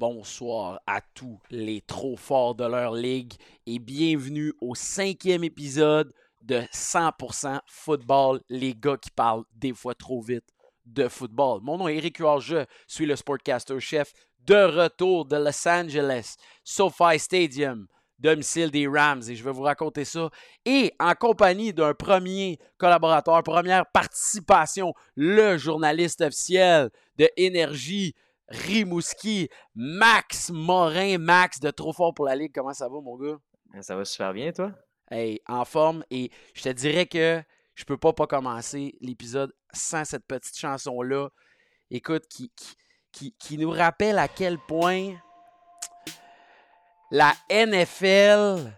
bonsoir 0.00 0.80
à 0.86 1.02
tous 1.12 1.38
les 1.50 1.82
trop 1.82 2.16
forts 2.16 2.54
de 2.54 2.64
leur 2.64 2.94
ligue 2.94 3.34
et 3.66 3.78
bienvenue 3.78 4.54
au 4.62 4.74
cinquième 4.74 5.44
épisode 5.44 6.10
de 6.40 6.60
100% 6.72 7.60
football, 7.66 8.40
les 8.48 8.74
gars 8.74 8.96
qui 8.96 9.10
parlent 9.10 9.44
des 9.54 9.74
fois 9.74 9.94
trop 9.94 10.22
vite 10.22 10.48
de 10.86 11.06
football. 11.06 11.60
Mon 11.62 11.76
nom 11.76 11.86
est 11.86 11.96
Eric 11.96 12.16
Huard, 12.16 12.40
je 12.40 12.64
suis 12.86 13.04
le 13.04 13.14
sportcaster 13.14 13.78
chef 13.78 14.14
de 14.46 14.54
retour 14.54 15.26
de 15.26 15.36
Los 15.36 15.68
Angeles, 15.68 16.36
SoFi 16.64 17.18
Stadium, 17.18 17.86
domicile 18.18 18.70
des 18.70 18.88
Rams 18.88 19.22
et 19.28 19.34
je 19.34 19.44
vais 19.44 19.52
vous 19.52 19.64
raconter 19.64 20.06
ça. 20.06 20.30
Et 20.64 20.94
en 20.98 21.14
compagnie 21.14 21.74
d'un 21.74 21.92
premier 21.92 22.58
collaborateur, 22.78 23.42
première 23.42 23.84
participation, 23.92 24.94
le 25.14 25.58
journaliste 25.58 26.22
officiel 26.22 26.88
de 27.18 27.28
Énergie, 27.36 28.14
Rimouski, 28.50 29.48
Max 29.74 30.50
Morin. 30.50 31.18
Max 31.18 31.60
de 31.60 31.70
Trop 31.70 31.92
Fort 31.92 32.14
pour 32.14 32.26
la 32.26 32.36
Ligue. 32.36 32.52
Comment 32.54 32.74
ça 32.74 32.88
va, 32.88 33.00
mon 33.00 33.16
gars? 33.16 33.38
Ça 33.80 33.96
va 33.96 34.04
super 34.04 34.32
bien, 34.32 34.52
toi? 34.52 34.72
Hey, 35.10 35.40
en 35.46 35.64
forme. 35.64 36.04
Et 36.10 36.30
je 36.54 36.62
te 36.62 36.68
dirais 36.68 37.06
que 37.06 37.42
je 37.74 37.84
peux 37.84 37.96
pas 37.96 38.12
pas 38.12 38.26
commencer 38.26 38.96
l'épisode 39.00 39.52
sans 39.72 40.04
cette 40.04 40.26
petite 40.26 40.58
chanson-là. 40.58 41.28
Écoute, 41.90 42.26
qui, 42.28 42.52
qui, 43.12 43.34
qui, 43.38 43.58
nous 43.58 43.70
rappelle 43.70 44.18
à 44.18 44.28
quel 44.28 44.58
point 44.58 45.14
la 47.10 47.32
NFL 47.50 48.72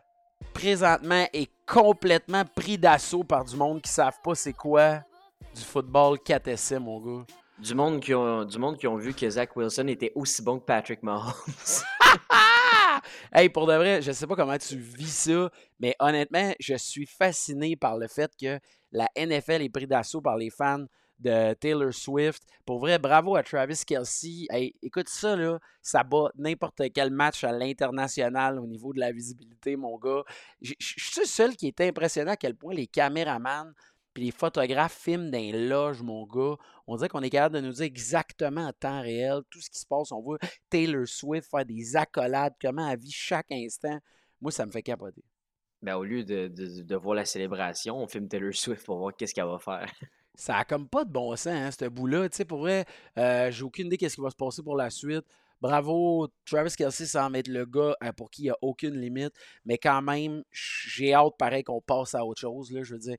présentement 0.55 1.27
est 1.33 1.51
complètement 1.66 2.45
pris 2.45 2.79
d'assaut 2.79 3.25
par 3.25 3.45
du 3.45 3.57
monde 3.57 3.83
qui 3.83 3.91
ne 3.91 3.95
savent 3.95 4.21
pas 4.23 4.35
c'est 4.35 4.52
quoi 4.52 5.02
du 5.55 5.61
football 5.61 6.19
4 6.19 6.49
essais, 6.49 6.79
mon 6.79 7.01
gars. 7.01 7.27
Du 7.62 7.77
monde, 7.77 8.01
qui 8.01 8.12
ont, 8.12 8.45
du 8.45 8.59
monde 8.59 8.77
qui 8.77 8.89
ont 8.89 8.97
vu 8.97 9.15
que 9.15 9.30
Zach 9.30 9.55
Wilson 9.55 9.87
était 9.87 10.11
aussi 10.16 10.43
bon 10.43 10.59
que 10.59 10.65
Patrick 10.65 11.01
Mahomes. 11.02 11.33
hey, 13.33 13.48
pour 13.48 13.69
de 13.69 13.75
vrai, 13.75 14.02
je 14.02 14.11
sais 14.11 14.27
pas 14.27 14.35
comment 14.35 14.59
tu 14.59 14.77
vis 14.77 15.30
ça, 15.30 15.51
mais 15.79 15.95
honnêtement, 16.01 16.52
je 16.59 16.74
suis 16.74 17.07
fasciné 17.07 17.77
par 17.77 17.96
le 17.99 18.09
fait 18.09 18.33
que 18.40 18.59
la 18.90 19.09
NFL 19.16 19.63
est 19.63 19.68
pris 19.68 19.87
d'assaut 19.87 20.21
par 20.21 20.37
les 20.37 20.51
fans 20.51 20.87
de 21.21 21.55
Taylor 21.55 21.95
Swift. 21.95 22.43
Pour 22.66 22.80
vrai, 22.80 22.99
bravo 22.99 23.37
à 23.37 23.45
Travis 23.45 23.83
Kelsey. 23.87 24.46
Hey, 24.51 24.74
écoute 24.83 25.09
ça, 25.09 25.37
là, 25.37 25.59
ça 25.80 26.02
bat 26.02 26.30
n'importe 26.37 26.83
quel 26.93 27.10
match 27.10 27.45
à 27.45 27.52
l'international 27.52 28.59
au 28.59 28.66
niveau 28.66 28.93
de 28.93 28.99
la 28.99 29.13
visibilité, 29.13 29.77
mon 29.77 29.96
gars. 29.99 30.24
Je 30.60 30.74
suis 30.80 31.21
le 31.21 31.27
seul 31.27 31.57
qui 31.57 31.68
était 31.68 31.87
impressionné 31.87 32.33
à 32.33 32.37
quel 32.37 32.57
point 32.57 32.74
les 32.74 32.88
caméramans 32.88 33.73
puis 34.15 34.24
les 34.24 34.30
photographes 34.30 34.96
filment 34.96 35.30
dans 35.30 35.38
les 35.38 35.68
loges, 35.68 36.02
mon 36.02 36.27
gars. 36.27 36.57
On 36.87 36.96
dirait 36.96 37.09
qu'on 37.09 37.23
est 37.23 37.30
capable 37.30 37.57
de 37.57 37.60
nous 37.60 37.73
dire 37.73 37.85
exactement 37.85 38.66
en 38.66 38.73
temps 38.73 39.01
réel 39.01 39.41
tout 39.51 39.60
ce 39.60 39.71
qui 39.71 39.79
se 39.79 39.87
passe. 39.87 40.13
On 40.13 40.21
voit 40.21 40.38
Taylor 40.71 41.07
Swift 41.07 41.49
faire 41.51 41.65
des 41.65 41.96
accolades, 41.96 42.55
comment 42.60 42.88
elle 42.88 42.99
vit 42.99 43.10
chaque 43.10 43.51
instant. 43.51 43.99
Moi, 44.40 44.52
ça 44.52 44.66
me 44.66 44.71
fait 44.71 44.83
capoter. 44.83 45.24
Ben, 45.80 45.96
au 45.96 46.05
lieu 46.05 46.23
de, 46.24 46.49
de, 46.49 46.96
voir 46.96 47.16
la 47.16 47.24
célébration, 47.24 47.96
on 47.96 48.07
filme 48.07 48.29
Taylor 48.29 48.55
Swift 48.55 48.85
pour 48.85 48.99
voir 48.99 49.16
qu'est-ce 49.16 49.35
qu'elle 49.35 49.46
va 49.46 49.59
faire. 49.59 49.90
Ça 50.35 50.57
a 50.59 50.65
comme 50.65 50.88
pas 50.88 51.05
de 51.05 51.10
bon 51.10 51.35
sens, 51.37 51.46
hein, 51.49 51.71
ce 51.71 51.85
bout-là. 51.87 52.29
Tu 52.29 52.37
sais, 52.37 52.45
pour 52.45 52.60
vrai, 52.60 52.87
euh, 53.18 53.51
j'ai 53.51 53.65
aucune 53.65 53.88
idée 53.88 53.99
qu'est-ce 53.99 54.15
qui 54.15 54.23
va 54.23 54.30
se 54.30 54.37
passer 54.37 54.63
pour 54.63 54.77
la 54.77 54.90
suite. 54.90 55.27
Bravo, 55.63 56.27
Travis 56.45 56.74
Kelsey 56.77 57.07
semble 57.07 57.37
être 57.37 57.46
le 57.46 57.65
gars 57.65 57.95
euh, 58.02 58.10
pour 58.13 58.30
qui 58.30 58.43
il 58.43 58.45
n'y 58.46 58.51
a 58.51 58.57
aucune 58.63 59.01
limite, 59.01 59.32
mais 59.65 59.79
quand 59.79 60.02
même, 60.02 60.43
j'ai 60.51 61.15
hâte, 61.15 61.35
pareil, 61.38 61.63
qu'on 61.63 61.80
passe 61.80 62.16
à 62.16 62.24
autre 62.24 62.41
chose. 62.41 62.73
Là, 62.73 62.82
je 62.82 62.95
veux 62.95 62.99
dire, 62.99 63.16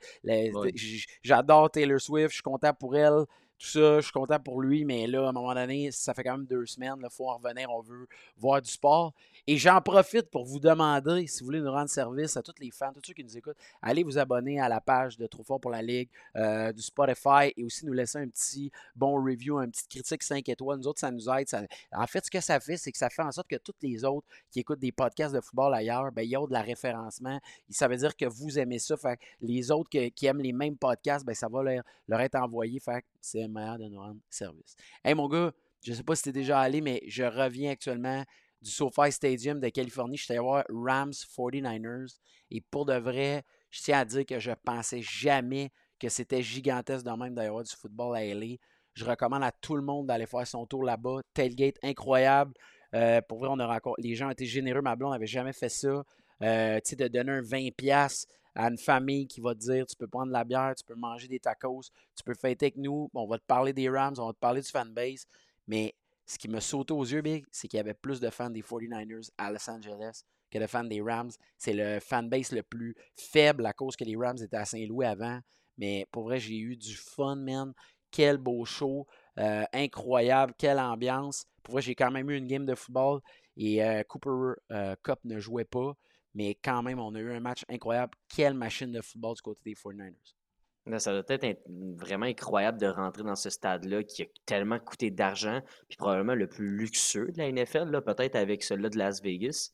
j'adore 1.24 1.72
Taylor 1.72 2.02
Swift, 2.02 2.32
je 2.32 2.34
suis 2.34 2.42
content 2.44 2.74
pour 2.74 2.98
elle 2.98 3.24
ça, 3.66 3.98
je 3.98 4.02
suis 4.02 4.12
content 4.12 4.40
pour 4.40 4.62
lui, 4.62 4.86
mais 4.86 5.08
là, 5.08 5.26
à 5.26 5.30
un 5.30 5.32
moment 5.32 5.54
donné, 5.54 5.92
ça 5.92 6.14
fait 6.14 6.24
quand 6.24 6.38
même 6.38 6.46
deux 6.46 6.66
semaines, 6.66 6.96
il 7.02 7.10
faut 7.10 7.30
en 7.30 7.38
revenir, 7.38 7.70
on 7.70 7.82
veut 7.82 8.08
voir 8.38 8.62
du 8.62 8.70
sport. 8.70 9.14
Et 9.48 9.58
j'en 9.58 9.82
profite 9.82 10.30
pour 10.30 10.46
vous 10.46 10.60
demander, 10.60 11.28
si 11.28 11.40
vous 11.40 11.46
voulez 11.46 11.62
nous 11.62 11.72
rendre 11.72 11.90
service 11.90 12.38
à 12.38 12.42
tous 12.42 12.54
les 12.60 12.72
fans, 12.72 12.92
tous 12.94 13.02
ceux 13.06 13.14
qui 13.14 13.24
nous 13.24 13.38
écoutent, 13.38 13.58
allez 13.82 14.04
vous 14.04 14.18
abonner 14.18 14.60
à 14.60 14.70
la 14.70 14.82
page 14.82 15.18
de 15.18 15.28
Trop 15.28 15.44
Fort 15.44 15.60
pour 15.60 15.72
la 15.72 15.82
Ligue, 15.82 16.10
euh, 16.36 16.72
du 16.72 16.82
Spotify, 16.82 17.54
et 17.56 17.64
aussi 17.64 17.86
nous 17.86 17.94
laisser 17.94 18.20
un 18.20 18.28
petit 18.28 18.72
bon 18.96 19.16
review, 19.24 19.60
une 19.60 19.72
petite 19.72 19.90
critique 19.90 20.24
5 20.24 20.48
étoiles. 20.50 20.80
Nous 20.80 20.88
autres, 20.88 21.00
ça 21.00 21.12
nous 21.12 21.30
aide. 21.30 21.48
En 21.92 22.08
fait, 22.08 22.26
ce 22.26 22.32
que 22.32 22.42
ça 22.42 22.60
fait, 22.60 22.78
c'est 22.78 22.92
que 22.92 22.98
ça 22.98 23.10
fait 23.10 23.22
en 23.22 23.32
sorte 23.32 23.48
que 23.48 23.58
tous 23.58 23.74
les 23.82 24.04
autres 24.04 24.28
qui 24.52 24.60
écoutent 24.60 24.80
des 24.80 24.92
podcasts 24.92 25.34
de 25.34 25.42
football 25.42 25.74
ailleurs, 25.74 26.12
ben, 26.12 26.22
ils 26.22 26.38
ont 26.38 26.48
de 26.48 26.54
la 26.54 26.62
référencement. 26.62 27.40
Ça 27.70 27.88
veut 27.88 27.98
dire 27.98 28.16
que 28.16 28.26
vous 28.26 28.60
aimez 28.60 28.80
ça. 28.80 28.96
Les 29.42 29.72
autres 29.72 29.90
qui 29.90 30.26
aiment 30.26 30.42
les 30.42 30.54
mêmes 30.54 30.78
podcasts, 30.78 31.26
ben, 31.26 31.36
ça 31.36 31.48
va 31.48 31.64
leur, 31.64 32.22
être 32.22 32.36
envoyé. 32.36 32.80
C'est 33.24 33.48
meilleur 33.48 33.80
de 33.80 33.86
nous 33.86 34.00
rendre 34.00 34.20
service. 34.30 34.76
Hey, 35.04 35.16
mon 35.16 35.28
gars, 35.28 35.54
je 35.82 35.92
ne 35.92 35.96
sais 35.96 36.04
pas 36.04 36.16
si 36.16 36.24
tu 36.24 36.30
es 36.30 36.34
déjà 36.34 36.60
allé, 36.60 36.82
mais 36.82 37.02
je 37.08 37.24
reviens 37.24 37.72
actuellement 37.72 38.24
du 38.62 38.70
SoFi 38.70 39.12
Stadium 39.12 39.60
de 39.60 39.70
Californie. 39.70 40.18
Je 40.18 40.24
suis 40.24 40.34
allé 40.34 40.42
voir 40.42 40.64
Rams 40.70 41.12
49ers. 41.12 42.18
Et 42.52 42.62
pour 42.62 42.86
de 42.86 42.96
vrai, 42.96 43.44
je 43.70 43.82
tiens 43.82 44.00
à 44.00 44.06
dire 44.06 44.26
que 44.26 44.40
je 44.40 44.52
pensais 44.64 45.02
jamais 45.02 45.72
que 46.00 46.10
c'était 46.10 46.42
gigantesque 46.42 47.06
de 47.06 47.12
même 47.12 47.34
d'avoir 47.34 47.64
du 47.64 47.74
football 47.74 48.16
à 48.16 48.24
LA. 48.24 48.58
Je 48.94 49.06
recommande 49.06 49.44
à 49.44 49.52
tout 49.52 49.76
le 49.76 49.82
monde 49.82 50.08
d'aller 50.08 50.26
faire 50.26 50.46
son 50.46 50.66
tour 50.66 50.84
là-bas. 50.84 51.22
Tailgate 51.34 51.78
incroyable. 51.82 52.54
Euh, 52.94 53.22
pour 53.22 53.40
vrai, 53.40 53.48
on 53.50 53.60
a 53.60 53.80
les 53.98 54.16
gens 54.16 54.30
été 54.30 54.46
généreux. 54.46 54.82
Ma 54.82 54.96
blonde 54.96 55.14
n'avait 55.14 55.26
jamais 55.26 55.54
fait 55.54 55.70
ça. 55.70 56.04
Euh, 56.42 56.80
tu 56.84 56.90
sais, 56.90 56.96
de 56.98 57.08
donner 57.08 57.32
un 57.32 57.42
20$ 57.42 58.26
à 58.56 58.68
une 58.68 58.78
famille 58.78 59.28
qui 59.28 59.42
va 59.42 59.54
te 59.54 59.60
dire 59.60 59.86
tu 59.86 59.96
peux 59.96 60.08
prendre 60.08 60.28
de 60.28 60.34
la 60.34 60.44
bière, 60.44 60.74
tu 60.76 60.84
peux 60.84 60.96
manger 60.96 61.28
des 61.28 61.40
tacos, 61.40 61.82
tu 62.16 62.24
peux 62.24 62.34
fêter 62.34 62.68
avec 62.68 62.78
nous. 62.78 63.10
on 63.14 63.28
va 63.28 63.38
te 63.38 63.46
parler 63.46 63.74
des 63.74 63.90
Rams, 63.90 64.16
on 64.18 64.28
va 64.28 64.34
te 64.34 64.40
parler 64.40 64.62
du 64.62 64.70
fanbase. 64.70 65.26
Mais 65.68 65.96
ce 66.26 66.38
qui 66.38 66.48
me 66.48 66.60
saute 66.60 66.92
aux 66.92 67.04
yeux, 67.04 67.22
Big, 67.22 67.46
c'est 67.52 67.68
qu'il 67.68 67.78
y 67.78 67.80
avait 67.80 67.94
plus 67.94 68.20
de 68.20 68.30
fans 68.30 68.50
des 68.50 68.62
49ers 68.62 69.30
à 69.38 69.52
Los 69.52 69.70
Angeles 69.70 70.24
que 70.52 70.60
de 70.60 70.68
fans 70.68 70.84
des 70.84 71.02
Rams. 71.02 71.32
C'est 71.58 71.74
le 71.74 72.00
fanbase 72.00 72.52
le 72.52 72.64
plus 72.64 72.96
faible 73.16 73.66
à 73.66 73.74
cause 73.74 73.96
que 73.96 74.04
les 74.04 74.16
Rams 74.16 74.38
étaient 74.42 74.58
à 74.58 74.66
Saint-Louis 74.66 75.06
avant. 75.06 75.40
Mais 75.78 76.06
pour 76.12 76.24
vrai, 76.24 76.40
j'ai 76.40 76.60
eu 76.60 76.78
du 76.78 76.96
fun, 76.96 77.36
man. 77.36 77.74
Quel 78.12 78.38
beau 78.38 78.64
show. 78.64 79.08
Euh, 79.40 79.64
incroyable. 79.74 80.54
Quelle 80.58 80.80
ambiance. 80.80 81.46
Pour 81.64 81.74
vrai, 81.74 81.82
j'ai 81.82 81.96
quand 81.96 82.12
même 82.12 82.30
eu 82.30 82.38
une 82.38 82.48
game 82.48 82.66
de 82.66 82.76
football 82.76 83.22
et 83.58 83.84
euh, 83.84 84.04
Cooper 84.04 84.60
euh, 84.72 84.96
Cup 85.04 85.20
ne 85.24 85.40
jouait 85.40 85.66
pas. 85.66 85.94
Mais 86.36 86.56
quand 86.56 86.82
même, 86.82 87.00
on 87.00 87.14
a 87.16 87.20
eu 87.20 87.32
un 87.32 87.40
match 87.40 87.64
incroyable. 87.70 88.14
Quelle 88.28 88.54
machine 88.54 88.92
de 88.92 89.02
football 89.02 89.36
du 89.36 89.42
côté 89.42 89.62
des 89.66 89.74
49ers. 89.74 91.00
Ça 91.00 91.12
doit 91.14 91.24
être 91.30 91.62
vraiment 91.96 92.26
incroyable 92.26 92.78
de 92.78 92.88
rentrer 92.88 93.24
dans 93.24 93.38
ce 93.38 93.50
stade-là 93.50 94.04
qui 94.04 94.24
a 94.24 94.26
tellement 94.46 94.80
coûté 94.80 95.12
d'argent, 95.12 95.62
puis 95.88 95.96
probablement 95.96 96.36
le 96.36 96.48
plus 96.48 96.76
luxueux 96.76 97.32
de 97.32 97.38
la 97.38 97.50
NFL, 97.50 98.02
peut-être 98.02 98.36
avec 98.36 98.64
celui-là 98.64 98.90
de 98.90 98.98
Las 98.98 99.22
Vegas. 99.22 99.72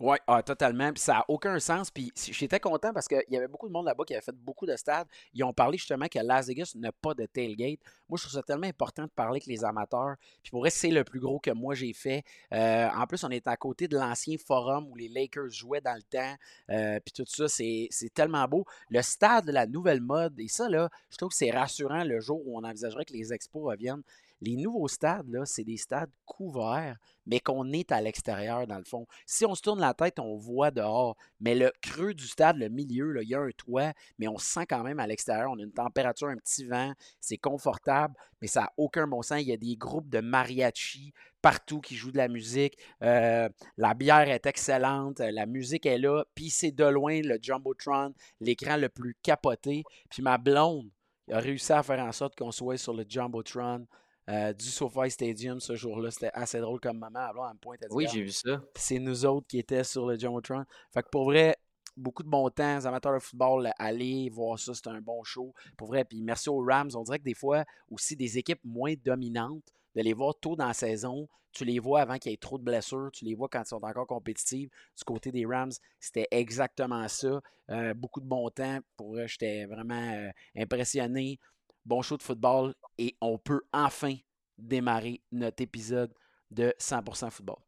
Oui, 0.00 0.16
ah, 0.26 0.42
totalement. 0.42 0.90
Ça 0.96 1.12
n'a 1.12 1.24
aucun 1.28 1.60
sens. 1.60 1.90
Puis 1.90 2.10
j'étais 2.16 2.58
content 2.58 2.90
parce 2.94 3.06
qu'il 3.06 3.22
y 3.28 3.36
avait 3.36 3.48
beaucoup 3.48 3.68
de 3.68 3.72
monde 3.72 3.84
là-bas 3.84 4.04
qui 4.06 4.14
avait 4.14 4.22
fait 4.22 4.34
beaucoup 4.34 4.64
de 4.64 4.74
stades. 4.74 5.06
Ils 5.34 5.44
ont 5.44 5.52
parlé 5.52 5.76
justement 5.76 6.06
que 6.08 6.18
Las 6.18 6.46
Vegas 6.46 6.72
n'a 6.74 6.90
pas 6.90 7.12
de 7.12 7.26
tailgate. 7.26 7.80
Moi, 8.08 8.16
je 8.16 8.22
trouve 8.22 8.32
ça 8.32 8.42
tellement 8.42 8.66
important 8.66 9.04
de 9.04 9.10
parler 9.10 9.32
avec 9.32 9.46
les 9.46 9.62
amateurs. 9.62 10.16
Puis 10.42 10.50
pour 10.50 10.60
vrai, 10.60 10.70
c'est 10.70 10.90
le 10.90 11.04
plus 11.04 11.20
gros 11.20 11.38
que 11.38 11.50
moi 11.50 11.74
j'ai 11.74 11.92
fait. 11.92 12.24
Euh, 12.54 12.88
en 12.96 13.06
plus, 13.06 13.22
on 13.24 13.28
est 13.28 13.46
à 13.46 13.58
côté 13.58 13.88
de 13.88 13.98
l'ancien 13.98 14.36
forum 14.38 14.88
où 14.90 14.96
les 14.96 15.08
Lakers 15.08 15.50
jouaient 15.50 15.82
dans 15.82 15.94
le 15.94 16.02
temps. 16.02 16.34
Euh, 16.70 16.98
puis 17.00 17.12
tout 17.12 17.26
ça, 17.26 17.46
c'est 17.48 17.90
tellement 18.14 18.48
beau. 18.48 18.64
Le 18.88 19.02
stade 19.02 19.44
de 19.44 19.52
la 19.52 19.66
nouvelle 19.66 20.00
mode, 20.00 20.40
et 20.40 20.48
ça, 20.48 20.70
là, 20.70 20.88
je 21.10 21.18
trouve 21.18 21.28
que 21.28 21.36
c'est 21.36 21.50
rassurant 21.50 22.04
le 22.04 22.20
jour 22.20 22.40
où 22.46 22.58
on 22.58 22.64
envisagerait 22.64 23.04
que 23.04 23.12
les 23.12 23.34
expos 23.34 23.70
reviennent. 23.70 24.02
Les 24.40 24.56
nouveaux 24.56 24.88
stades, 24.88 25.28
là, 25.28 25.44
c'est 25.44 25.64
des 25.64 25.76
stades 25.76 26.10
couverts, 26.24 26.96
mais 27.26 27.40
qu'on 27.40 27.72
est 27.72 27.92
à 27.92 28.00
l'extérieur, 28.00 28.66
dans 28.66 28.78
le 28.78 28.84
fond. 28.84 29.06
Si 29.26 29.44
on 29.44 29.54
se 29.54 29.60
tourne 29.60 29.80
la 29.80 29.92
tête, 29.92 30.18
on 30.18 30.36
voit 30.36 30.70
dehors. 30.70 31.16
Mais 31.40 31.54
le 31.54 31.72
creux 31.82 32.14
du 32.14 32.26
stade, 32.26 32.56
le 32.56 32.68
milieu, 32.68 33.22
il 33.22 33.28
y 33.28 33.34
a 33.34 33.40
un 33.40 33.50
toit, 33.50 33.92
mais 34.18 34.28
on 34.28 34.38
se 34.38 34.46
sent 34.46 34.66
quand 34.66 34.82
même 34.82 34.98
à 34.98 35.06
l'extérieur. 35.06 35.50
On 35.50 35.58
a 35.58 35.62
une 35.62 35.72
température, 35.72 36.28
un 36.28 36.36
petit 36.36 36.64
vent, 36.64 36.92
c'est 37.20 37.36
confortable, 37.36 38.14
mais 38.40 38.48
ça 38.48 38.62
n'a 38.62 38.72
aucun 38.78 39.06
bon 39.06 39.20
sens. 39.22 39.42
Il 39.42 39.48
y 39.48 39.52
a 39.52 39.58
des 39.58 39.76
groupes 39.76 40.08
de 40.08 40.20
mariachi 40.20 41.12
partout 41.42 41.80
qui 41.80 41.96
jouent 41.96 42.12
de 42.12 42.18
la 42.18 42.28
musique. 42.28 42.78
Euh, 43.02 43.48
la 43.76 43.94
bière 43.94 44.28
est 44.28 44.46
excellente, 44.46 45.20
la 45.20 45.46
musique 45.46 45.86
est 45.86 45.98
là, 45.98 46.24
puis 46.34 46.50
c'est 46.50 46.72
de 46.72 46.84
loin 46.84 47.20
le 47.22 47.38
Jumbotron, 47.40 48.14
l'écran 48.40 48.76
le 48.76 48.88
plus 48.88 49.16
capoté. 49.22 49.84
Puis 50.10 50.22
ma 50.22 50.38
blonde 50.38 50.88
a 51.30 51.38
réussi 51.38 51.72
à 51.72 51.82
faire 51.82 52.00
en 52.00 52.12
sorte 52.12 52.36
qu'on 52.36 52.52
soit 52.52 52.76
sur 52.76 52.94
le 52.94 53.04
Jumbotron 53.08 53.86
euh, 54.30 54.52
du 54.52 54.66
SoFi 54.66 55.10
Stadium 55.10 55.60
ce 55.60 55.74
jour-là. 55.74 56.10
C'était 56.10 56.30
assez 56.32 56.60
drôle 56.60 56.80
comme 56.80 56.98
moment. 56.98 57.18
Alors, 57.18 57.46
elle 57.46 57.54
me 57.54 57.58
pointe, 57.58 57.80
oui, 57.90 58.06
j'ai 58.12 58.22
vu 58.22 58.30
ça. 58.30 58.62
C'est 58.76 58.98
nous 58.98 59.26
autres 59.26 59.46
qui 59.48 59.58
étaient 59.58 59.84
sur 59.84 60.06
le 60.06 60.18
Jumbotron. 60.18 60.64
Fait 60.92 61.02
que 61.02 61.08
pour 61.08 61.24
vrai, 61.24 61.56
beaucoup 61.96 62.22
de 62.22 62.28
bon 62.28 62.48
temps. 62.50 62.76
Les 62.76 62.86
amateurs 62.86 63.14
de 63.14 63.18
football, 63.18 63.70
aller 63.78 64.30
voir 64.30 64.58
ça, 64.58 64.74
c'était 64.74 64.90
un 64.90 65.00
bon 65.00 65.22
show. 65.24 65.52
Pour 65.76 65.88
vrai, 65.88 66.04
puis 66.04 66.22
merci 66.22 66.48
aux 66.48 66.64
Rams. 66.64 66.90
On 66.94 67.02
dirait 67.02 67.18
que 67.18 67.24
des 67.24 67.34
fois, 67.34 67.64
aussi 67.90 68.16
des 68.16 68.38
équipes 68.38 68.60
moins 68.64 68.94
dominantes, 69.04 69.64
de 69.96 70.02
les 70.02 70.12
voir 70.12 70.34
tôt 70.40 70.54
dans 70.54 70.68
la 70.68 70.74
saison, 70.74 71.28
tu 71.52 71.64
les 71.64 71.80
vois 71.80 72.02
avant 72.02 72.18
qu'il 72.18 72.30
y 72.30 72.34
ait 72.34 72.38
trop 72.38 72.58
de 72.58 72.62
blessures, 72.62 73.10
tu 73.12 73.24
les 73.24 73.34
vois 73.34 73.48
quand 73.48 73.62
ils 73.62 73.68
sont 73.68 73.82
encore 73.82 74.06
compétitifs. 74.06 74.70
Du 74.96 75.04
côté 75.04 75.32
des 75.32 75.44
Rams, 75.44 75.72
c'était 75.98 76.28
exactement 76.30 77.08
ça. 77.08 77.40
Euh, 77.70 77.94
beaucoup 77.94 78.20
de 78.20 78.26
bon 78.26 78.48
temps. 78.50 78.78
Pour 78.96 79.10
vrai, 79.10 79.26
j'étais 79.26 79.64
vraiment 79.64 80.12
euh, 80.12 80.30
impressionné 80.56 81.38
bon 81.84 82.02
show 82.02 82.16
de 82.16 82.22
football 82.22 82.74
et 82.98 83.16
on 83.20 83.38
peut 83.38 83.62
enfin 83.72 84.14
démarrer 84.58 85.22
notre 85.32 85.62
épisode 85.62 86.12
de 86.50 86.74
100% 86.78 87.30
football. 87.30 87.58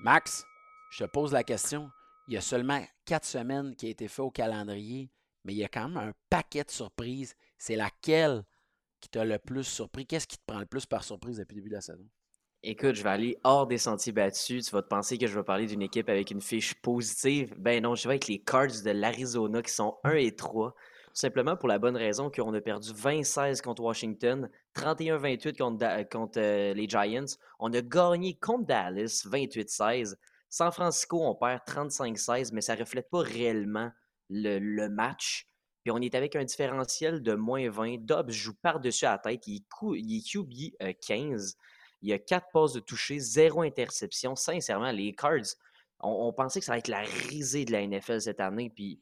Max, 0.00 0.44
je 0.90 1.04
te 1.04 1.10
pose 1.10 1.32
la 1.32 1.44
question. 1.44 1.90
Il 2.28 2.34
y 2.34 2.36
a 2.36 2.40
seulement 2.40 2.84
quatre 3.04 3.24
semaines 3.24 3.74
qui 3.76 3.86
a 3.86 3.90
été 3.90 4.08
fait 4.08 4.22
au 4.22 4.30
calendrier, 4.30 5.10
mais 5.44 5.54
il 5.54 5.58
y 5.58 5.64
a 5.64 5.68
quand 5.68 5.88
même 5.88 5.96
un 5.96 6.12
paquet 6.28 6.64
de 6.64 6.70
surprises. 6.70 7.34
C'est 7.58 7.76
laquelle 7.76 8.44
qui 9.02 9.08
t'a 9.08 9.24
le 9.24 9.38
plus 9.38 9.64
surpris? 9.64 10.06
Qu'est-ce 10.06 10.26
qui 10.26 10.38
te 10.38 10.44
prend 10.46 10.60
le 10.60 10.66
plus 10.66 10.86
par 10.86 11.04
surprise 11.04 11.36
depuis 11.36 11.56
le 11.56 11.60
début 11.60 11.70
de 11.70 11.74
la 11.74 11.80
saison? 11.80 12.06
Écoute, 12.62 12.94
je 12.94 13.02
vais 13.02 13.10
aller 13.10 13.38
hors 13.42 13.66
des 13.66 13.78
sentiers 13.78 14.12
battus. 14.12 14.66
Tu 14.66 14.70
vas 14.70 14.82
te 14.82 14.88
penser 14.88 15.18
que 15.18 15.26
je 15.26 15.36
vais 15.36 15.42
parler 15.42 15.66
d'une 15.66 15.82
équipe 15.82 16.08
avec 16.08 16.30
une 16.30 16.40
fiche 16.40 16.74
positive. 16.80 17.52
Ben 17.58 17.82
non, 17.82 17.96
je 17.96 18.04
vais 18.04 18.14
avec 18.14 18.28
les 18.28 18.38
Cards 18.38 18.82
de 18.84 18.90
l'Arizona 18.90 19.60
qui 19.62 19.72
sont 19.72 19.98
1 20.04 20.12
et 20.12 20.36
3. 20.36 20.72
Simplement 21.14 21.56
pour 21.56 21.68
la 21.68 21.78
bonne 21.78 21.96
raison 21.96 22.30
qu'on 22.30 22.52
a 22.54 22.60
perdu 22.60 22.92
26 22.94 23.62
contre 23.62 23.82
Washington, 23.82 24.48
31-28 24.76 25.56
contre, 25.56 26.08
contre 26.08 26.40
euh, 26.40 26.74
les 26.74 26.88
Giants. 26.88 27.36
On 27.58 27.72
a 27.72 27.80
gagné 27.80 28.34
contre 28.34 28.66
Dallas 28.66 29.26
28-16. 29.28 30.16
San 30.48 30.70
Francisco, 30.72 31.20
on 31.22 31.34
perd 31.34 31.60
35-16, 31.66 32.50
mais 32.52 32.60
ça 32.60 32.74
ne 32.74 32.80
reflète 32.80 33.08
pas 33.10 33.20
réellement 33.20 33.90
le, 34.28 34.88
match. 34.88 35.46
Puis 35.82 35.90
on 35.90 35.98
est 35.98 36.14
avec 36.14 36.36
un 36.36 36.44
différentiel 36.44 37.22
de 37.22 37.34
moins 37.34 37.68
20. 37.68 38.04
Dobbs 38.04 38.30
joue 38.30 38.54
par-dessus 38.60 39.04
la 39.04 39.18
tête. 39.18 39.46
Il, 39.46 39.62
il 39.96 40.18
est 40.18 40.30
QB 40.30 40.76
15. 41.00 41.56
Euh, 41.56 41.62
il 42.02 42.08
y 42.08 42.12
a 42.12 42.18
quatre 42.18 42.48
passes 42.52 42.72
de 42.72 42.80
toucher, 42.80 43.18
zéro 43.18 43.62
interception. 43.62 44.34
Sincèrement, 44.34 44.90
les 44.90 45.14
Cards, 45.14 45.54
on, 46.00 46.32
pensait 46.32 46.58
que 46.58 46.66
ça 46.66 46.72
allait 46.72 46.80
être 46.80 46.88
la 46.88 47.02
risée 47.02 47.64
de 47.64 47.72
la 47.72 47.86
NFL 47.86 48.20
cette 48.20 48.40
année, 48.40 48.70
puis 48.74 49.00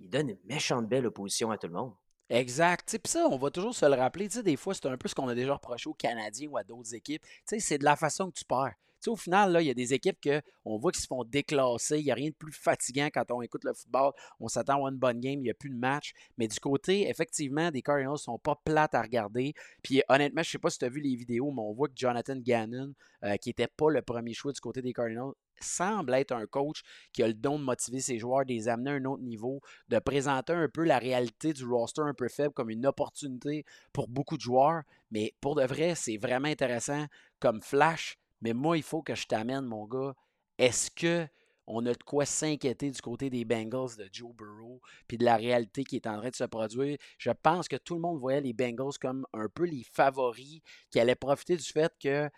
ils 0.00 0.10
donnent 0.10 0.30
une 0.30 0.38
méchante 0.44 0.88
belle 0.88 1.06
opposition 1.06 1.50
à 1.50 1.58
tout 1.58 1.68
le 1.68 1.74
monde. 1.74 1.92
Exact. 2.28 2.98
Puis 3.02 3.10
ça, 3.10 3.26
on 3.28 3.36
va 3.36 3.50
toujours 3.50 3.74
se 3.74 3.86
le 3.86 3.94
rappeler. 3.94 4.28
des 4.28 4.56
fois, 4.56 4.74
c'est 4.74 4.86
un 4.86 4.96
peu 4.96 5.08
ce 5.08 5.14
qu'on 5.14 5.28
a 5.28 5.34
déjà 5.34 5.54
reproché 5.54 5.88
aux 5.88 5.94
Canadiens 5.94 6.48
ou 6.48 6.56
à 6.56 6.64
d'autres 6.64 6.94
équipes. 6.94 7.22
C'est 7.44 7.78
de 7.78 7.84
la 7.84 7.96
façon 7.96 8.30
que 8.30 8.38
tu 8.38 8.44
perds 8.44 8.74
au 9.08 9.16
final, 9.16 9.56
il 9.60 9.66
y 9.66 9.70
a 9.70 9.74
des 9.74 9.94
équipes 9.94 10.20
que 10.20 10.42
on 10.64 10.76
voit 10.76 10.92
qu'ils 10.92 11.02
se 11.02 11.06
font 11.06 11.24
déclasser. 11.24 11.98
Il 11.98 12.04
n'y 12.04 12.10
a 12.10 12.14
rien 12.14 12.28
de 12.28 12.34
plus 12.34 12.52
fatigant 12.52 13.08
quand 13.12 13.30
on 13.30 13.40
écoute 13.40 13.64
le 13.64 13.72
football. 13.72 14.12
On 14.40 14.48
s'attend 14.48 14.84
à 14.84 14.90
une 14.90 14.98
bonne 14.98 15.20
game, 15.20 15.38
il 15.38 15.42
n'y 15.42 15.50
a 15.50 15.54
plus 15.54 15.70
de 15.70 15.76
match. 15.76 16.12
Mais 16.36 16.48
du 16.48 16.60
côté, 16.60 17.08
effectivement, 17.08 17.70
des 17.70 17.82
Cardinals 17.82 18.12
ne 18.12 18.16
sont 18.18 18.38
pas 18.38 18.60
plates 18.62 18.94
à 18.94 19.02
regarder. 19.02 19.54
Puis 19.82 20.02
honnêtement, 20.08 20.42
je 20.42 20.48
ne 20.48 20.52
sais 20.52 20.58
pas 20.58 20.70
si 20.70 20.78
tu 20.78 20.84
as 20.84 20.90
vu 20.90 21.00
les 21.00 21.14
vidéos, 21.14 21.50
mais 21.50 21.62
on 21.62 21.72
voit 21.72 21.88
que 21.88 21.94
Jonathan 21.96 22.36
Gannon, 22.36 22.92
euh, 23.24 23.36
qui 23.36 23.48
n'était 23.48 23.68
pas 23.68 23.90
le 23.90 24.02
premier 24.02 24.34
choix 24.34 24.52
du 24.52 24.60
côté 24.60 24.82
des 24.82 24.92
Cardinals, 24.92 25.32
semble 25.60 26.14
être 26.14 26.32
un 26.32 26.46
coach 26.46 26.82
qui 27.12 27.22
a 27.22 27.28
le 27.28 27.34
don 27.34 27.58
de 27.58 27.64
motiver 27.64 28.00
ses 28.00 28.18
joueurs, 28.18 28.44
de 28.44 28.52
les 28.52 28.68
amener 28.68 28.90
à 28.90 28.94
un 28.94 29.04
autre 29.04 29.22
niveau, 29.22 29.60
de 29.88 29.98
présenter 29.98 30.52
un 30.52 30.68
peu 30.68 30.84
la 30.84 30.98
réalité 30.98 31.52
du 31.52 31.64
roster 31.64 32.02
un 32.02 32.14
peu 32.14 32.28
faible 32.28 32.54
comme 32.54 32.70
une 32.70 32.86
opportunité 32.86 33.64
pour 33.92 34.08
beaucoup 34.08 34.36
de 34.36 34.42
joueurs. 34.42 34.82
Mais 35.10 35.34
pour 35.40 35.54
de 35.54 35.64
vrai, 35.64 35.94
c'est 35.94 36.16
vraiment 36.16 36.48
intéressant 36.48 37.06
comme 37.38 37.60
flash. 37.60 38.18
Mais 38.40 38.52
moi, 38.52 38.76
il 38.76 38.82
faut 38.82 39.02
que 39.02 39.14
je 39.14 39.26
t'amène, 39.26 39.64
mon 39.64 39.86
gars. 39.86 40.14
Est-ce 40.58 40.90
que 40.90 41.26
on 41.72 41.86
a 41.86 41.92
de 41.92 42.02
quoi 42.02 42.24
s'inquiéter 42.24 42.90
du 42.90 43.00
côté 43.00 43.30
des 43.30 43.44
Bengals 43.44 43.96
de 43.96 44.08
Joe 44.12 44.34
Burrow, 44.34 44.80
puis 45.06 45.18
de 45.18 45.24
la 45.24 45.36
réalité 45.36 45.84
qui 45.84 45.96
est 45.96 46.06
en 46.06 46.18
train 46.18 46.30
de 46.30 46.34
se 46.34 46.44
produire? 46.44 46.98
Je 47.16 47.30
pense 47.30 47.68
que 47.68 47.76
tout 47.76 47.94
le 47.94 48.00
monde 48.00 48.18
voyait 48.18 48.40
les 48.40 48.52
Bengals 48.52 48.98
comme 49.00 49.24
un 49.32 49.48
peu 49.48 49.64
les 49.64 49.84
favoris 49.84 50.60
qui 50.90 50.98
allaient 50.98 51.14
profiter 51.14 51.56
du 51.56 51.64
fait 51.64 51.92
que 52.02 52.28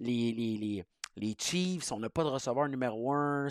les, 0.00 0.32
les, 0.32 0.84
Chiefs, 1.38 1.92
on 1.92 2.00
n'a 2.00 2.10
pas 2.10 2.24
de 2.24 2.28
receveur 2.28 2.68
numéro 2.68 3.12
un, 3.12 3.48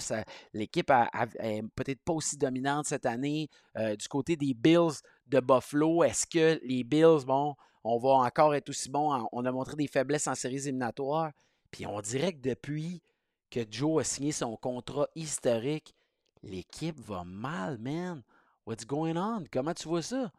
l'équipe 0.54 0.92
est 0.92 1.62
peut-être 1.76 2.02
pas 2.04 2.14
aussi 2.14 2.38
dominante 2.38 2.86
cette 2.86 3.06
année. 3.06 3.50
Euh, 3.78 3.96
du 3.96 4.08
côté 4.08 4.36
des 4.36 4.54
Bills 4.54 5.00
de 5.28 5.40
Buffalo, 5.40 6.04
est-ce 6.04 6.28
que 6.28 6.60
les 6.64 6.84
Bills, 6.84 7.26
bon, 7.26 7.56
on 7.84 7.98
va 7.98 8.10
encore 8.10 8.54
être 8.56 8.70
aussi 8.70 8.90
bon? 8.90 9.28
On 9.32 9.46
a 9.46 9.52
montré 9.52 9.76
des 9.76 9.88
faiblesses 9.88 10.28
en 10.28 10.36
séries 10.36 10.68
éliminatoires. 10.68 11.32
Puis 11.72 11.86
on 11.86 12.02
dirait 12.02 12.34
que 12.34 12.42
depuis 12.42 13.02
que 13.50 13.62
Joe 13.70 14.02
a 14.02 14.04
signé 14.04 14.32
son 14.32 14.56
contrat 14.58 15.08
historique, 15.16 15.96
l'équipe 16.42 17.00
va 17.00 17.24
mal, 17.24 17.78
man. 17.78 18.24
What's 18.66 18.86
going 18.86 19.16
on? 19.18 19.44
Comment 19.52 19.74
tu 19.74 19.88
vois 19.88 20.02
ça? 20.02 20.32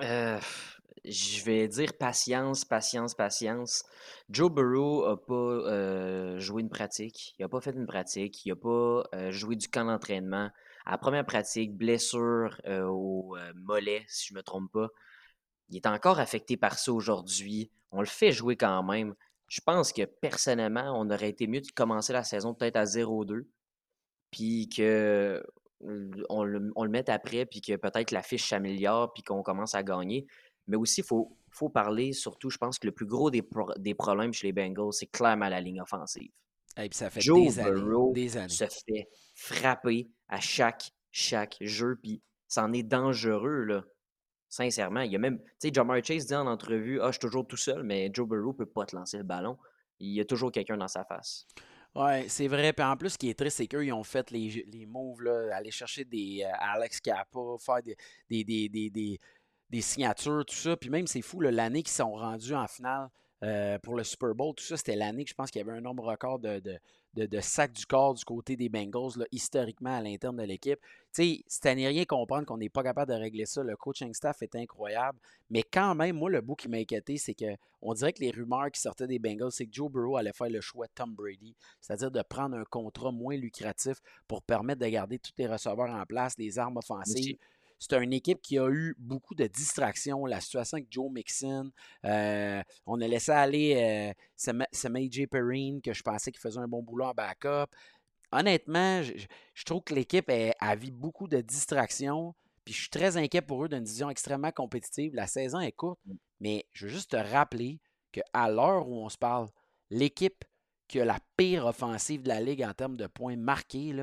Euh, 0.00 0.40
je 1.10 1.44
vais 1.44 1.68
dire 1.68 1.94
patience, 1.98 2.64
patience, 2.64 3.14
patience. 3.14 3.84
Joe 4.30 4.50
Burrow 4.50 5.08
n'a 5.08 5.16
pas 5.16 5.34
euh, 5.34 6.38
joué 6.38 6.62
une 6.62 6.68
pratique. 6.68 7.34
Il 7.38 7.42
n'a 7.42 7.48
pas 7.48 7.60
fait 7.60 7.72
une 7.72 7.86
pratique. 7.86 8.44
Il 8.44 8.50
n'a 8.50 8.56
pas 8.56 9.04
euh, 9.14 9.30
joué 9.30 9.56
du 9.56 9.68
camp 9.68 9.84
d'entraînement. 9.84 10.50
À 10.84 10.92
la 10.92 10.98
première 10.98 11.26
pratique, 11.26 11.76
blessure 11.76 12.60
au 12.66 13.36
mollet, 13.54 14.04
si 14.08 14.28
je 14.28 14.34
ne 14.34 14.38
me 14.38 14.42
trompe 14.42 14.72
pas. 14.72 14.88
Il 15.68 15.76
est 15.76 15.86
encore 15.86 16.18
affecté 16.18 16.56
par 16.56 16.78
ça 16.78 16.92
aujourd'hui. 16.92 17.70
On 17.90 18.00
le 18.00 18.06
fait 18.06 18.32
jouer 18.32 18.56
quand 18.56 18.82
même. 18.82 19.14
Je 19.48 19.60
pense 19.60 19.92
que 19.92 20.04
personnellement, 20.04 20.92
on 20.94 21.10
aurait 21.10 21.30
été 21.30 21.46
mieux 21.46 21.60
de 21.60 21.70
commencer 21.74 22.12
la 22.12 22.24
saison 22.24 22.54
peut-être 22.54 22.76
à 22.76 22.84
0-2, 22.84 23.46
puis 24.30 24.68
que 24.68 25.42
on 26.28 26.42
le, 26.42 26.72
on 26.74 26.88
mette 26.88 27.08
après, 27.08 27.46
puis 27.46 27.60
que 27.60 27.76
peut-être 27.76 28.10
la 28.10 28.22
fiche 28.22 28.48
s'améliore, 28.48 29.12
puis 29.12 29.22
qu'on 29.22 29.42
commence 29.42 29.74
à 29.74 29.82
gagner. 29.82 30.26
Mais 30.68 30.76
aussi, 30.76 31.00
il 31.00 31.06
faut, 31.06 31.36
faut 31.50 31.68
parler, 31.68 32.12
surtout, 32.12 32.50
je 32.50 32.58
pense 32.58 32.78
que 32.78 32.86
le 32.86 32.92
plus 32.92 33.06
gros 33.06 33.30
des, 33.30 33.42
des 33.78 33.94
problèmes 33.94 34.32
chez 34.32 34.46
les 34.46 34.52
Bengals, 34.52 34.92
c'est 34.92 35.06
clairement 35.06 35.48
la 35.48 35.60
ligne 35.60 35.80
offensive. 35.80 36.30
Et 36.76 36.88
puis 36.88 36.96
ça 36.96 37.10
fait 37.10 37.20
des, 37.20 37.58
années, 37.58 38.12
des 38.12 38.36
années. 38.36 38.48
se 38.48 38.64
fait 38.64 39.08
frapper 39.34 40.08
à 40.28 40.40
chaque, 40.40 40.92
chaque 41.10 41.56
jeu, 41.60 41.98
puis 42.00 42.22
c'en 42.46 42.72
est 42.72 42.84
dangereux, 42.84 43.64
là. 43.64 43.84
Sincèrement, 44.48 45.00
il 45.00 45.12
y 45.12 45.16
a 45.16 45.18
même. 45.18 45.38
Tu 45.38 45.52
sais, 45.58 45.70
Jamar 45.72 46.02
Chase 46.02 46.26
dit 46.26 46.34
en 46.34 46.46
entrevue 46.46 47.00
Ah, 47.02 47.08
je 47.08 47.12
suis 47.12 47.20
toujours 47.20 47.46
tout 47.46 47.58
seul, 47.58 47.82
mais 47.82 48.10
Joe 48.12 48.26
Burrow 48.26 48.54
peut 48.54 48.64
pas 48.64 48.86
te 48.86 48.96
lancer 48.96 49.18
le 49.18 49.24
ballon. 49.24 49.58
Il 49.98 50.14
y 50.14 50.20
a 50.20 50.24
toujours 50.24 50.50
quelqu'un 50.50 50.78
dans 50.78 50.88
sa 50.88 51.04
face. 51.04 51.46
Ouais, 51.94 52.26
c'est 52.28 52.48
vrai. 52.48 52.72
Puis 52.72 52.84
en 52.84 52.96
plus, 52.96 53.10
ce 53.10 53.18
qui 53.18 53.28
est 53.28 53.38
triste, 53.38 53.58
c'est 53.58 53.66
qu'ils 53.66 53.92
ont 53.92 54.04
fait 54.04 54.30
les, 54.30 54.64
les 54.72 54.86
moves, 54.86 55.22
là, 55.22 55.54
aller 55.56 55.70
chercher 55.70 56.04
des 56.04 56.44
euh, 56.44 56.50
Alex 56.60 57.00
Kappa, 57.00 57.38
faire 57.58 57.82
des, 57.82 58.44
des, 58.44 58.68
des, 58.68 58.90
des, 58.90 59.20
signatures, 59.80 60.44
tout 60.46 60.54
ça. 60.54 60.76
Puis 60.76 60.90
même, 60.90 61.06
c'est 61.06 61.22
fou, 61.22 61.40
l'année 61.40 61.82
qu'ils 61.82 61.92
sont 61.92 62.12
rendus 62.12 62.54
en 62.54 62.66
finale 62.66 63.08
euh, 63.44 63.78
pour 63.78 63.94
le 63.94 64.04
Super 64.04 64.34
Bowl, 64.34 64.54
tout 64.54 64.64
ça, 64.64 64.76
c'était 64.76 64.96
l'année 64.96 65.24
que 65.24 65.30
je 65.30 65.34
pense 65.34 65.50
qu'il 65.50 65.60
y 65.60 65.62
avait 65.62 65.76
un 65.76 65.80
nombre 65.80 66.04
record 66.04 66.38
de, 66.38 66.60
de, 67.14 67.40
sacs 67.40 67.72
du 67.72 67.86
corps 67.86 68.14
du 68.14 68.24
côté 68.24 68.56
des 68.56 68.68
Bengals, 68.68 69.16
là, 69.16 69.26
historiquement 69.30 69.96
à 69.96 70.00
l'interne 70.00 70.36
de 70.36 70.42
l'équipe. 70.42 70.80
Tu 71.14 71.22
sais, 71.22 71.44
c'est 71.46 71.66
à 71.66 71.74
n'y 71.74 71.86
rien 71.86 72.04
comprendre 72.04 72.46
qu'on 72.46 72.58
n'est 72.58 72.68
pas 72.68 72.82
capable 72.82 73.12
de 73.12 73.16
régler 73.16 73.46
ça. 73.46 73.62
Le 73.62 73.76
coaching 73.76 74.12
staff 74.12 74.42
est 74.42 74.54
incroyable. 74.56 75.18
Mais 75.50 75.62
quand 75.62 75.94
même, 75.94 76.16
moi, 76.16 76.30
le 76.30 76.40
bout 76.40 76.54
qui 76.54 76.68
m'a 76.68 76.78
inquiété, 76.78 77.16
c'est 77.16 77.34
que 77.34 77.56
on 77.80 77.94
dirait 77.94 78.12
que 78.12 78.20
les 78.20 78.30
rumeurs 78.30 78.70
qui 78.72 78.80
sortaient 78.80 79.06
des 79.06 79.18
Bengals, 79.18 79.52
c'est 79.52 79.66
que 79.66 79.72
Joe 79.72 79.90
Burrow 79.90 80.16
allait 80.16 80.32
faire 80.32 80.50
le 80.50 80.60
choix 80.60 80.86
de 80.86 80.92
Tom 80.94 81.14
Brady, 81.14 81.54
c'est-à-dire 81.80 82.10
de 82.10 82.22
prendre 82.22 82.56
un 82.56 82.64
contrat 82.64 83.12
moins 83.12 83.36
lucratif 83.36 83.98
pour 84.26 84.42
permettre 84.42 84.80
de 84.80 84.88
garder 84.88 85.18
tous 85.18 85.32
les 85.38 85.46
receveurs 85.46 85.90
en 85.90 86.04
place, 86.06 86.36
les 86.38 86.58
armes 86.58 86.76
offensives 86.76 87.36
c'est 87.78 87.96
une 87.96 88.12
équipe 88.12 88.40
qui 88.42 88.58
a 88.58 88.68
eu 88.68 88.94
beaucoup 88.98 89.34
de 89.34 89.46
distractions. 89.46 90.26
La 90.26 90.40
situation 90.40 90.76
avec 90.76 90.88
Joe 90.90 91.10
Mixon, 91.10 91.70
euh, 92.04 92.62
on 92.86 93.00
a 93.00 93.06
laissé 93.06 93.32
aller 93.32 94.14
euh, 94.46 95.08
J. 95.10 95.26
Perrine, 95.26 95.80
que 95.80 95.92
je 95.92 96.02
pensais 96.02 96.32
qu'il 96.32 96.40
faisait 96.40 96.58
un 96.58 96.68
bon 96.68 96.82
boulot 96.82 97.06
en 97.06 97.14
backup. 97.14 97.70
Honnêtement, 98.32 99.02
je, 99.02 99.64
trouve 99.64 99.82
que 99.82 99.94
l'équipe 99.94 100.30
a 100.60 100.76
vu 100.76 100.90
beaucoup 100.90 101.28
de 101.28 101.40
distractions. 101.40 102.34
Puis 102.64 102.74
je 102.74 102.80
suis 102.80 102.90
très 102.90 103.16
inquiet 103.16 103.40
pour 103.40 103.64
eux 103.64 103.68
d'une 103.68 103.84
division 103.84 104.10
extrêmement 104.10 104.52
compétitive. 104.52 105.14
La 105.14 105.26
saison 105.26 105.60
est 105.60 105.72
courte, 105.72 106.00
mm. 106.04 106.14
mais 106.40 106.66
je 106.72 106.86
veux 106.86 106.92
juste 106.92 107.12
te 107.12 107.16
rappeler 107.16 107.80
qu'à 108.12 108.50
l'heure 108.50 108.88
où 108.88 109.02
on 109.02 109.08
se 109.08 109.16
parle, 109.16 109.48
l'équipe 109.88 110.44
qui 110.88 111.00
a 111.00 111.04
la 111.04 111.18
pire 111.36 111.66
offensive 111.66 112.22
de 112.22 112.28
la 112.28 112.40
ligue 112.40 112.62
en 112.62 112.74
termes 112.74 112.96
de 112.96 113.06
points 113.06 113.36
marqués, 113.36 113.94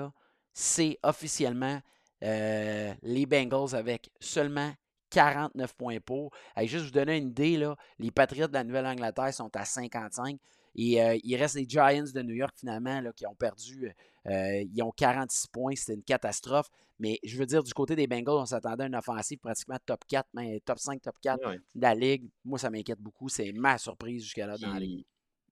c'est 0.53 0.97
officiellement 1.03 1.81
euh, 2.25 2.93
les 3.03 3.25
Bengals 3.25 3.75
avec 3.75 4.09
seulement 4.19 4.71
49 5.11 5.73
points 5.75 5.99
pour. 5.99 6.31
Juste 6.63 6.85
vous 6.85 6.91
donner 6.91 7.17
une 7.17 7.29
idée, 7.29 7.57
là, 7.57 7.75
les 7.99 8.11
Patriots 8.11 8.47
de 8.47 8.53
la 8.53 8.63
Nouvelle-Angleterre 8.63 9.33
sont 9.33 9.55
à 9.55 9.63
55. 9.63 10.37
Et 10.77 11.01
euh, 11.01 11.17
il 11.23 11.35
reste 11.37 11.55
les 11.55 11.65
Giants 11.67 12.03
de 12.13 12.21
New 12.21 12.35
York, 12.35 12.53
finalement, 12.57 12.99
là, 12.99 13.13
qui 13.13 13.25
ont 13.25 13.35
perdu. 13.35 13.93
Euh, 14.27 14.63
ils 14.73 14.83
ont 14.83 14.91
46 14.91 15.47
points. 15.47 15.73
C'est 15.75 15.93
une 15.93 16.03
catastrophe. 16.03 16.67
Mais 16.99 17.19
je 17.23 17.37
veux 17.37 17.45
dire, 17.45 17.63
du 17.63 17.73
côté 17.73 17.95
des 17.95 18.07
Bengals, 18.07 18.35
on 18.35 18.45
s'attendait 18.45 18.83
à 18.83 18.87
une 18.87 18.95
offensive 18.95 19.39
pratiquement 19.39 19.77
top 19.85 20.01
4, 20.07 20.27
mais 20.33 20.59
top 20.61 20.79
5, 20.79 21.01
top 21.01 21.15
4 21.21 21.39
de 21.75 21.81
la 21.81 21.93
Ligue. 21.93 22.29
Moi, 22.43 22.57
ça 22.57 22.69
m'inquiète 22.69 22.99
beaucoup. 22.99 23.29
C'est 23.29 23.51
ma 23.53 23.77
surprise 23.77 24.23
jusqu'à 24.23 24.47
là 24.47 24.57
dans 24.57 24.73
la 24.73 24.79
Ligue. 24.79 25.05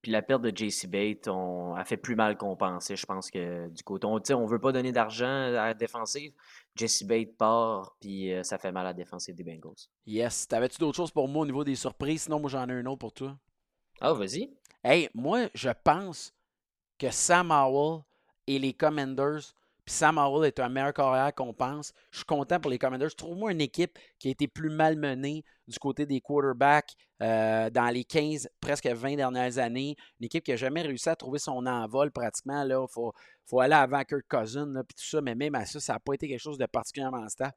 Puis 0.04 0.12
la 0.12 0.22
perte 0.22 0.42
de 0.42 0.52
JC 0.54 0.88
Bate 0.88 1.30
on, 1.30 1.76
a 1.76 1.86
fait 1.86 1.96
plus 1.96 2.16
mal 2.16 2.38
qu'on 2.38 2.58
pensait. 2.58 2.98
Je 2.98 3.06
pense 3.06 3.32
que 3.32 3.70
du 3.70 3.84
côté. 3.84 4.06
On 4.06 4.44
ne 4.44 4.48
veut 4.50 4.60
pas 4.60 4.74
donner 4.74 4.92
d'argent 4.92 5.26
à 5.26 5.68
la 5.68 5.74
défensive. 5.74 6.34
JC 6.76 7.06
Bate 7.06 7.38
part, 7.38 7.96
puis 8.00 8.34
euh, 8.34 8.44
ça 8.44 8.58
fait 8.58 8.72
mal 8.72 8.86
à 8.86 8.90
la 8.90 8.94
défensive 8.94 9.36
des 9.36 9.44
Bengals. 9.44 9.76
Yes. 10.06 10.48
T'avais-tu 10.48 10.78
d'autres 10.80 10.98
choses 10.98 11.12
pour 11.12 11.28
moi 11.28 11.44
au 11.44 11.46
niveau 11.46 11.64
des 11.64 11.76
surprises? 11.76 12.24
Sinon, 12.24 12.40
moi, 12.40 12.50
j'en 12.50 12.68
ai 12.68 12.74
un 12.74 12.86
autre 12.86 13.00
pour 13.00 13.14
toi. 13.14 13.38
Ah, 14.02 14.14
vas-y. 14.14 14.52
Hey, 14.84 15.10
moi, 15.14 15.50
je 15.54 15.70
pense 15.84 16.34
que 16.98 17.12
Sam 17.12 17.52
Howell 17.52 18.02
et 18.48 18.60
les 18.60 18.74
Commanders 18.74 19.54
Puis 19.86 19.96
Sam 19.96 20.18
Howell 20.18 20.48
est 20.48 20.60
un 20.60 20.70
meilleur 20.70 20.94
carrière 20.94 21.34
qu'on 21.36 21.54
pense. 21.54 21.94
Je 22.12 22.18
suis 22.18 22.26
content 22.26 22.60
pour 22.60 22.72
les 22.72 22.78
Commanders. 22.78 23.10
Je 23.10 23.16
trouve 23.16 23.36
moi 23.36 23.52
une 23.52 23.60
équipe 23.60 24.00
qui 24.18 24.30
a 24.30 24.32
été 24.32 24.48
plus 24.48 24.70
malmenée 24.70 25.44
du 25.68 25.78
côté 25.78 26.06
des 26.06 26.22
quarterbacks 26.22 26.96
euh, 27.22 27.70
dans 27.70 27.90
les 27.90 28.06
15, 28.06 28.50
presque 28.62 28.88
20 28.88 29.18
dernières 29.18 29.58
années. 29.58 29.98
Une 30.22 30.26
équipe 30.26 30.46
qui 30.46 30.52
n'a 30.52 30.58
jamais 30.58 30.84
réussi 30.84 31.10
à 31.10 31.18
trouver 31.18 31.40
son 31.40 31.66
envol 31.66 32.12
pratiquement. 32.12 32.64
Il 32.64 32.76
faut, 32.90 33.12
faut 33.46 33.60
aller 33.60 33.76
avant 33.76 34.04
Kirk 34.04 34.24
Cousin, 34.30 34.72
puis 34.88 34.96
tout 34.96 35.06
ça. 35.06 35.22
Mais 35.22 35.36
même 35.36 35.56
à 35.56 35.66
ça, 35.66 35.82
ça 35.82 35.94
n'a 35.94 36.00
pas 36.00 36.14
été 36.14 36.30
quelque 36.30 36.42
chose 36.42 36.58
de 36.58 36.66
particulièrement 36.66 37.28
stable. 37.28 37.54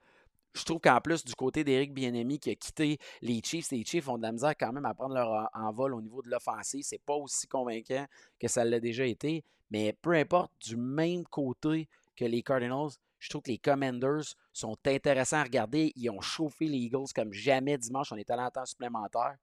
Je 0.57 0.65
trouve 0.65 0.81
qu'en 0.81 1.01
plus, 1.01 1.25
du 1.25 1.35
côté 1.35 1.63
d'Éric 1.63 1.93
Bienemi 1.93 2.41
qui 2.41 2.51
a 2.51 2.55
quitté 2.55 2.99
les 3.21 3.41
Chiefs, 3.45 3.71
les 3.71 3.85
Chiefs 3.85 4.09
ont 4.09 4.17
de 4.17 4.23
la 4.23 4.33
misère 4.33 4.55
quand 4.59 4.73
même 4.73 4.87
à 4.87 4.95
prendre 4.95 5.15
leur 5.15 5.51
envol 5.53 5.95
au 5.95 6.01
niveau 6.01 6.23
de 6.23 6.31
l'offensive. 6.31 6.83
C'est 6.83 7.03
pas 7.05 7.15
aussi 7.15 7.47
convaincant 7.47 8.07
que 8.41 8.49
ça 8.49 8.65
l'a 8.65 8.81
déjà 8.81 9.05
été. 9.05 9.45
Mais 9.71 9.93
peu 9.93 10.13
importe, 10.13 10.51
du 10.61 10.77
même 10.77 11.25
côté 11.25 11.89
que 12.17 12.25
les 12.25 12.43
Cardinals, 12.43 12.91
je 13.19 13.29
trouve 13.31 13.43
que 13.43 13.51
les 13.51 13.59
Commanders 13.59 14.35
sont 14.53 14.77
intéressants 14.87 15.39
à 15.39 15.45
regarder. 15.45 15.93
Ils 15.97 16.11
ont 16.11 16.21
chauffé 16.21 16.67
les 16.67 16.79
Eagles 16.79 17.13
comme 17.15 17.33
jamais 17.33 17.79
dimanche. 17.79 18.13
On 18.13 18.17
est 18.17 18.31
allé 18.31 18.43
en 18.43 18.51
temps 18.51 18.67
supplémentaire. 18.67 19.37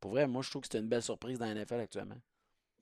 Pour 0.00 0.12
vrai, 0.12 0.26
moi, 0.26 0.42
je 0.42 0.50
trouve 0.50 0.62
que 0.62 0.68
c'est 0.70 0.78
une 0.78 0.88
belle 0.88 1.02
surprise 1.02 1.38
dans 1.38 1.46
la 1.46 1.54
NFL 1.54 1.80
actuellement. 1.80 2.16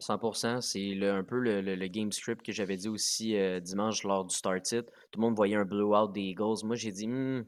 100%, 0.00 0.60
c'est 0.60 1.08
un 1.08 1.24
peu 1.24 1.40
le, 1.40 1.88
game 1.88 2.12
script 2.12 2.44
que 2.44 2.52
j'avais 2.52 2.76
dit 2.76 2.88
aussi 2.88 3.36
euh, 3.36 3.58
dimanche 3.58 4.04
lors 4.04 4.24
du 4.24 4.34
start 4.34 4.70
it. 4.70 4.86
Tout 5.10 5.20
le 5.20 5.22
monde 5.22 5.34
voyait 5.34 5.56
un 5.56 5.64
blowout 5.64 6.12
des 6.12 6.20
Eagles. 6.20 6.64
Moi, 6.64 6.76
j'ai 6.76 6.92
dit, 6.92 7.04
il 7.04 7.10
hmm, 7.10 7.46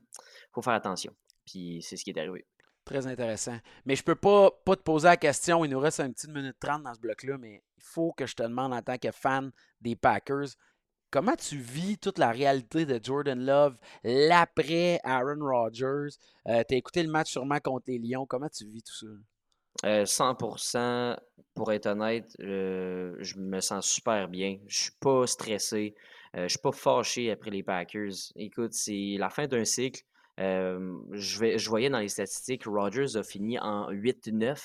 faut 0.53 0.63
faire 0.63 0.73
attention. 0.73 1.15
Puis 1.47 1.81
c'est 1.83 1.97
ce 1.97 2.03
qui 2.03 2.11
est 2.11 2.19
arrivé. 2.19 2.45
Très 2.85 3.07
intéressant. 3.07 3.57
Mais 3.85 3.95
je 3.95 4.03
peux 4.03 4.17
pas, 4.17 4.51
pas 4.65 4.75
te 4.75 4.83
poser 4.83 5.07
la 5.07 5.17
question. 5.17 5.65
Il 5.65 5.71
nous 5.71 5.79
reste 5.79 6.01
une 6.01 6.13
petite 6.13 6.31
minute 6.31 6.57
trente 6.59 6.83
dans 6.83 6.95
ce 6.95 6.99
bloc-là, 6.99 7.39
mais 7.39 7.63
il 7.77 7.83
faut 7.85 8.13
que 8.13 8.27
je 8.27 8.35
te 8.35 8.43
demande 8.43 8.73
en 8.73 8.83
tant 8.83 8.99
que 8.99 9.13
fan 9.13 9.53
des 9.81 9.95
Packers, 9.95 10.49
comment 11.11 11.37
tu 11.37 11.57
vis 11.57 11.99
toute 11.99 12.19
la 12.19 12.31
réalité 12.31 12.87
de 12.87 13.01
Jordan 13.03 13.45
Love, 13.45 13.77
l'après 14.05 15.01
Aaron 15.05 15.41
Rodgers? 15.41 16.17
Euh, 16.49 16.63
tu 16.69 16.75
as 16.75 16.79
écouté 16.79 17.03
le 17.03 17.11
match 17.11 17.31
sûrement 17.31 17.59
contre 17.61 17.85
les 17.89 17.99
Lions. 17.99 18.27
Comment 18.27 18.49
tu 18.49 18.67
vis 18.67 18.83
tout 18.83 18.95
ça? 18.95 19.07
100%, 19.85 20.77
euh, 20.79 21.17
pour 21.55 21.73
être 21.73 21.87
honnête, 21.87 22.37
euh, 22.41 23.17
je 23.21 23.39
me 23.39 23.61
sens 23.61 23.87
super 23.87 24.29
bien. 24.29 24.59
Je 24.67 24.83
suis 24.83 24.93
pas 25.01 25.27
stressé. 25.27 25.95
Euh, 26.37 26.45
je 26.45 26.49
suis 26.49 26.59
pas 26.59 26.73
fâché 26.73 27.31
après 27.31 27.51
les 27.51 27.63
Packers. 27.63 28.13
Écoute, 28.37 28.73
c'est 28.73 29.17
la 29.19 29.31
fin 29.31 29.47
d'un 29.47 29.65
cycle. 29.65 30.03
je, 30.39 31.57
je 31.59 31.69
voyais 31.69 31.91
dans 31.91 31.99
les 31.99 32.09
statistiques, 32.09 32.65
Rodgers 32.67 33.17
a 33.17 33.23
fini 33.23 33.59
en 33.59 33.91
8-9 33.91 34.59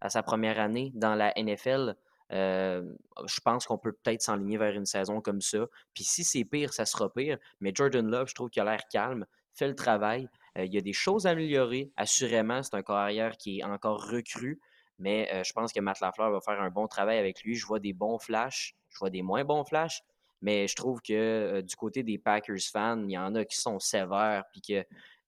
à 0.00 0.10
sa 0.10 0.22
première 0.22 0.60
année 0.60 0.92
dans 0.94 1.14
la 1.14 1.32
NFL. 1.36 1.96
Je 2.30 3.40
pense 3.44 3.66
qu'on 3.66 3.78
peut 3.78 3.92
peut-être 3.92 4.22
s'enligner 4.22 4.58
vers 4.58 4.74
une 4.74 4.86
saison 4.86 5.20
comme 5.20 5.40
ça. 5.40 5.66
Puis 5.94 6.04
si 6.04 6.24
c'est 6.24 6.44
pire, 6.44 6.72
ça 6.72 6.84
sera 6.84 7.12
pire. 7.12 7.38
Mais 7.60 7.72
Jordan 7.74 8.06
Love, 8.08 8.28
je 8.28 8.34
trouve 8.34 8.50
qu'il 8.50 8.62
a 8.62 8.64
l'air 8.64 8.88
calme, 8.90 9.26
fait 9.54 9.68
le 9.68 9.74
travail. 9.74 10.28
Il 10.56 10.72
y 10.72 10.78
a 10.78 10.80
des 10.80 10.92
choses 10.92 11.26
à 11.26 11.30
améliorer. 11.30 11.90
Assurément, 11.96 12.62
c'est 12.62 12.74
un 12.74 12.82
carrière 12.82 13.36
qui 13.36 13.60
est 13.60 13.64
encore 13.64 14.08
recru, 14.08 14.60
mais 14.98 15.42
je 15.44 15.52
pense 15.52 15.72
que 15.72 15.80
Matt 15.80 16.00
Lafleur 16.00 16.30
va 16.30 16.40
faire 16.40 16.60
un 16.60 16.70
bon 16.70 16.86
travail 16.86 17.18
avec 17.18 17.42
lui. 17.42 17.54
Je 17.54 17.66
vois 17.66 17.78
des 17.80 17.92
bons 17.92 18.18
flashs, 18.18 18.74
je 18.88 18.98
vois 18.98 19.10
des 19.10 19.22
moins 19.22 19.44
bons 19.44 19.64
flashs, 19.64 20.02
mais 20.42 20.66
je 20.66 20.74
trouve 20.74 21.00
que 21.00 21.60
du 21.60 21.76
côté 21.76 22.02
des 22.02 22.18
Packers 22.18 22.56
fans, 22.72 23.02
il 23.04 23.12
y 23.12 23.18
en 23.18 23.34
a 23.34 23.44
qui 23.44 23.56
sont 23.56 23.78
sévères, 23.78 24.44
puis 24.50 24.60
que 24.60 24.84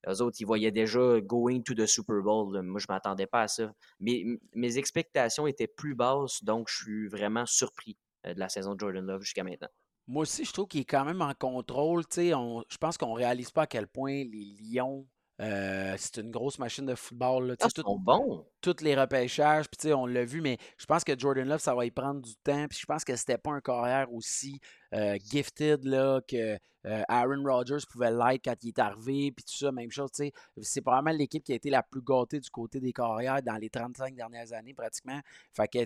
les 0.07 0.21
autres, 0.21 0.37
ils 0.41 0.47
voyaient 0.47 0.71
déjà 0.71 1.21
going 1.21 1.63
to 1.63 1.75
the 1.75 1.87
Super 1.87 2.23
Bowl. 2.23 2.63
Moi, 2.63 2.81
je 2.81 2.87
ne 2.89 2.93
m'attendais 2.93 3.27
pas 3.27 3.43
à 3.43 3.49
ça. 3.49 3.73
Mais 4.01 4.25
mes 4.55 4.79
expectations 4.79 5.47
étaient 5.47 5.67
plus 5.67 5.95
basses, 5.95 6.43
donc 6.43 6.69
je 6.69 6.77
suis 6.83 7.09
vraiment 7.09 7.47
surpris 7.47 7.97
de 8.25 8.39
la 8.39 8.49
saison 8.49 8.75
de 8.75 8.81
Jordan 8.81 9.05
Love 9.05 9.23
jusqu'à 9.23 9.45
maintenant. 9.45 9.69
Moi 10.07 10.23
aussi, 10.23 10.45
je 10.45 10.53
trouve 10.53 10.69
qu'il 10.69 10.81
est 10.81 10.87
quand 10.87 11.05
même 11.05 11.21
en 11.21 11.35
contrôle. 11.35 12.03
je 12.11 12.77
pense 12.79 12.97
qu'on 12.97 13.13
ne 13.13 13.19
réalise 13.19 13.51
pas 13.51 13.63
à 13.63 13.67
quel 13.67 13.87
point 13.87 14.25
les 14.25 14.57
Lions 14.61 15.07
euh, 15.41 15.95
c'est 15.99 16.17
une 16.17 16.31
grosse 16.31 16.59
machine 16.59 16.85
de 16.85 16.95
football. 16.95 17.49
Là. 17.49 17.55
Ah, 17.61 17.69
sont 17.69 17.99
bons. 17.99 18.45
Toutes 18.61 18.81
les 18.81 18.97
repêchages, 18.97 19.67
on 19.85 20.07
l'a 20.07 20.25
vu, 20.25 20.41
mais 20.41 20.59
je 20.79 20.87
pense 20.87 21.05
que 21.05 21.17
Jordan 21.17 21.47
Love, 21.49 21.61
ça 21.61 21.75
va 21.75 21.87
y 21.87 21.91
prendre 21.91 22.21
du 22.21 22.35
temps. 22.43 22.67
Puis 22.69 22.79
je 22.81 22.87
pense 22.87 23.05
que 23.05 23.15
c'était 23.15 23.39
pas 23.39 23.53
un 23.53 23.61
carrière 23.61 24.13
aussi 24.13 24.61
euh, 24.95 25.19
gifted 25.31 25.85
là, 25.85 26.21
que 26.27 26.59
euh, 26.87 27.03
Aaron 27.09 27.43
Rodgers 27.45 27.85
pouvait 27.91 28.11
l'être 28.11 28.45
quand 28.45 28.55
il 28.63 28.69
est 28.69 28.79
arrivé, 28.79 29.33
puis 29.33 29.45
tout 29.45 29.57
ça, 29.57 29.73
même 29.73 29.91
chose. 29.91 30.11
C'est 30.63 30.81
probablement 30.81 31.17
l'équipe 31.17 31.45
qui 31.45 31.53
a 31.53 31.57
été 31.57 31.71
la 31.71 31.83
plus 31.83 32.01
gâtée 32.01 32.41
du 32.41 32.51
côté 32.51 32.81
des 32.81 32.93
carrières 32.93 33.43
dans 33.43 33.57
les 33.57 33.69
35 33.69 34.15
dernières 34.15 34.53
années, 34.53 34.75
pratiquement. 34.75 35.21
Fait 35.53 35.69
que 35.69 35.79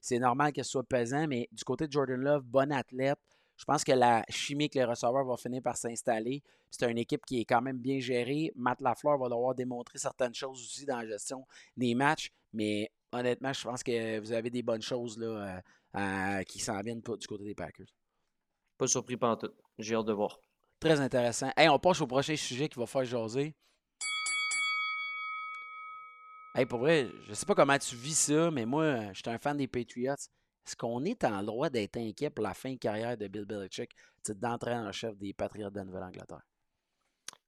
c'est 0.00 0.18
normal 0.18 0.52
qu'elle 0.52 0.64
soit 0.64 0.84
pesant, 0.84 1.26
mais 1.26 1.48
du 1.52 1.64
côté 1.64 1.86
de 1.86 1.92
Jordan 1.92 2.20
Love, 2.20 2.44
bon 2.44 2.72
athlète. 2.72 3.18
Je 3.56 3.64
pense 3.64 3.84
que 3.84 3.92
la 3.92 4.22
chimie 4.28 4.64
avec 4.64 4.74
les 4.74 4.84
receveurs 4.84 5.24
va 5.24 5.36
finir 5.36 5.62
par 5.62 5.76
s'installer. 5.76 6.42
C'est 6.70 6.90
une 6.90 6.98
équipe 6.98 7.24
qui 7.24 7.40
est 7.40 7.44
quand 7.46 7.62
même 7.62 7.78
bien 7.78 8.00
gérée. 8.00 8.52
Matt 8.54 8.82
Lafleur 8.82 9.16
va 9.16 9.28
devoir 9.28 9.54
démontrer 9.54 9.98
certaines 9.98 10.34
choses 10.34 10.60
aussi 10.60 10.84
dans 10.84 10.98
la 10.98 11.06
gestion 11.06 11.46
des 11.74 11.94
matchs. 11.94 12.30
Mais 12.52 12.90
honnêtement, 13.12 13.52
je 13.54 13.62
pense 13.62 13.82
que 13.82 14.20
vous 14.20 14.32
avez 14.32 14.50
des 14.50 14.62
bonnes 14.62 14.82
choses 14.82 15.18
là, 15.18 15.62
euh, 15.96 16.42
qui 16.42 16.58
s'en 16.58 16.80
viennent 16.82 17.00
du 17.00 17.26
côté 17.26 17.44
des 17.44 17.54
Packers. 17.54 17.86
Pas 18.78 18.86
surpris 18.86 19.16
par 19.16 19.38
tout. 19.38 19.50
J'ai 19.78 19.94
hâte 19.94 20.06
de 20.06 20.12
voir. 20.12 20.38
Très 20.78 21.00
intéressant. 21.00 21.50
Hey, 21.56 21.68
on 21.68 21.78
passe 21.78 22.00
au 22.00 22.06
prochain 22.06 22.36
sujet 22.36 22.68
qui 22.68 22.78
va 22.78 22.86
faire 22.86 23.04
jaser. 23.04 23.54
Hey, 26.54 26.66
pour 26.66 26.80
vrai, 26.80 27.10
je 27.26 27.34
sais 27.34 27.46
pas 27.46 27.54
comment 27.54 27.78
tu 27.78 27.96
vis 27.96 28.18
ça, 28.18 28.50
mais 28.50 28.64
moi, 28.64 29.12
je 29.12 29.20
suis 29.20 29.30
un 29.30 29.38
fan 29.38 29.56
des 29.56 29.66
Patriots. 29.66 30.14
Est-ce 30.66 30.74
qu'on 30.74 31.04
est 31.04 31.22
en 31.24 31.42
droit 31.42 31.70
d'être 31.70 31.96
inquiet 31.96 32.30
pour 32.30 32.42
la 32.42 32.54
fin 32.54 32.72
de 32.72 32.78
carrière 32.78 33.16
de 33.16 33.28
Bill 33.28 33.44
Belichick, 33.44 33.90
d'entraîneur 34.28 34.86
en 34.86 34.92
chef 34.92 35.16
des 35.16 35.32
Patriots 35.32 35.70
de 35.70 35.80
Nouvelle-Angleterre? 35.80 36.42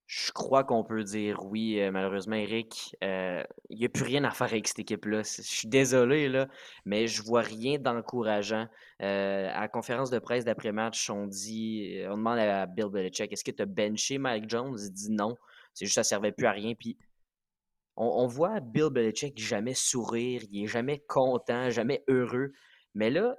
Je 0.09 0.33
crois 0.33 0.65
qu'on 0.65 0.85
peut 0.85 1.05
dire 1.05 1.45
oui, 1.45 1.79
euh, 1.83 1.91
malheureusement, 1.91 2.37
Eric. 2.37 2.97
Euh, 3.05 3.43
il 3.69 3.79
n'y 3.79 3.85
a 3.85 3.91
plus 3.91 4.05
rien 4.05 4.25
à 4.25 4.31
faire 4.31 4.47
avec 4.47 4.67
cette 4.67 4.79
équipe-là. 4.79 5.21
Je 5.23 5.43
suis 5.43 5.69
désolé, 5.69 6.31
là, 6.31 6.49
mais 6.87 7.07
je 7.07 7.23
vois 7.23 7.43
rien 7.43 7.79
d'encourageant. 7.79 8.67
Euh, 9.03 9.51
à 9.53 9.61
la 9.61 9.69
conférence 9.69 10.09
de 10.09 10.19
presse 10.19 10.47
d'après-match, 10.47 11.11
on 11.11 11.27
dit, 11.27 12.01
on 12.09 12.17
demande 12.17 12.39
à 12.39 12.65
Bill 12.65 12.87
Belichick, 12.87 13.31
est-ce 13.31 13.45
que 13.45 13.51
tu 13.51 13.63
as 13.63 13.67
benché 13.67 14.17
Mike 14.17 14.49
Jones? 14.49 14.79
Il 14.83 14.93
dit 14.93 15.11
non. 15.11 15.37
C'est 15.75 15.85
juste 15.85 15.97
ça 15.97 16.01
ne 16.01 16.05
servait 16.05 16.33
plus 16.33 16.47
à 16.47 16.53
rien. 16.53 16.73
Puis 16.75 16.97
on, 17.95 18.07
on, 18.07 18.27
voit 18.27 18.61
Bill 18.61 18.89
Belichick 18.91 19.39
jamais 19.39 19.75
sourire, 19.75 20.41
il 20.51 20.65
est 20.65 20.69
jamais 20.69 21.05
content, 21.07 21.69
jamais 21.69 22.03
heureux. 22.09 22.53
Mais 22.95 23.11
là, 23.11 23.37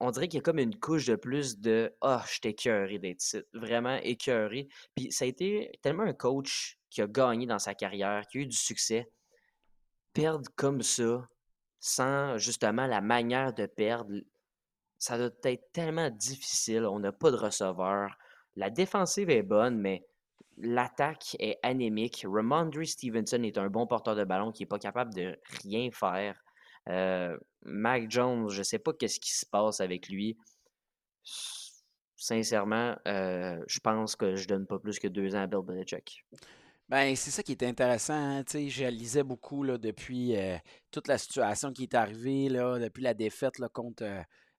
on 0.00 0.10
dirait 0.10 0.28
qu'il 0.28 0.38
y 0.38 0.40
a 0.40 0.42
comme 0.42 0.58
une 0.58 0.78
couche 0.78 1.06
de 1.06 1.16
plus 1.16 1.58
de 1.58 1.94
Ah, 2.00 2.18
oh, 2.20 2.24
je 2.26 2.32
suis 2.32 2.40
écœuré 2.44 2.98
d'être 2.98 3.22
ici. 3.22 3.42
Vraiment 3.54 3.96
écœuré. 3.96 4.68
Puis 4.94 5.10
ça 5.10 5.24
a 5.24 5.28
été 5.28 5.72
tellement 5.82 6.02
un 6.02 6.12
coach 6.12 6.78
qui 6.90 7.02
a 7.02 7.06
gagné 7.06 7.46
dans 7.46 7.58
sa 7.58 7.74
carrière, 7.74 8.26
qui 8.26 8.38
a 8.38 8.40
eu 8.42 8.46
du 8.46 8.56
succès. 8.56 9.10
Perdre 10.12 10.48
comme 10.56 10.82
ça, 10.82 11.26
sans 11.80 12.38
justement 12.38 12.86
la 12.86 13.00
manière 13.00 13.52
de 13.52 13.66
perdre, 13.66 14.12
ça 14.98 15.18
doit 15.18 15.30
être 15.44 15.72
tellement 15.72 16.10
difficile. 16.10 16.84
On 16.84 16.98
n'a 16.98 17.12
pas 17.12 17.30
de 17.30 17.36
receveur. 17.36 18.16
La 18.54 18.70
défensive 18.70 19.30
est 19.30 19.42
bonne, 19.42 19.78
mais 19.78 20.06
l'attaque 20.58 21.36
est 21.38 21.58
anémique. 21.62 22.24
Ramondre 22.26 22.84
Stevenson 22.86 23.42
est 23.42 23.58
un 23.58 23.68
bon 23.68 23.86
porteur 23.86 24.16
de 24.16 24.24
ballon 24.24 24.52
qui 24.52 24.62
n'est 24.62 24.68
pas 24.68 24.78
capable 24.78 25.14
de 25.14 25.38
rien 25.62 25.90
faire. 25.90 26.42
Euh, 26.88 27.36
Mac 27.62 28.10
Jones, 28.10 28.48
je 28.48 28.58
ne 28.58 28.64
sais 28.64 28.78
pas 28.78 28.92
qu'est-ce 28.92 29.20
qui 29.20 29.32
se 29.32 29.46
passe 29.46 29.80
avec 29.80 30.08
lui. 30.08 30.36
Sincèrement, 32.16 32.96
euh, 33.06 33.62
je 33.66 33.80
pense 33.80 34.16
que 34.16 34.36
je 34.36 34.46
donne 34.46 34.66
pas 34.66 34.78
plus 34.78 34.98
que 34.98 35.08
deux 35.08 35.34
ans 35.34 35.42
à 35.42 35.46
Bill 35.46 35.60
Belichick. 35.62 36.24
Ben, 36.88 37.16
c'est 37.16 37.32
ça 37.32 37.42
qui 37.42 37.52
est 37.52 37.62
intéressant. 37.64 38.14
Hein, 38.14 38.44
je 38.46 38.88
lisais 38.88 39.24
beaucoup 39.24 39.64
là, 39.64 39.76
depuis 39.76 40.36
euh, 40.36 40.56
toute 40.92 41.08
la 41.08 41.18
situation 41.18 41.72
qui 41.72 41.82
est 41.82 41.94
arrivée, 41.94 42.48
depuis 42.48 43.02
la 43.02 43.14
défaite 43.14 43.56
contre 43.72 44.04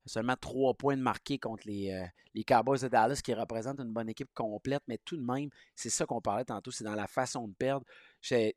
seulement 0.05 0.35
trois 0.39 0.73
points 0.73 0.95
de 0.95 1.01
marqués 1.01 1.37
contre 1.37 1.67
les, 1.67 2.05
les 2.33 2.43
Cowboys 2.43 2.79
de 2.79 2.87
Dallas, 2.87 3.21
qui 3.23 3.33
représentent 3.33 3.79
une 3.79 3.91
bonne 3.91 4.09
équipe 4.09 4.33
complète, 4.33 4.83
mais 4.87 4.99
tout 5.03 5.17
de 5.17 5.21
même, 5.21 5.49
c'est 5.75 5.89
ça 5.89 6.05
qu'on 6.05 6.21
parlait 6.21 6.45
tantôt, 6.45 6.71
c'est 6.71 6.83
dans 6.83 6.95
la 6.95 7.07
façon 7.07 7.47
de 7.47 7.53
perdre. 7.53 7.85
C'est 8.21 8.55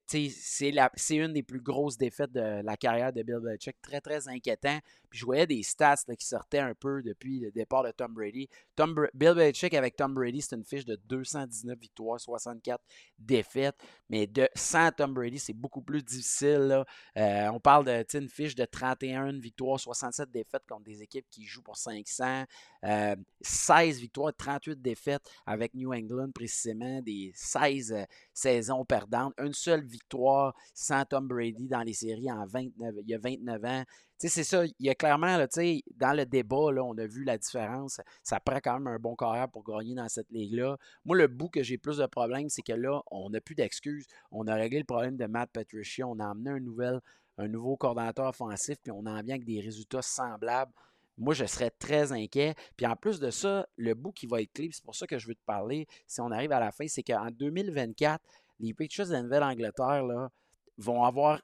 une 1.11 1.33
des 1.33 1.43
plus 1.43 1.61
grosses 1.61 1.97
défaites 1.97 2.33
de 2.33 2.63
la 2.63 2.77
carrière 2.77 3.13
de 3.13 3.23
Bill 3.23 3.39
Belichick. 3.41 3.81
Très, 3.83 4.01
très 4.01 4.29
inquiétant. 4.29 4.79
Puis 5.11 5.19
je 5.19 5.25
voyais 5.25 5.47
des 5.47 5.63
stats 5.63 6.05
qui 6.17 6.27
sortaient 6.27 6.61
un 6.61 6.75
peu 6.75 7.03
depuis 7.03 7.41
le 7.41 7.51
départ 7.51 7.83
de 7.83 7.91
Tom 7.91 8.15
Brady. 8.15 8.49
Bill 8.77 9.35
Belichick 9.35 9.75
avec 9.75 9.97
Tom 9.97 10.15
Brady, 10.15 10.41
c'est 10.41 10.57
une 10.57 10.65
fiche 10.65 10.85
de 10.85 10.97
219 11.07 11.79
victoires, 11.79 12.21
64 12.21 12.83
défaites. 13.19 13.77
Mais 14.09 14.27
de, 14.27 14.49
sans 14.55 14.91
Tom 14.93 15.13
Brady, 15.13 15.39
c'est 15.39 15.53
beaucoup 15.53 15.83
plus 15.83 16.03
difficile. 16.03 16.85
Euh, 17.17 17.49
on 17.49 17.61
parle 17.61 18.05
d'une 18.09 18.29
fiche 18.29 18.55
de 18.55 18.65
31 18.65 19.39
victoires, 19.41 19.81
67 19.81 20.31
défaites 20.31 20.63
contre 20.69 20.85
des 20.85 21.03
équipes 21.03 21.27
qui 21.31 21.45
jouent 21.45 21.63
pour 21.63 21.77
500. 21.77 22.45
16 22.83 23.97
euh, 23.97 24.01
victoires, 24.01 24.33
38 24.37 24.81
défaites 24.81 25.23
avec 25.45 25.75
New 25.75 25.93
England, 25.93 26.31
précisément, 26.33 27.03
des 27.03 27.33
16 27.35 27.93
euh, 27.93 28.05
saisons 28.33 28.85
perdantes. 28.85 29.35
Une 29.51 29.55
seule 29.55 29.85
victoire 29.85 30.55
sans 30.75 31.05
Tom 31.05 31.27
Brady 31.27 31.69
dans 31.69 31.83
les 31.83 31.93
séries 31.93 32.31
en 32.31 32.47
29, 32.47 32.95
il 33.03 33.11
y 33.11 33.15
a 33.15 33.19
29 33.19 33.65
ans. 33.65 33.85
Tu 34.21 34.29
sais, 34.29 34.29
c'est 34.29 34.45
ça. 34.45 34.65
Il 34.65 34.87
y 34.87 34.91
a 34.91 34.95
clairement, 34.95 35.37
là, 35.37 35.49
tu 35.49 35.61
sais, 35.61 35.83
dans 35.97 36.13
le 36.13 36.27
débat, 36.27 36.71
là, 36.73 36.85
on 36.85 36.97
a 36.99 37.07
vu 37.07 37.25
la 37.25 37.39
différence. 37.39 38.01
Ça 38.23 38.39
prend 38.39 38.59
quand 38.63 38.75
même 38.75 38.87
un 38.87 38.99
bon 38.99 39.17
carrière 39.17 39.49
pour 39.49 39.65
gagner 39.65 39.95
dans 39.95 40.09
cette 40.09 40.31
ligue-là. 40.31 40.77
Moi, 41.05 41.17
le 41.17 41.27
bout 41.27 41.49
que 41.49 41.63
j'ai 41.63 41.79
plus 41.79 41.97
de 41.97 42.07
problèmes, 42.07 42.49
c'est 42.49 42.63
que 42.63 42.75
là, 42.75 43.03
on 43.11 43.31
n'a 43.31 43.41
plus 43.41 43.55
d'excuses. 43.55 44.07
On 44.31 44.47
a 44.47 44.55
réglé 44.55 44.79
le 44.79 44.85
problème 44.85 45.17
de 45.17 45.27
Matt 45.27 45.51
Patricia. 45.51 46.07
On 46.07 46.19
a 46.21 46.29
amené 46.29 46.51
un, 46.51 46.61
nouvel, 46.61 47.01
un 47.39 47.49
nouveau 47.49 47.77
coordonnateur 47.77 48.27
offensif, 48.27 48.77
puis 48.83 48.93
on 48.93 49.07
en 49.07 49.23
vient 49.23 49.37
avec 49.37 49.45
des 49.45 49.61
résultats 49.61 50.03
semblables. 50.03 50.73
Moi, 51.17 51.35
je 51.35 51.45
serais 51.45 51.71
très 51.71 52.13
inquiet. 52.13 52.55
Puis 52.77 52.87
en 52.87 52.97
plus 52.97 53.21
de 53.21 53.31
ça, 53.31 53.67
le 53.77 53.95
bout 53.95 54.13
qui 54.13 54.27
va 54.27 54.41
être 54.41 54.53
clé, 54.53 54.71
c'est 54.73 54.85
pour 54.85 54.95
ça 54.95 55.07
que 55.07 55.19
je 55.19 55.29
veux 55.29 55.35
te 55.35 55.45
parler, 55.45 55.87
si 56.07 56.21
on 56.21 56.31
arrive 56.31 56.53
à 56.53 56.61
la 56.61 56.73
fin, 56.73 56.87
c'est 56.89 57.03
qu'en 57.03 57.31
2024, 57.31 58.23
les 58.61 58.75
Patriots 58.75 59.07
de 59.07 59.13
la 59.13 59.23
Nouvelle-Angleterre 59.23 60.31
vont 60.79 61.05
avoir 61.05 61.41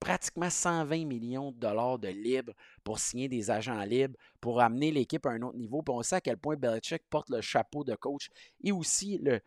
pratiquement 0.00 0.50
120 0.50 1.04
millions 1.06 1.52
de 1.52 1.58
dollars 1.58 1.98
de 1.98 2.08
libre 2.08 2.52
pour 2.82 2.98
signer 2.98 3.28
des 3.28 3.50
agents 3.50 3.82
libres, 3.82 4.16
pour 4.40 4.60
amener 4.60 4.90
l'équipe 4.90 5.24
à 5.26 5.30
un 5.30 5.42
autre 5.42 5.56
niveau. 5.56 5.82
Puis 5.82 5.94
on 5.94 6.02
sait 6.02 6.16
à 6.16 6.20
quel 6.20 6.38
point 6.38 6.56
Belichick 6.56 7.02
porte 7.08 7.30
le 7.30 7.40
chapeau 7.40 7.84
de 7.84 7.94
coach 7.94 8.28
et 8.64 8.72
aussi 8.72 9.18
le, 9.18 9.40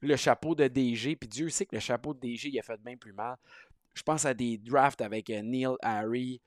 le 0.00 0.16
chapeau 0.16 0.54
de 0.54 0.66
DG. 0.66 1.14
Puis 1.14 1.28
Dieu 1.28 1.48
sait 1.48 1.66
que 1.66 1.76
le 1.76 1.80
chapeau 1.80 2.12
de 2.12 2.20
DG, 2.20 2.48
il 2.48 2.58
a 2.58 2.62
fait 2.62 2.80
bien 2.80 2.96
plus 2.96 3.12
mal. 3.12 3.36
Je 3.94 4.02
pense 4.02 4.24
à 4.24 4.34
des 4.34 4.58
drafts 4.58 5.00
avec 5.00 5.30
euh, 5.30 5.42
Neil 5.42 5.76
Harry, 5.82 6.40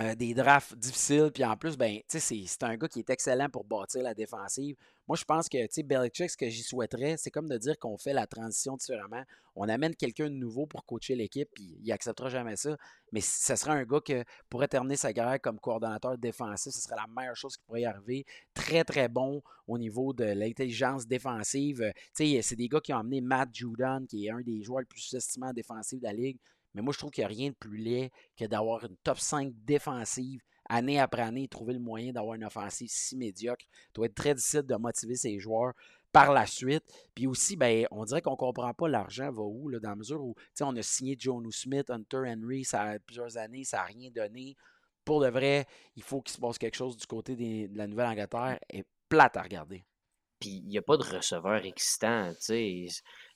euh, 0.00 0.14
des 0.14 0.32
drafts 0.32 0.76
difficiles. 0.76 1.30
Puis 1.34 1.44
en 1.44 1.56
plus, 1.56 1.76
ben, 1.76 1.98
c'est 2.06 2.62
un 2.62 2.76
gars 2.76 2.88
qui 2.88 3.00
est 3.00 3.10
excellent 3.10 3.50
pour 3.50 3.64
bâtir 3.64 4.02
la 4.02 4.14
défensive. 4.14 4.76
Moi, 5.06 5.16
je 5.16 5.24
pense 5.24 5.48
que 5.48 5.82
Belichick, 5.82 6.30
ce 6.30 6.36
que 6.36 6.48
j'y 6.48 6.62
souhaiterais, 6.62 7.16
c'est 7.18 7.30
comme 7.30 7.48
de 7.48 7.58
dire 7.58 7.78
qu'on 7.78 7.98
fait 7.98 8.12
la 8.12 8.26
transition 8.26 8.76
différemment. 8.76 9.24
On 9.56 9.68
amène 9.68 9.94
quelqu'un 9.94 10.30
de 10.30 10.34
nouveau 10.34 10.66
pour 10.66 10.86
coacher 10.86 11.16
l'équipe, 11.16 11.50
puis 11.52 11.76
il 11.82 11.92
acceptera 11.92 12.30
jamais 12.30 12.56
ça. 12.56 12.76
Mais 13.12 13.20
ce 13.20 13.56
serait 13.56 13.72
un 13.72 13.84
gars 13.84 14.00
qui 14.00 14.14
pourrait 14.48 14.68
terminer 14.68 14.96
sa 14.96 15.12
carrière 15.12 15.40
comme 15.40 15.58
coordonnateur 15.58 16.16
défensif. 16.16 16.72
Ce 16.72 16.80
serait 16.80 16.96
la 16.96 17.06
meilleure 17.14 17.36
chose 17.36 17.56
qui 17.56 17.64
pourrait 17.64 17.82
y 17.82 17.86
arriver. 17.86 18.24
Très, 18.54 18.84
très 18.84 19.08
bon 19.08 19.42
au 19.66 19.76
niveau 19.76 20.14
de 20.14 20.24
l'intelligence 20.24 21.06
défensive. 21.06 21.92
C'est 22.14 22.56
des 22.56 22.68
gars 22.68 22.80
qui 22.80 22.94
ont 22.94 22.98
amené 22.98 23.20
Matt 23.20 23.50
Judon, 23.52 24.06
qui 24.08 24.26
est 24.26 24.30
un 24.30 24.40
des 24.40 24.62
joueurs 24.62 24.80
les 24.80 24.86
plus 24.86 25.12
estimés 25.12 25.48
en 25.48 25.52
défensive 25.52 25.98
de 25.98 26.04
la 26.04 26.12
Ligue. 26.12 26.38
Mais 26.74 26.82
moi, 26.82 26.92
je 26.92 26.98
trouve 26.98 27.10
qu'il 27.10 27.22
n'y 27.22 27.26
a 27.26 27.28
rien 27.28 27.50
de 27.50 27.54
plus 27.54 27.78
laid 27.78 28.10
que 28.36 28.44
d'avoir 28.44 28.84
une 28.84 28.96
top 29.02 29.18
5 29.18 29.52
défensive 29.64 30.40
année 30.68 31.00
après 31.00 31.22
année, 31.22 31.48
trouver 31.48 31.74
le 31.74 31.80
moyen 31.80 32.12
d'avoir 32.12 32.34
une 32.34 32.44
offensive 32.44 32.88
si 32.90 33.16
médiocre. 33.16 33.64
Ça 33.72 33.92
doit 33.94 34.06
être 34.06 34.14
très 34.14 34.34
difficile 34.34 34.62
de 34.62 34.76
motiver 34.76 35.16
ses 35.16 35.38
joueurs 35.38 35.72
par 36.12 36.32
la 36.32 36.46
suite. 36.46 36.84
Puis 37.14 37.26
aussi, 37.26 37.56
ben, 37.56 37.86
on 37.90 38.04
dirait 38.04 38.22
qu'on 38.22 38.32
ne 38.32 38.36
comprend 38.36 38.72
pas 38.72 38.88
l'argent 38.88 39.32
va 39.32 39.42
où, 39.42 39.68
là, 39.68 39.80
dans 39.80 39.90
la 39.90 39.96
mesure 39.96 40.22
où 40.22 40.34
on 40.60 40.76
a 40.76 40.82
signé 40.82 41.16
John 41.18 41.44
Smith, 41.50 41.90
Hunter 41.90 42.22
Henry, 42.26 42.64
ça 42.64 42.82
a 42.82 42.98
plusieurs 43.00 43.36
années, 43.36 43.64
ça 43.64 43.78
n'a 43.78 43.84
rien 43.84 44.10
donné. 44.10 44.56
Pour 45.04 45.20
de 45.20 45.28
vrai, 45.28 45.66
il 45.96 46.02
faut 46.02 46.20
qu'il 46.20 46.34
se 46.34 46.40
passe 46.40 46.58
quelque 46.58 46.76
chose 46.76 46.96
du 46.96 47.06
côté 47.06 47.34
de 47.34 47.76
la 47.76 47.86
Nouvelle-Angleterre. 47.88 48.58
est 48.68 48.86
plate 49.08 49.36
à 49.36 49.42
regarder. 49.42 49.84
Puis 50.38 50.50
il 50.50 50.68
n'y 50.68 50.78
a 50.78 50.82
pas 50.82 50.96
de 50.96 51.02
receveur 51.02 51.64
excitant. 51.64 52.32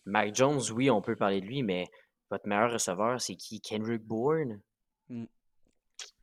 Mike 0.06 0.34
Jones, 0.34 0.60
oui, 0.72 0.88
on 0.88 1.02
peut 1.02 1.16
parler 1.16 1.40
de 1.40 1.46
lui, 1.46 1.62
mais 1.62 1.86
votre 2.34 2.48
meilleur 2.48 2.72
receveur, 2.72 3.20
c'est 3.20 3.36
qui? 3.36 3.60
Kendrick 3.60 4.02
Bourne? 4.02 4.60
Mmh. 5.08 5.24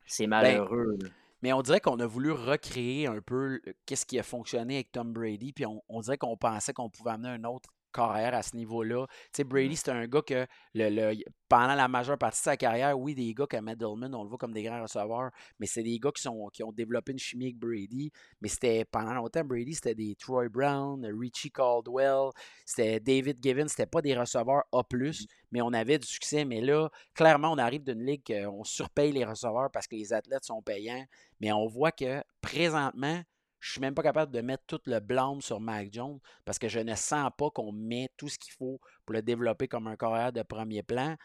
C'est 0.06 0.26
ben, 0.26 0.42
malheureux. 0.42 0.98
mais 1.40 1.52
on 1.52 1.62
dirait 1.62 1.80
qu'on 1.80 1.98
a 2.00 2.06
voulu 2.06 2.32
recréer 2.32 3.06
un 3.06 3.20
peu 3.20 3.60
qu'est-ce 3.86 4.04
qui 4.04 4.18
a 4.18 4.22
fonctionné 4.22 4.74
avec 4.74 4.92
Tom 4.92 5.12
Brady, 5.12 5.52
puis 5.52 5.64
on, 5.64 5.82
on 5.88 6.00
dirait 6.00 6.18
qu'on 6.18 6.36
pensait 6.36 6.72
qu'on 6.72 6.90
pouvait 6.90 7.12
amener 7.12 7.30
un 7.30 7.44
autre 7.44 7.70
carrière 7.92 8.34
à 8.34 8.42
ce 8.42 8.56
niveau-là. 8.56 9.06
Tu 9.08 9.14
sais, 9.36 9.44
Brady, 9.44 9.76
c'est 9.76 9.90
un 9.90 10.06
gars 10.06 10.22
que 10.22 10.46
le, 10.74 11.14
pendant 11.48 11.74
la 11.74 11.88
majeure 11.88 12.18
partie 12.18 12.40
de 12.40 12.44
sa 12.44 12.56
carrière, 12.56 12.98
oui, 12.98 13.14
des 13.14 13.32
gars 13.34 13.46
comme 13.46 13.68
Edelman, 13.68 14.14
on 14.14 14.22
le 14.22 14.28
voit 14.28 14.38
comme 14.38 14.52
des 14.52 14.62
grands 14.62 14.82
receveurs, 14.82 15.30
mais 15.58 15.66
c'est 15.66 15.82
des 15.82 15.98
gars 15.98 16.10
qui, 16.10 16.22
sont, 16.22 16.48
qui 16.52 16.62
ont 16.62 16.72
développé 16.72 17.12
une 17.12 17.18
chimie 17.18 17.46
avec 17.46 17.58
Brady. 17.58 18.10
Mais 18.40 18.48
c'était 18.48 18.84
pendant 18.84 19.14
longtemps, 19.14 19.44
Brady, 19.44 19.74
c'était 19.74 19.94
des 19.94 20.14
Troy 20.16 20.48
Brown, 20.48 21.04
Richie 21.18 21.50
Caldwell, 21.50 22.30
c'était 22.64 23.00
David 23.00 23.38
Given, 23.42 23.68
c'était 23.68 23.86
pas 23.86 24.02
des 24.02 24.16
receveurs 24.16 24.64
A, 24.72 24.82
mm-hmm. 24.82 25.26
mais 25.50 25.60
on 25.60 25.72
avait 25.72 25.98
du 25.98 26.06
succès. 26.06 26.44
Mais 26.44 26.60
là, 26.60 26.88
clairement, 27.14 27.52
on 27.52 27.58
arrive 27.58 27.84
d'une 27.84 28.04
ligue 28.04 28.22
on 28.46 28.64
surpaye 28.64 29.12
les 29.12 29.24
receveurs 29.24 29.70
parce 29.70 29.86
que 29.86 29.96
les 29.96 30.12
athlètes 30.12 30.44
sont 30.44 30.62
payants. 30.62 31.04
Mais 31.40 31.52
on 31.52 31.66
voit 31.66 31.92
que 31.92 32.22
présentement, 32.40 33.22
je 33.62 33.70
suis 33.70 33.80
même 33.80 33.94
pas 33.94 34.02
capable 34.02 34.32
de 34.32 34.40
mettre 34.40 34.64
tout 34.66 34.80
le 34.86 34.98
blâme 34.98 35.40
sur 35.40 35.60
Mac 35.60 35.88
Jones 35.92 36.18
parce 36.44 36.58
que 36.58 36.68
je 36.68 36.80
ne 36.80 36.96
sens 36.96 37.30
pas 37.38 37.48
qu'on 37.50 37.70
met 37.70 38.10
tout 38.16 38.28
ce 38.28 38.36
qu'il 38.36 38.52
faut 38.52 38.80
pour 39.06 39.12
le 39.14 39.22
développer 39.22 39.68
comme 39.68 39.86
un 39.86 39.94
carrière 39.94 40.32
de 40.32 40.42
premier 40.42 40.82
plan. 40.82 41.16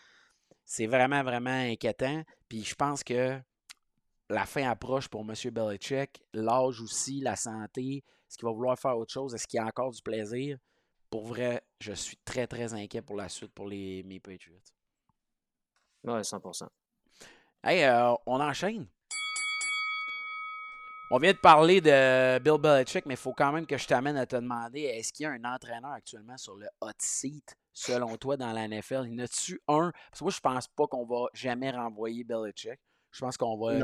C'est 0.63 0.85
vraiment, 0.85 1.23
vraiment 1.23 1.49
inquiétant. 1.49 2.21
Puis 2.47 2.63
je 2.63 2.75
pense 2.75 3.03
que 3.03 3.41
la 4.29 4.45
fin 4.45 4.69
approche 4.69 5.07
pour 5.07 5.21
M. 5.21 5.33
Belichick. 5.51 6.23
L'âge 6.31 6.79
aussi, 6.79 7.21
la 7.21 7.35
santé. 7.35 8.03
Est-ce 8.29 8.37
qu'il 8.37 8.45
va 8.45 8.51
vouloir 8.51 8.77
faire 8.77 8.95
autre 8.95 9.11
chose? 9.11 9.33
Est-ce 9.33 9.47
qu'il 9.47 9.57
y 9.57 9.61
a 9.61 9.65
encore 9.65 9.89
du 9.89 10.03
plaisir? 10.03 10.59
Pour 11.09 11.25
vrai, 11.25 11.63
je 11.79 11.93
suis 11.93 12.17
très, 12.17 12.45
très 12.45 12.71
inquiet 12.75 13.01
pour 13.01 13.15
la 13.15 13.29
suite 13.29 13.51
pour 13.51 13.65
les 13.65 14.03
mes 14.03 14.19
Patriots. 14.19 14.61
Ouais, 16.03 16.21
100%. 16.21 16.67
Hey, 17.63 17.83
euh, 17.83 18.13
on 18.27 18.39
enchaîne. 18.39 18.87
On 21.09 21.19
vient 21.19 21.31
de 21.31 21.37
parler 21.37 21.79
de 21.79 22.37
Bill 22.39 22.57
Belichick, 22.59 23.05
mais 23.05 23.13
il 23.13 23.17
faut 23.17 23.31
quand 23.31 23.53
même 23.53 23.65
que 23.65 23.77
je 23.77 23.87
t'amène 23.87 24.17
à 24.17 24.25
te 24.25 24.35
demander 24.35 24.81
est-ce 24.81 25.13
qu'il 25.13 25.23
y 25.23 25.25
a 25.25 25.31
un 25.31 25.43
entraîneur 25.45 25.91
actuellement 25.91 26.37
sur 26.37 26.57
le 26.57 26.67
hot 26.81 26.91
seat, 26.99 27.55
selon 27.71 28.17
toi, 28.17 28.35
dans 28.35 28.51
la 28.51 28.67
NFL 28.67 29.07
Y 29.07 29.15
en 29.15 29.19
a-tu 29.19 29.61
un? 29.69 29.93
Parce 30.09 30.19
que 30.19 30.23
moi, 30.25 30.33
je 30.35 30.41
pense 30.41 30.67
pas 30.67 30.85
qu'on 30.87 31.05
va 31.05 31.27
jamais 31.33 31.71
renvoyer 31.71 32.25
Belichick. 32.25 32.77
Je 33.11 33.21
pense 33.21 33.37
qu'on 33.37 33.57
va. 33.57 33.79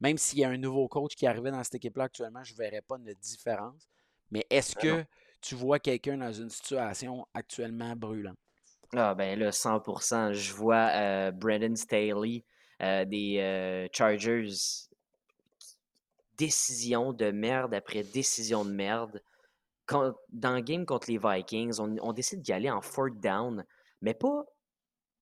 Même 0.00 0.18
s'il 0.18 0.40
y 0.40 0.44
a 0.44 0.50
un 0.50 0.58
nouveau 0.58 0.88
coach 0.88 1.14
qui 1.14 1.26
arrivait 1.26 1.50
dans 1.50 1.64
cette 1.64 1.76
équipe-là 1.76 2.04
actuellement, 2.04 2.44
je 2.44 2.52
ne 2.52 2.58
verrais 2.58 2.82
pas 2.82 2.98
de 2.98 3.14
différence. 3.14 3.88
Mais 4.30 4.44
est-ce 4.50 4.74
ben 4.74 4.82
que 4.82 5.08
tu 5.40 5.54
vois 5.54 5.78
quelqu'un 5.78 6.18
dans 6.18 6.32
une 6.32 6.50
situation 6.50 7.26
actuellement 7.32 7.96
brûlante? 7.96 8.36
Ah, 8.94 9.14
ben 9.14 9.38
là, 9.38 9.50
100%. 9.52 10.34
Je 10.34 10.52
vois 10.52 10.90
euh, 10.92 11.30
Brandon 11.30 11.74
Staley 11.74 12.44
euh, 12.82 13.06
des 13.06 13.38
euh, 13.38 13.88
Chargers 13.90 14.87
décision 16.38 17.12
de 17.12 17.30
merde 17.30 17.74
après 17.74 18.02
décision 18.02 18.64
de 18.64 18.70
merde. 18.70 19.22
Quand, 19.86 20.14
dans 20.30 20.54
le 20.54 20.60
game 20.60 20.86
contre 20.86 21.10
les 21.10 21.18
Vikings, 21.18 21.80
on, 21.80 22.12
décide 22.12 22.42
d'y 22.42 22.52
aller 22.52 22.70
en 22.70 22.80
fourth 22.80 23.18
down, 23.20 23.64
mais 24.02 24.14
pas 24.14 24.44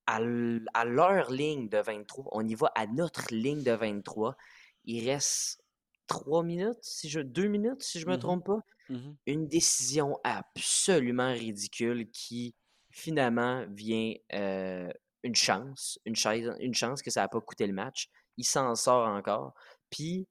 à, 0.06 0.20
leur 0.20 1.30
ligne 1.30 1.68
de 1.68 1.78
23. 1.78 2.28
On 2.32 2.46
y 2.46 2.54
va 2.54 2.70
à 2.74 2.86
notre 2.86 3.32
ligne 3.32 3.62
de 3.62 3.72
23. 3.72 4.36
Il 4.84 5.08
reste 5.08 5.62
trois 6.06 6.42
minutes, 6.42 6.78
si 6.82 7.08
je, 7.08 7.20
deux 7.20 7.48
minutes, 7.48 7.82
si 7.82 8.00
je 8.00 8.06
ne 8.06 8.12
me 8.12 8.16
mmh 8.16 8.20
trompe 8.20 8.46
pas. 8.46 8.60
Mmh 8.88 9.12
Une 9.26 9.48
décision 9.48 10.18
absolument 10.24 11.32
ridicule 11.32 12.08
qui 12.10 12.54
finalement 12.90 13.64
vient 13.70 14.14
euh, 14.32 14.88
une 15.22 15.34
chance, 15.34 15.98
une, 16.04 16.14
une 16.60 16.74
chance 16.74 17.02
que 17.02 17.10
ça 17.10 17.22
n'a 17.22 17.28
pas 17.28 17.40
coûté 17.40 17.66
le 17.66 17.72
match. 17.72 18.08
Il 18.36 18.44
s'en 18.44 18.74
sort 18.74 19.08
encore. 19.08 19.54
Puis 19.90 20.26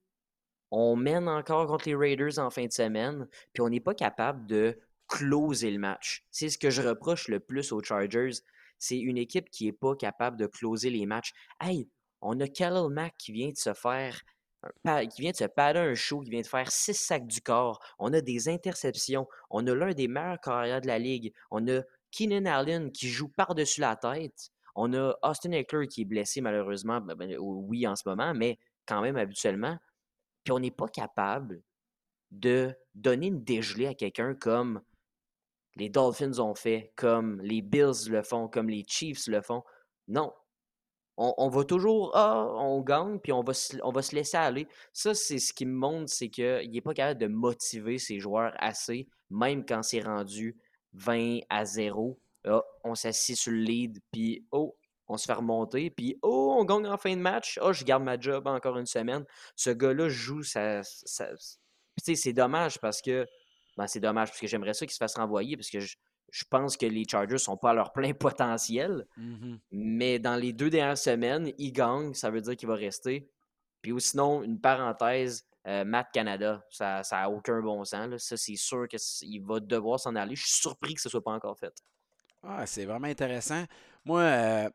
on 0.71 0.95
mène 0.95 1.27
encore 1.27 1.67
contre 1.67 1.87
les 1.87 1.95
Raiders 1.95 2.39
en 2.39 2.49
fin 2.49 2.65
de 2.65 2.71
semaine, 2.71 3.27
puis 3.53 3.61
on 3.61 3.69
n'est 3.69 3.79
pas 3.79 3.93
capable 3.93 4.45
de 4.47 4.79
closer 5.07 5.71
le 5.71 5.79
match. 5.79 6.25
C'est 6.31 6.49
ce 6.49 6.57
que 6.57 6.69
je 6.69 6.81
reproche 6.81 7.27
le 7.27 7.39
plus 7.39 7.71
aux 7.71 7.83
Chargers. 7.83 8.31
C'est 8.79 8.97
une 8.97 9.17
équipe 9.17 9.49
qui 9.49 9.65
n'est 9.65 9.73
pas 9.73 9.95
capable 9.95 10.37
de 10.37 10.47
closer 10.47 10.89
les 10.89 11.05
matchs. 11.05 11.33
Hey, 11.61 11.87
on 12.21 12.39
a 12.39 12.47
Khalil 12.47 12.89
Mack 12.89 13.15
qui 13.17 13.31
vient 13.31 13.49
de 13.49 13.57
se 13.57 13.73
faire 13.73 14.19
qui 15.09 15.21
vient 15.21 15.31
de 15.31 15.35
se 15.35 15.45
un 15.57 15.95
show, 15.95 16.21
qui 16.21 16.31
vient 16.31 16.41
de 16.41 16.47
faire 16.47 16.71
six 16.71 16.95
sacs 16.95 17.27
du 17.27 17.41
corps. 17.41 17.79
On 17.99 18.13
a 18.13 18.21
des 18.21 18.49
interceptions. 18.49 19.27
On 19.49 19.65
a 19.67 19.75
l'un 19.75 19.93
des 19.93 20.07
meilleurs 20.07 20.39
carrières 20.41 20.81
de 20.81 20.87
la 20.87 20.99
ligue. 20.99 21.33
On 21.51 21.67
a 21.67 21.81
Keenan 22.11 22.45
Allen 22.45 22.91
qui 22.91 23.09
joue 23.09 23.29
par-dessus 23.29 23.81
la 23.81 23.95
tête. 23.95 24.49
On 24.75 24.93
a 24.93 25.13
Austin 25.23 25.51
Eckler 25.51 25.87
qui 25.87 26.01
est 26.01 26.05
blessé 26.05 26.41
malheureusement, 26.41 26.99
ben, 26.99 27.15
ben, 27.15 27.37
oui 27.39 27.87
en 27.87 27.95
ce 27.95 28.03
moment, 28.07 28.33
mais 28.33 28.57
quand 28.85 29.01
même 29.01 29.17
habituellement. 29.17 29.77
Puis 30.45 30.53
on 30.53 30.59
n'est 30.59 30.71
pas 30.71 30.87
capable 30.87 31.61
de 32.31 32.73
donner 32.93 33.27
une 33.27 33.43
dégelée 33.43 33.87
à 33.87 33.93
quelqu'un 33.93 34.35
comme 34.35 34.81
les 35.75 35.89
Dolphins 35.89 36.39
ont 36.39 36.55
fait, 36.55 36.93
comme 36.95 37.41
les 37.41 37.61
Bills 37.61 38.09
le 38.09 38.23
font, 38.23 38.47
comme 38.47 38.69
les 38.69 38.85
Chiefs 38.87 39.27
le 39.27 39.41
font. 39.41 39.63
Non. 40.07 40.31
On, 41.17 41.47
va 41.47 41.63
toujours, 41.63 42.11
ah, 42.13 42.45
on 42.55 42.81
gagne, 42.81 43.19
puis 43.19 43.31
on 43.31 43.41
va, 43.41 43.53
se, 43.53 43.77
on 43.83 43.91
va 43.93 44.01
se 44.01 44.13
laisser 44.13 44.35
aller. 44.35 44.67
Ça, 44.91 45.13
c'est 45.13 45.39
ce 45.39 45.53
qui 45.53 45.65
me 45.65 45.73
montre, 45.73 46.11
c'est 46.11 46.27
qu'il 46.27 46.69
n'est 46.69 46.81
pas 46.81 46.93
capable 46.93 47.21
de 47.21 47.27
motiver 47.27 47.97
ses 47.97 48.19
joueurs 48.19 48.53
assez, 48.57 49.07
même 49.29 49.65
quand 49.65 49.81
c'est 49.81 50.01
rendu 50.01 50.57
20 50.91 51.39
à 51.49 51.63
0. 51.63 52.19
Ah, 52.43 52.61
on 52.83 52.95
s'assied 52.95 53.35
sur 53.35 53.53
le 53.53 53.59
lead, 53.59 54.01
puis 54.11 54.45
oh, 54.51 54.75
on 55.07 55.17
se 55.17 55.25
fait 55.25 55.33
remonter, 55.33 55.89
puis 55.89 56.17
oh, 56.21 56.55
on 56.57 56.65
gagne 56.65 56.87
en 56.87 56.97
fin 56.97 57.15
de 57.15 57.21
match, 57.21 57.59
oh, 57.61 57.73
je 57.73 57.83
garde 57.83 58.03
ma 58.03 58.19
job 58.19 58.47
encore 58.47 58.77
une 58.77 58.85
semaine. 58.85 59.25
Ce 59.55 59.69
gars-là 59.69 60.09
joue 60.09 60.43
ça. 60.43 60.81
c'est 60.83 62.33
dommage 62.33 62.79
parce 62.79 63.01
que. 63.01 63.25
Ben, 63.77 63.87
c'est 63.87 63.99
dommage 63.99 64.29
parce 64.29 64.39
que 64.39 64.47
j'aimerais 64.47 64.73
ça 64.73 64.85
qu'il 64.85 64.93
se 64.93 64.97
fasse 64.97 65.15
renvoyer 65.15 65.57
parce 65.57 65.69
que 65.69 65.79
je 66.35 66.43
pense 66.49 66.77
que 66.77 66.85
les 66.85 67.05
Chargers 67.09 67.37
sont 67.37 67.57
pas 67.57 67.71
à 67.71 67.73
leur 67.73 67.93
plein 67.93 68.13
potentiel. 68.13 69.05
Mhm. 69.17 69.59
Mais 69.71 70.19
dans 70.19 70.35
les 70.35 70.53
deux 70.53 70.69
dernières 70.69 70.97
semaines, 70.97 71.51
il 71.57 71.71
gagne, 71.71 72.13
ça 72.13 72.29
veut 72.29 72.41
dire 72.41 72.55
qu'il 72.55 72.67
va 72.67 72.75
rester. 72.75 73.29
Puis 73.81 73.91
ou 73.91 73.99
sinon, 73.99 74.43
une 74.43 74.59
parenthèse, 74.59 75.45
euh, 75.67 75.85
Matt 75.85 76.07
Canada, 76.11 76.63
ça 76.69 77.01
n'a 77.11 77.29
aucun 77.29 77.61
bon 77.61 77.83
sens. 77.83 78.09
là. 78.09 78.17
Ça, 78.17 78.37
c'est 78.37 78.55
sûr 78.55 78.87
qu'il 78.87 79.43
va 79.43 79.59
devoir 79.59 79.99
s'en 79.99 80.15
aller. 80.15 80.35
Je 80.35 80.45
suis 80.45 80.61
surpris 80.61 80.93
que 80.93 81.01
ce 81.01 81.09
soit 81.09 81.23
pas 81.23 81.31
encore 81.31 81.57
fait. 81.57 81.73
Ah, 82.47 82.65
c'est 82.65 82.85
vraiment 82.85 83.07
intéressant. 83.07 83.63
Moi, 84.03 84.21
euh, 84.21 84.69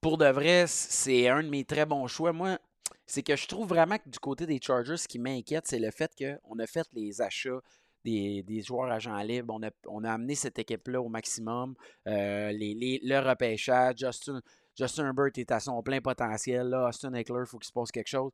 pour 0.00 0.18
de 0.18 0.26
vrai, 0.26 0.66
c'est 0.66 1.28
un 1.28 1.42
de 1.42 1.48
mes 1.48 1.64
très 1.64 1.86
bons 1.86 2.06
choix. 2.06 2.32
Moi, 2.32 2.58
c'est 3.06 3.22
que 3.22 3.36
je 3.36 3.46
trouve 3.46 3.68
vraiment 3.68 3.98
que 3.98 4.08
du 4.08 4.18
côté 4.18 4.46
des 4.46 4.60
Chargers, 4.60 4.96
ce 4.96 5.08
qui 5.08 5.18
m'inquiète, 5.18 5.66
c'est 5.66 5.78
le 5.78 5.90
fait 5.90 6.10
qu'on 6.18 6.58
a 6.58 6.66
fait 6.66 6.86
les 6.92 7.20
achats 7.22 7.60
des, 8.04 8.42
des 8.42 8.62
joueurs 8.62 8.90
agents 8.90 9.18
libres. 9.18 9.54
On 9.56 9.62
a, 9.64 9.70
on 9.88 10.04
a 10.04 10.12
amené 10.12 10.34
cette 10.34 10.58
équipe-là 10.58 11.00
au 11.00 11.08
maximum. 11.08 11.74
Euh, 12.08 12.52
les, 12.52 12.74
les- 12.74 13.00
le 13.04 13.18
repêchage, 13.20 13.96
Justin, 13.98 14.40
Justin 14.78 15.06
Herbert 15.06 15.30
est 15.36 15.50
à 15.52 15.60
son 15.60 15.82
plein 15.82 16.00
potentiel. 16.00 16.68
Là. 16.68 16.88
Austin 16.88 17.12
Eckler, 17.14 17.40
il 17.42 17.46
faut 17.46 17.58
qu'il 17.58 17.68
se 17.68 17.72
passe 17.72 17.90
quelque 17.92 18.08
chose. 18.08 18.32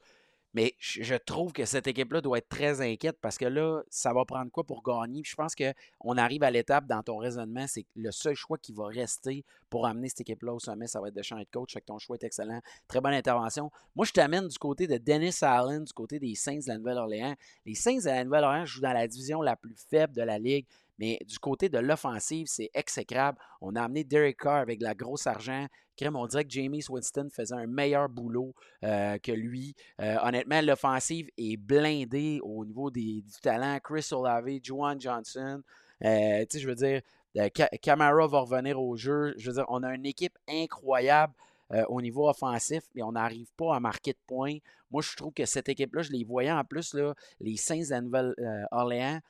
Mais 0.54 0.74
je 0.78 1.14
trouve 1.14 1.52
que 1.52 1.64
cette 1.64 1.86
équipe-là 1.86 2.20
doit 2.20 2.38
être 2.38 2.48
très 2.48 2.80
inquiète 2.80 3.16
parce 3.20 3.38
que 3.38 3.46
là, 3.46 3.82
ça 3.88 4.12
va 4.12 4.24
prendre 4.24 4.50
quoi 4.50 4.64
pour 4.64 4.82
gagner? 4.82 5.22
Je 5.24 5.34
pense 5.34 5.54
qu'on 5.54 6.18
arrive 6.18 6.42
à 6.42 6.50
l'étape 6.50 6.86
dans 6.86 7.02
ton 7.02 7.16
raisonnement, 7.16 7.66
c'est 7.66 7.84
que 7.84 7.88
le 7.96 8.10
seul 8.10 8.34
choix 8.34 8.58
qui 8.58 8.72
va 8.72 8.86
rester 8.86 9.44
pour 9.70 9.86
amener 9.86 10.10
cette 10.10 10.20
équipe-là 10.20 10.52
au 10.52 10.58
sommet, 10.58 10.86
ça 10.86 11.00
va 11.00 11.08
être 11.08 11.14
de 11.14 11.22
changer 11.22 11.44
de 11.44 11.50
coach. 11.50 11.72
Fait 11.72 11.80
que 11.80 11.86
ton 11.86 11.98
choix 11.98 12.16
est 12.20 12.24
excellent. 12.24 12.60
Très 12.86 13.00
bonne 13.00 13.14
intervention. 13.14 13.70
Moi, 13.96 14.04
je 14.04 14.12
t'amène 14.12 14.46
du 14.46 14.58
côté 14.58 14.86
de 14.86 14.98
Dennis 14.98 15.38
Allen, 15.40 15.84
du 15.84 15.92
côté 15.94 16.18
des 16.18 16.34
Saints 16.34 16.58
de 16.58 16.68
la 16.68 16.76
Nouvelle-Orléans. 16.76 17.34
Les 17.64 17.74
Saints 17.74 17.98
de 17.98 18.06
la 18.06 18.24
Nouvelle-Orléans 18.24 18.66
jouent 18.66 18.82
dans 18.82 18.92
la 18.92 19.08
division 19.08 19.40
la 19.40 19.56
plus 19.56 19.74
faible 19.88 20.14
de 20.14 20.22
la 20.22 20.38
ligue. 20.38 20.66
Mais 20.98 21.18
du 21.26 21.38
côté 21.38 21.68
de 21.68 21.78
l'offensive, 21.78 22.46
c'est 22.48 22.70
exécrable. 22.74 23.38
On 23.61 23.74
a 23.76 23.83
amené 23.83 24.05
Derek 24.05 24.38
Carr 24.38 24.57
avec 24.59 24.78
de 24.78 24.85
la 24.85 24.94
grosse 24.94 25.26
argent. 25.26 25.66
Crème, 25.96 26.16
on 26.16 26.26
dirait 26.26 26.44
que 26.44 26.50
Jamie 26.50 26.83
Winston 26.88 27.28
faisait 27.31 27.55
un 27.55 27.66
meilleur 27.66 28.09
boulot 28.09 28.55
euh, 28.85 29.18
que 29.18 29.33
lui. 29.33 29.74
Euh, 30.00 30.16
honnêtement, 30.22 30.61
l'offensive 30.62 31.28
est 31.37 31.57
blindée 31.57 32.40
au 32.42 32.64
niveau 32.64 32.90
des, 32.90 33.22
du 33.22 33.40
talent. 33.42 33.78
Chris 33.83 34.09
Olave, 34.12 34.48
Juwan 34.62 35.00
Johnson. 35.00 35.62
Euh, 36.05 36.40
tu 36.40 36.46
sais, 36.50 36.59
je 36.61 36.68
veux 36.68 36.74
dire, 36.74 37.02
euh, 37.38 37.48
Ca- 37.55 37.68
Camara 37.81 38.26
va 38.26 38.40
revenir 38.40 38.81
au 38.81 38.96
jeu. 38.96 39.35
Je 39.37 39.50
veux 39.50 39.57
dire, 39.57 39.66
on 39.68 39.83
a 39.83 39.94
une 39.94 40.07
équipe 40.07 40.38
incroyable 40.48 41.35
euh, 41.72 41.85
au 41.88 42.00
niveau 42.00 42.28
offensif, 42.28 42.85
mais 42.94 43.02
on 43.02 43.12
n'arrive 43.12 43.50
pas 43.57 43.76
à 43.76 43.81
marquer 43.81 44.12
de 44.12 44.18
points. 44.26 44.59
Moi, 44.90 45.02
je 45.02 45.14
trouve 45.16 45.33
que 45.33 45.46
cette 45.46 45.68
équipe-là, 45.68 46.02
je 46.02 46.12
les 46.12 46.24
voyais 46.24 46.52
en 46.52 46.64
plus, 46.64 46.94
là, 46.94 47.14
les 47.40 47.57
Saints 47.57 47.85
de 47.85 47.90
la 47.90 48.00
Nouvelle-Orléans 48.00 49.20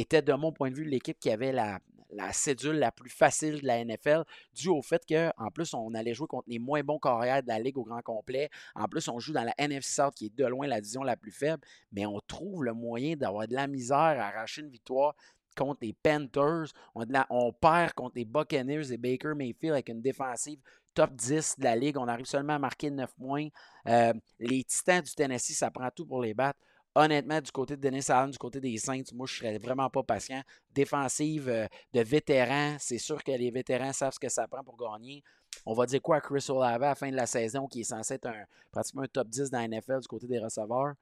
étaient, 0.00 0.22
de 0.22 0.32
mon 0.32 0.52
point 0.52 0.70
de 0.70 0.76
vue, 0.76 0.84
l'équipe 0.84 1.18
qui 1.18 1.30
avait 1.30 1.52
la, 1.52 1.78
la 2.10 2.32
cédule 2.32 2.76
la 2.78 2.90
plus 2.92 3.10
facile 3.10 3.60
de 3.60 3.66
la 3.66 3.78
NFL, 3.84 4.24
dû 4.54 4.68
au 4.68 4.82
fait 4.82 5.02
qu'en 5.06 5.50
plus, 5.50 5.74
on 5.74 5.92
allait 5.94 6.14
jouer 6.14 6.26
contre 6.26 6.48
les 6.48 6.58
moins 6.58 6.82
bons 6.82 6.98
carrières 6.98 7.42
de 7.42 7.48
la 7.48 7.58
Ligue 7.58 7.78
au 7.78 7.84
grand 7.84 8.02
complet. 8.02 8.48
En 8.74 8.86
plus, 8.88 9.06
on 9.08 9.18
joue 9.18 9.32
dans 9.32 9.44
la 9.44 9.54
NFC 9.58 9.92
South, 9.94 10.14
qui 10.14 10.26
est 10.26 10.34
de 10.36 10.46
loin 10.46 10.66
la 10.66 10.80
division 10.80 11.02
la 11.02 11.16
plus 11.16 11.32
faible, 11.32 11.62
mais 11.92 12.06
on 12.06 12.20
trouve 12.26 12.64
le 12.64 12.72
moyen 12.72 13.16
d'avoir 13.16 13.46
de 13.46 13.54
la 13.54 13.66
misère 13.66 13.96
à 13.98 14.28
arracher 14.28 14.62
une 14.62 14.70
victoire 14.70 15.14
contre 15.56 15.80
les 15.82 15.92
Panthers. 15.92 16.72
On, 16.94 17.04
la- 17.08 17.26
on 17.30 17.52
perd 17.52 17.92
contre 17.94 18.16
les 18.16 18.24
Buccaneers 18.24 18.92
et 18.92 18.96
Baker 18.96 19.32
Mayfield 19.36 19.72
avec 19.72 19.88
une 19.88 20.00
défensive 20.00 20.60
top 20.94 21.12
10 21.14 21.58
de 21.58 21.64
la 21.64 21.76
Ligue. 21.76 21.96
On 21.98 22.08
arrive 22.08 22.26
seulement 22.26 22.54
à 22.54 22.58
marquer 22.58 22.90
9 22.90 23.12
points. 23.16 23.48
Euh, 23.86 24.12
les 24.38 24.64
Titans 24.64 25.02
du 25.02 25.12
Tennessee, 25.12 25.56
ça 25.56 25.70
prend 25.70 25.88
tout 25.94 26.06
pour 26.06 26.22
les 26.22 26.34
battre. 26.34 26.58
Honnêtement, 27.00 27.40
du 27.40 27.52
côté 27.52 27.76
de 27.76 27.80
Dennis 27.80 28.10
Allen, 28.10 28.32
du 28.32 28.38
côté 28.38 28.58
des 28.58 28.76
Saints, 28.76 29.04
moi, 29.14 29.24
je 29.28 29.36
serais 29.36 29.56
vraiment 29.58 29.88
pas 29.88 30.02
patient. 30.02 30.42
Défensive 30.74 31.48
euh, 31.48 31.66
de 31.94 32.00
vétérans, 32.00 32.74
c'est 32.80 32.98
sûr 32.98 33.22
que 33.22 33.30
les 33.30 33.52
vétérans 33.52 33.92
savent 33.92 34.14
ce 34.14 34.18
que 34.18 34.28
ça 34.28 34.48
prend 34.48 34.64
pour 34.64 34.76
gagner. 34.76 35.22
On 35.64 35.74
va 35.74 35.86
dire 35.86 36.02
quoi 36.02 36.16
à 36.16 36.20
Chris 36.20 36.44
Olave 36.48 36.82
à 36.82 36.88
la 36.88 36.94
fin 36.96 37.08
de 37.08 37.14
la 37.14 37.26
saison, 37.26 37.68
qui 37.68 37.82
est 37.82 37.84
censé 37.84 38.14
être 38.14 38.28
pratiquement 38.72 39.02
un 39.02 39.06
top 39.06 39.28
10 39.28 39.48
dans 39.48 39.60
la 39.60 39.68
NFL 39.68 40.00
du 40.00 40.08
côté 40.08 40.26
des 40.26 40.40
receveurs. 40.40 40.94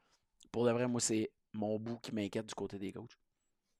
Pour 0.53 0.67
de 0.67 0.71
vrai, 0.71 0.87
moi, 0.87 1.01
c'est 1.01 1.31
mon 1.55 1.79
bout 1.79 1.99
qui 2.03 2.15
m'inquiète 2.15 2.45
du 2.45 2.55
côté 2.55 2.79
des 2.79 2.93
coachs. 2.93 3.17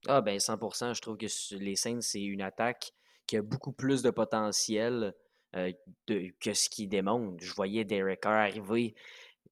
Ah 0.07 0.21
ben 0.21 0.39
100%, 0.39 0.95
je 0.95 1.01
trouve 1.01 1.17
que 1.17 1.27
les 1.55 1.75
Saints, 1.75 2.01
c'est 2.01 2.23
une 2.23 2.41
attaque 2.41 2.93
qui 3.27 3.37
a 3.37 3.43
beaucoup 3.43 3.73
plus 3.73 4.01
de 4.01 4.09
potentiel 4.09 5.13
euh, 5.55 5.71
que 6.07 6.53
ce 6.53 6.67
qu'ils 6.67 6.89
démontrent. 6.89 7.43
Je 7.43 7.53
voyais 7.53 7.85
Derek 7.85 8.21
Carr 8.21 8.33
arriver 8.33 8.95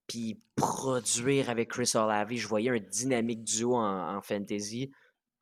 puis 0.07 0.41
produire 0.55 1.49
avec 1.49 1.69
Chris 1.69 1.91
Olave. 1.95 2.33
Je 2.33 2.47
voyais 2.47 2.69
un 2.69 2.79
dynamique 2.79 3.43
duo 3.43 3.75
en, 3.75 4.21
fantasy. 4.21 4.91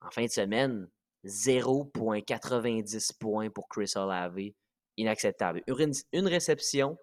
En 0.01 0.09
fin 0.09 0.25
de 0.25 0.31
semaine, 0.31 0.87
0.90 1.25 3.17
points 3.17 3.49
pour 3.49 3.67
Chris 3.67 3.91
Olave. 3.95 4.39
Inacceptable. 4.97 5.63
Une, 6.11 6.27
réception, 6.27 6.97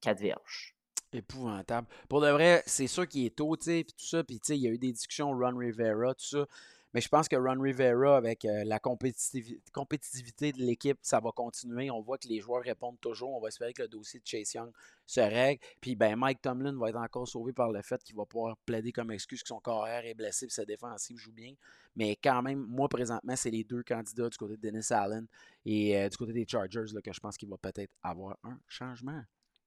4 0.00 0.20
verges. 0.20 0.74
Épouvantable. 1.12 1.86
Pour 2.08 2.20
de 2.20 2.28
vrai, 2.28 2.62
c'est 2.66 2.86
sûr 2.86 3.06
qu'il 3.06 3.26
est 3.26 3.36
tôt, 3.36 3.56
tu 3.56 3.84
puis 3.84 3.84
tout 3.84 4.06
ça, 4.06 4.24
puis 4.24 4.40
tu 4.40 4.46
sais, 4.46 4.56
il 4.56 4.62
y 4.62 4.66
a 4.66 4.70
eu 4.70 4.78
des 4.78 4.92
discussions 4.92 5.30
Ron 5.30 5.56
Rivera, 5.56 6.14
tout 6.14 6.24
ça. 6.24 6.46
Mais 6.94 7.00
je 7.00 7.08
pense 7.08 7.26
que 7.28 7.34
Ron 7.34 7.60
Rivera, 7.60 8.16
avec 8.16 8.44
euh, 8.44 8.62
la 8.64 8.78
compétitivité, 8.78 9.60
compétitivité 9.72 10.52
de 10.52 10.62
l'équipe, 10.62 10.96
ça 11.02 11.18
va 11.18 11.32
continuer. 11.32 11.90
On 11.90 12.00
voit 12.00 12.18
que 12.18 12.28
les 12.28 12.38
joueurs 12.38 12.62
répondent 12.62 13.00
toujours. 13.00 13.34
On 13.34 13.40
va 13.40 13.48
espérer 13.48 13.72
que 13.72 13.82
le 13.82 13.88
dossier 13.88 14.20
de 14.20 14.26
Chase 14.26 14.54
Young 14.54 14.70
se 15.04 15.20
règle. 15.20 15.60
Puis 15.80 15.96
ben, 15.96 16.14
Mike 16.14 16.40
Tomlin 16.40 16.78
va 16.78 16.90
être 16.90 16.98
encore 16.98 17.26
sauvé 17.26 17.52
par 17.52 17.72
le 17.72 17.82
fait 17.82 18.00
qu'il 18.04 18.14
va 18.14 18.24
pouvoir 18.24 18.56
plaider 18.58 18.92
comme 18.92 19.10
excuse 19.10 19.42
que 19.42 19.48
son 19.48 19.58
carrière 19.58 20.06
est 20.06 20.14
blessé 20.14 20.46
et 20.46 20.50
sa 20.50 20.64
défensive 20.64 21.16
joue 21.18 21.32
bien. 21.32 21.54
Mais 21.96 22.16
quand 22.22 22.42
même, 22.42 22.60
moi, 22.60 22.88
présentement, 22.88 23.34
c'est 23.34 23.50
les 23.50 23.64
deux 23.64 23.82
candidats 23.82 24.28
du 24.28 24.36
côté 24.36 24.56
de 24.56 24.60
Dennis 24.60 24.92
Allen 24.92 25.26
et 25.66 25.98
euh, 25.98 26.08
du 26.08 26.16
côté 26.16 26.32
des 26.32 26.46
Chargers 26.48 26.94
là, 26.94 27.00
que 27.02 27.12
je 27.12 27.20
pense 27.20 27.36
qu'il 27.36 27.48
va 27.48 27.56
peut-être 27.56 27.92
avoir 28.04 28.38
un 28.44 28.56
changement. 28.68 29.20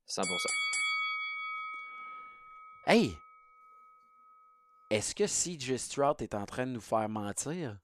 100%. 0.08 0.24
Hey! 2.86 3.18
Est-ce 4.89 5.15
que 5.15 5.28
CJ 5.28 5.78
Stroud 5.78 6.21
est 6.21 6.36
en 6.36 6.45
train 6.45 6.65
de 6.65 6.71
nous 6.71 6.82
faire 6.82 7.08
mentir 7.10 7.78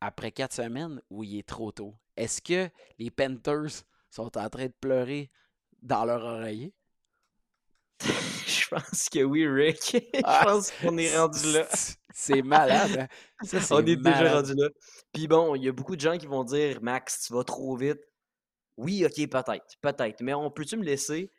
après 0.00 0.32
quatre 0.32 0.54
semaines 0.54 1.00
ou 1.10 1.24
il 1.24 1.38
est 1.38 1.48
trop 1.48 1.72
tôt? 1.72 1.96
Est-ce 2.16 2.40
que 2.42 2.70
les 2.98 3.10
Panthers 3.10 3.84
sont 4.10 4.36
en 4.38 4.48
train 4.48 4.66
de 4.66 4.74
pleurer 4.80 5.30
dans 5.82 6.04
leur 6.04 6.22
oreiller? 6.24 6.74
Je 8.46 8.68
pense 8.68 9.08
que 9.08 9.22
oui, 9.24 9.46
Rick. 9.46 9.96
Je 10.14 10.20
Ah, 10.22 10.42
pense 10.44 10.70
qu'on 10.72 10.96
est 10.98 11.16
rendu 11.16 11.52
là. 11.52 11.66
C'est 12.12 12.42
malade, 12.42 12.96
hein? 12.96 13.08
Ça, 13.42 13.58
On 13.70 13.84
est 13.86 13.96
déjà 13.96 14.34
rendu 14.36 14.54
là. 14.56 14.68
Puis 15.12 15.26
bon, 15.28 15.54
il 15.54 15.64
y 15.64 15.68
a 15.68 15.72
beaucoup 15.72 15.96
de 15.96 16.00
gens 16.00 16.18
qui 16.18 16.26
vont 16.26 16.44
dire 16.44 16.80
Max, 16.82 17.26
tu 17.26 17.32
vas 17.32 17.44
trop 17.44 17.76
vite. 17.76 18.00
Oui, 18.76 19.04
ok, 19.04 19.28
peut-être, 19.28 19.76
peut-être. 19.80 20.20
Mais 20.22 20.34
on 20.34 20.50
peut-tu 20.50 20.76
me 20.76 20.84
laisser 20.84 21.30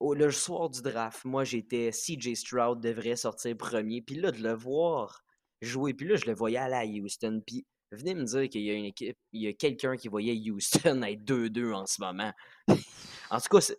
au, 0.00 0.14
le 0.14 0.30
soir 0.30 0.70
du 0.70 0.82
draft? 0.82 1.24
Moi, 1.24 1.44
j'étais 1.44 1.90
CJ 1.90 2.34
Stroud 2.34 2.80
devrait 2.80 3.16
sortir 3.16 3.56
premier. 3.56 4.02
Puis 4.02 4.16
là, 4.16 4.30
de 4.30 4.42
le 4.42 4.54
voir 4.54 5.24
jouer. 5.60 5.94
Puis 5.94 6.06
là, 6.06 6.16
je 6.16 6.26
le 6.26 6.34
voyais 6.34 6.58
aller 6.58 6.74
à 6.74 6.84
Houston. 6.84 7.42
Puis 7.46 7.66
venez 7.90 8.14
me 8.14 8.24
dire 8.24 8.48
qu'il 8.48 8.62
y 8.62 8.70
a 8.70 8.74
une 8.74 8.86
équipe, 8.86 9.18
il 9.32 9.42
y 9.42 9.48
a 9.48 9.52
quelqu'un 9.52 9.96
qui 9.96 10.08
voyait 10.08 10.34
Houston 10.50 11.02
être 11.02 11.24
2-2 11.24 11.72
en 11.72 11.86
ce 11.86 12.00
moment. 12.00 12.32
en 13.30 13.40
tout 13.40 13.58
cas, 13.58 13.74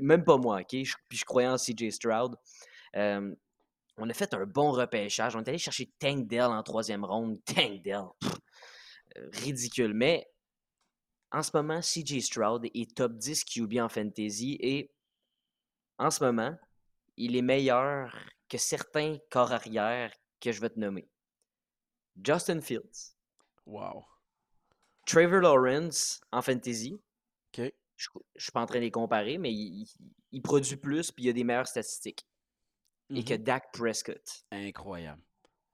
même 0.00 0.24
pas 0.24 0.36
moi, 0.36 0.60
ok? 0.60 0.68
Puis 0.68 1.18
je 1.18 1.24
croyais 1.24 1.48
en 1.48 1.56
CJ 1.56 1.90
Stroud. 1.90 2.36
On 3.96 4.10
a 4.10 4.12
fait 4.12 4.34
un 4.34 4.44
bon 4.44 4.72
repêchage. 4.72 5.36
On 5.36 5.40
est 5.40 5.48
allé 5.48 5.58
chercher 5.58 5.92
Tank 5.98 6.26
Dell 6.26 6.42
en 6.42 6.62
troisième 6.62 7.04
ronde. 7.04 7.38
Tank 7.44 7.82
Dell. 7.82 8.06
ridicule. 9.32 9.94
Mais 9.94 10.26
en 11.34 11.42
ce 11.42 11.50
moment, 11.54 11.80
CJ 11.80 12.20
Stroud 12.20 12.64
est 12.74 12.94
top 12.94 13.16
10 13.16 13.44
QB 13.44 13.78
en 13.78 13.88
fantasy 13.88 14.56
et 14.60 14.93
en 15.98 16.10
ce 16.10 16.22
moment, 16.24 16.56
il 17.16 17.36
est 17.36 17.42
meilleur 17.42 18.14
que 18.48 18.58
certains 18.58 19.18
corps 19.30 19.52
arrière 19.52 20.12
que 20.40 20.52
je 20.52 20.60
vais 20.60 20.70
te 20.70 20.78
nommer. 20.78 21.08
Justin 22.22 22.60
Fields, 22.60 23.14
Wow. 23.66 24.04
Trevor 25.06 25.40
Lawrence 25.40 26.20
en 26.32 26.42
fantasy. 26.42 26.94
OK. 27.56 27.72
Je 27.96 28.08
ne 28.14 28.20
suis 28.40 28.52
pas 28.52 28.60
en 28.60 28.66
train 28.66 28.78
de 28.78 28.84
les 28.84 28.90
comparer, 28.90 29.38
mais 29.38 29.52
il, 29.52 30.42
produit 30.42 30.76
plus 30.76 31.10
puis 31.12 31.24
il 31.24 31.30
a 31.30 31.32
des 31.32 31.44
meilleures 31.44 31.66
statistiques. 31.66 32.26
Et 33.10 33.22
que 33.24 33.34
Mhm. 33.34 33.42
Dak 33.44 33.72
Prescott. 33.72 34.44
Incroyable. 34.50 35.22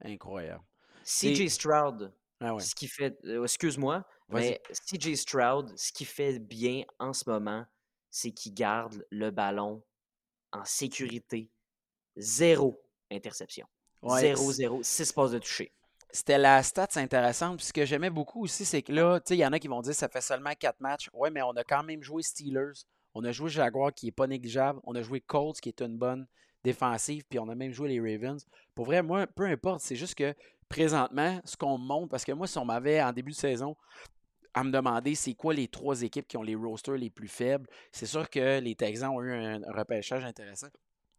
Incroyable. 0.03 0.65
CJ 1.05 1.49
Stroud, 1.49 2.13
Ah 2.41 2.55
ouais. 2.55 2.63
ce 2.63 2.75
qui 2.75 2.87
fait. 2.89 3.17
euh, 3.25 3.43
Excuse-moi, 3.45 4.05
mais 4.29 4.61
CJ 4.87 5.15
Stroud, 5.17 5.77
ce 5.79 5.93
qui 5.93 6.05
fait 6.05 6.39
bien 6.39 6.85
en 6.99 7.13
ce 7.13 7.29
moment, 7.29 7.65
c'est 8.11 8.33
qu'il 8.33 8.55
garde 8.55 9.05
le 9.11 9.31
ballon 9.31 9.83
en 10.53 10.65
sécurité. 10.65 11.51
Zéro 12.17 12.81
interception. 13.11 13.67
Ouais, 14.03 14.21
Zéro, 14.21 14.53
zéro, 14.53 14.83
six 14.83 15.13
passes 15.13 15.33
de 15.33 15.39
toucher. 15.39 15.73
C'était 16.11 16.39
la 16.39 16.63
stats 16.63 16.89
intéressante. 16.97 17.59
Puis 17.59 17.67
ce 17.67 17.73
que 17.73 17.85
j'aimais 17.85 18.11
beaucoup 18.11 18.45
aussi, 18.45 18.65
c'est 18.65 18.83
que 18.83 18.93
là, 18.93 19.21
tu 19.21 19.29
sais, 19.29 19.37
il 19.37 19.41
y 19.41 19.47
en 19.47 19.53
a 19.53 19.59
qui 19.59 19.69
vont 19.69 19.81
dire 19.81 19.95
ça 19.95 20.09
fait 20.09 20.21
seulement 20.21 20.53
quatre 20.59 20.81
matchs. 20.81 21.09
Ouais, 21.13 21.31
mais 21.31 21.43
on 21.43 21.53
a 21.53 21.65
quand 21.65 21.83
même 21.83 22.03
joué 22.03 22.23
Steelers. 22.23 22.85
On 23.15 23.25
a 23.25 23.33
joué 23.33 23.49
Jaguar 23.51 23.93
qui 23.93 24.09
est 24.09 24.13
pas 24.13 24.27
négligeable. 24.27 24.81
On 24.85 24.95
a 24.95 25.03
joué 25.03 25.21
Colts 25.21 25.61
qui 25.61 25.69
est 25.69 25.81
une 25.83 25.99
bonne 25.99 26.27
défensive. 26.65 27.25
Puis 27.29 27.39
on 27.39 27.49
a 27.49 27.55
même 27.55 27.73
joué 27.73 27.89
les 27.89 28.01
Ravens. 28.01 28.45
Pour 28.75 28.87
vrai, 28.87 29.03
moi, 29.03 29.27
peu 29.27 29.45
importe. 29.45 29.81
C'est 29.81 29.97
juste 29.97 30.15
que 30.15 30.35
présentement, 30.69 31.41
ce 31.45 31.57
qu'on 31.57 31.79
me 31.79 31.85
montre, 31.85 32.09
parce 32.09 32.25
que 32.25 32.33
moi, 32.33 32.47
si 32.47 32.59
on 32.59 32.65
m'avait 32.65 33.03
en 33.03 33.13
début 33.13 33.33
de 33.33 33.37
saison 33.37 33.77
à 34.55 34.65
me 34.65 34.71
demander 34.71 35.15
c'est 35.15 35.35
quoi 35.35 35.55
les 35.55 35.69
trois 35.69 36.03
équipes 36.03 36.27
qui 36.27 36.37
ont 36.37 36.43
les 36.43 36.55
rosters 36.55 36.97
les 36.97 37.11
plus 37.11 37.29
faibles. 37.29 37.67
C'est 37.93 38.07
sûr 38.07 38.29
que 38.29 38.61
les 38.61 38.75
Texans 38.75 39.11
ont 39.11 39.23
eu 39.23 39.33
un, 39.33 39.61
repêchage 39.73 40.25
intéressant. 40.25 40.69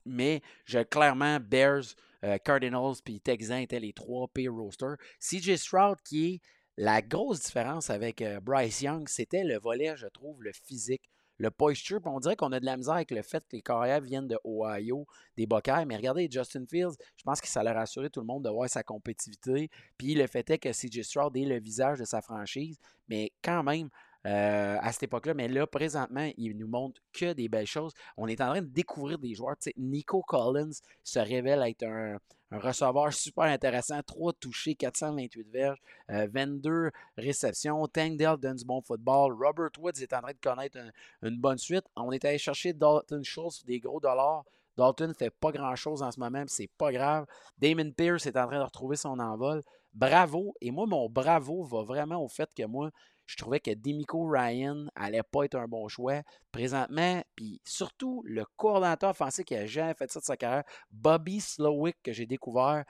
Mais 0.06 0.42
j'ai 0.66 0.84
clairement 0.84 1.40
Bears, 1.40 1.96
euh, 2.24 2.38
Cardinals 2.38 2.96
puis 3.04 3.22
Texans 3.22 3.60
étaient 3.60 3.80
les 3.80 3.94
trois 3.94 4.28
pires 4.28 4.54
rosters. 4.54 4.98
CJ 5.20 5.56
Stroud 5.56 5.98
qui 6.04 6.34
est 6.34 6.42
la 6.78 7.02
grosse 7.02 7.42
différence 7.42 7.90
avec 7.90 8.22
euh, 8.22 8.40
Bryce 8.40 8.82
Young, 8.82 9.08
c'était 9.08 9.44
le 9.44 9.60
volet, 9.60 9.96
je 9.98 10.08
trouve, 10.08 10.42
le 10.42 10.52
physique 10.52 11.10
le 11.42 11.50
posture. 11.50 12.00
on 12.06 12.20
dirait 12.20 12.36
qu'on 12.36 12.52
a 12.52 12.60
de 12.60 12.66
la 12.66 12.78
misère 12.78 12.94
avec 12.94 13.10
le 13.10 13.24
fait 13.24 13.44
que 13.50 13.56
les 13.56 13.64
carrières 13.64 14.00
viennent 14.00 14.28
de 14.28 14.38
Ohio, 14.46 15.08
des 15.36 15.48
Buckeyes. 15.48 15.86
Mais 15.88 15.98
regardez, 15.98 16.30
Justin 16.30 16.66
Fields, 16.68 16.96
je 17.18 17.24
pense 17.24 17.42
que 17.42 17.48
ça 17.48 17.64
leur 17.64 17.76
a 17.76 17.80
rassuré 17.80 18.12
tout 18.12 18.20
le 18.20 18.28
monde 18.28 18.44
de 18.44 18.50
voir 18.50 18.70
sa 18.70 18.84
compétitivité. 18.84 19.70
Puis 19.98 20.14
le 20.14 20.28
fait 20.28 20.48
est 20.52 20.60
que 20.60 20.70
CJ 20.70 21.02
Stroud 21.02 21.36
est 21.36 21.46
le 21.46 21.60
visage 21.60 21.98
de 21.98 22.06
sa 22.06 22.22
franchise. 22.22 22.78
Mais 23.10 23.32
quand 23.44 23.64
même, 23.64 23.90
euh, 24.26 24.78
à 24.80 24.92
cette 24.92 25.04
époque-là. 25.04 25.34
Mais 25.34 25.48
là, 25.48 25.66
présentement, 25.66 26.30
il 26.38 26.58
nous 26.58 26.68
montre 26.68 27.02
que 27.14 27.34
des 27.34 27.50
belles 27.50 27.68
choses. 27.68 27.94
On 28.18 28.28
est 28.28 28.42
en 28.42 28.52
train 28.52 28.62
de 28.62 28.68
découvrir 28.68 29.18
des 29.18 29.34
joueurs. 29.34 29.56
Nico 29.78 30.22
Collins 30.22 30.72
se 31.04 31.20
révèle 31.20 31.64
être 31.64 31.84
un, 31.84 32.18
receveur 32.52 33.14
super 33.14 33.46
intéressant. 33.46 34.02
3 34.04 34.34
touchés, 34.34 34.76
428 34.76 35.50
verges, 35.50 35.80
22 36.10 36.70
euh, 36.70 36.92
réceptions. 37.18 37.88
Tank 37.88 38.18
Dell 38.18 38.38
donne 38.38 38.58
du 38.58 38.66
bon 38.66 38.82
football. 38.82 39.34
Robert 39.34 39.72
Woods 39.80 40.02
est 40.02 40.14
en 40.14 40.22
train 40.22 40.34
de 40.34 40.40
connaître 40.42 40.78
une 41.22 41.40
bonne 41.40 41.58
suite. 41.58 41.86
On 41.96 42.12
est 42.12 42.24
allé 42.26 42.38
chercher 42.38 42.74
Dalton 42.74 43.24
Schultz 43.24 43.64
des 43.66 43.80
gros 43.80 44.00
dollars. 44.00 44.44
Dalton 44.78 45.10
ne 45.10 45.14
fait 45.14 45.30
pas 45.32 45.52
grand-chose 45.52 46.02
en 46.02 46.12
ce 46.12 46.20
moment, 46.20 46.44
c'est 46.48 46.70
pas 46.78 46.92
grave. 46.92 47.26
Damon 47.58 47.92
Pierce 47.92 48.26
est 48.26 48.38
en 48.38 48.48
train 48.48 48.60
de 48.60 48.64
retrouver 48.64 48.96
son 48.96 49.20
envol. 49.20 49.62
Bravo. 49.94 50.54
Et 50.62 50.72
moi, 50.72 50.86
mon 50.88 51.10
bravo 51.10 51.64
va 51.64 51.84
vraiment 51.84 52.24
au 52.24 52.30
fait 52.30 52.50
que 52.56 52.66
moi, 52.66 52.90
je 53.32 53.38
trouvais 53.38 53.62
que 53.62 53.72
Demico 53.72 54.28
Ryan 54.28 54.88
allait 54.94 55.24
pas 55.24 55.46
être 55.46 55.56
un 55.56 55.66
bon 55.66 55.88
choix. 55.88 56.22
Présentement, 56.52 57.24
puis 57.34 57.62
surtout 57.64 58.22
le 58.26 58.44
coordinateur 58.58 59.12
offensif 59.12 59.46
qui 59.46 59.56
a 59.56 59.66
jamais 59.66 59.94
fait 59.94 60.12
ça 60.12 60.20
de 60.20 60.26
sa 60.26 60.36
carrière, 60.36 60.66
Bobby 60.92 61.40
Slowick, 61.40 61.96
que 62.04 62.12
j'ai 62.12 62.26
découvert, 62.26 62.84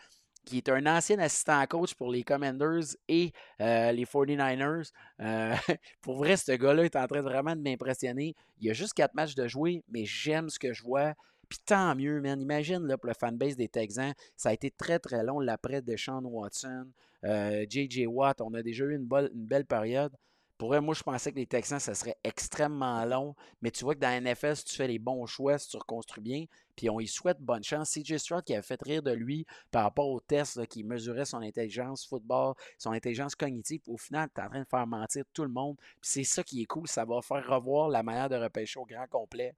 qui 0.44 0.58
est 0.58 0.70
un 0.70 0.88
ancien 0.88 1.20
assistant 1.20 1.64
coach 1.68 1.94
pour 1.94 2.10
les 2.10 2.24
Commanders 2.24 2.96
et 3.08 3.32
euh, 3.62 3.92
les 3.92 4.06
49ers. 4.06 4.92
Euh, 5.20 5.54
pour 6.02 6.18
vrai, 6.18 6.38
ce 6.38 6.54
gars-là 6.54 6.86
est 6.86 6.96
en 6.96 7.06
train 7.06 7.22
vraiment 7.22 7.56
de 7.56 7.62
m'impressionner. 7.62 8.34
Il 8.60 8.68
a 8.72 8.74
juste 8.74 8.94
quatre 8.94 9.14
matchs 9.14 9.36
de 9.36 9.48
jouer, 9.48 9.84
mais 9.90 10.06
j'aime 10.06 10.50
ce 10.50 10.58
que 10.58 10.74
je 10.74 10.82
vois. 10.82 11.14
Puis 11.50 11.60
tant 11.64 11.96
mieux, 11.96 12.20
man. 12.20 12.42
Imagine 12.42 12.88
là, 12.88 12.98
pour 12.98 13.10
le 13.10 13.14
fanbase 13.14 13.56
des 13.56 13.68
Texans, 13.68 14.14
ça 14.36 14.50
a 14.50 14.54
été 14.54 14.72
très 14.72 14.98
très 14.98 15.24
long 15.24 15.40
l'après 15.40 15.84
de 15.84 15.96
Sean 15.96 16.24
Watson, 16.24 16.88
J.J. 17.24 18.06
Euh, 18.06 18.10
Watt. 18.10 18.42
On 18.42 18.56
a 18.56 18.64
déjà 18.64 18.86
eu 18.86 18.96
une, 18.96 19.08
une 19.12 19.46
belle 19.46 19.66
période. 19.66 20.16
Pour 20.62 20.76
eux, 20.76 20.80
moi, 20.80 20.94
je 20.94 21.02
pensais 21.02 21.32
que 21.32 21.38
les 21.38 21.48
Texans, 21.48 21.80
ça 21.80 21.96
serait 21.96 22.20
extrêmement 22.24 23.04
long. 23.04 23.36
Mais 23.64 23.72
tu 23.72 23.84
vois 23.84 23.96
que 23.96 24.00
dans 24.00 24.10
la 24.10 24.22
NFL, 24.22 24.56
si 24.56 24.66
tu 24.66 24.76
fais 24.76 24.88
les 24.88 25.00
bons 25.00 25.26
choix, 25.26 25.58
si 25.58 25.70
tu 25.70 25.78
reconstruis 25.78 26.22
bien, 26.22 26.46
puis 26.76 26.88
on 26.88 27.00
y 27.00 27.08
souhaite 27.08 27.40
bonne 27.40 27.64
chance. 27.64 27.90
CJ 27.90 28.18
Stroud 28.18 28.44
qui 28.44 28.54
a 28.54 28.62
fait 28.62 28.80
rire 28.84 29.02
de 29.02 29.10
lui 29.10 29.48
par 29.72 29.82
rapport 29.82 30.08
au 30.08 30.20
test 30.20 30.64
qui 30.68 30.84
mesurait 30.84 31.26
son 31.26 31.40
intelligence 31.40 32.06
football, 32.06 32.54
son 32.78 32.92
intelligence 32.92 33.34
cognitive. 33.34 33.82
Au 33.88 33.98
final, 33.98 34.30
tu 34.36 34.40
es 34.40 34.44
en 34.44 34.50
train 34.50 34.60
de 34.60 34.68
faire 34.68 34.86
mentir 34.86 35.24
tout 35.34 35.42
le 35.42 35.50
monde. 35.50 35.78
C'est 36.00 36.24
ça 36.24 36.44
qui 36.44 36.62
est 36.62 36.68
cool. 36.68 36.88
Ça 36.88 37.06
va 37.06 37.24
faire 37.24 37.44
revoir 37.44 37.90
la 37.90 38.04
manière 38.04 38.30
de 38.30 38.36
repêcher 38.36 38.80
au 38.80 38.86
grand 38.86 39.08
complet. 39.08 39.56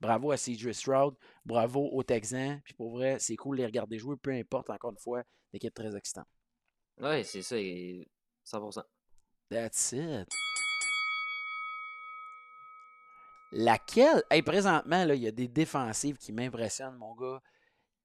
Bravo 0.00 0.30
à 0.30 0.38
CJ 0.38 0.72
Stroud. 0.72 1.14
Bravo 1.44 1.90
aux 1.92 2.02
Texans. 2.04 2.58
Puis 2.64 2.72
pour 2.72 2.92
vrai, 2.92 3.18
c'est 3.18 3.36
cool 3.36 3.58
de 3.58 3.60
les 3.64 3.66
regarder 3.66 3.98
jouer, 3.98 4.16
peu 4.16 4.30
importe, 4.30 4.70
encore 4.70 4.92
une 4.92 4.98
fois, 4.98 5.24
l'équipe 5.52 5.74
très 5.74 5.94
excitante. 5.94 6.26
Oui, 7.02 7.22
c'est 7.22 7.42
ça. 7.42 7.56
100%. 7.56 8.82
That's 9.50 9.92
it. 9.92 10.28
Laquelle? 13.50 14.22
Hey, 14.30 14.42
présentement, 14.42 15.04
il 15.04 15.22
y 15.22 15.26
a 15.26 15.30
des 15.30 15.48
défensives 15.48 16.18
qui 16.18 16.32
m'impressionnent, 16.32 16.96
mon 16.96 17.14
gars. 17.14 17.40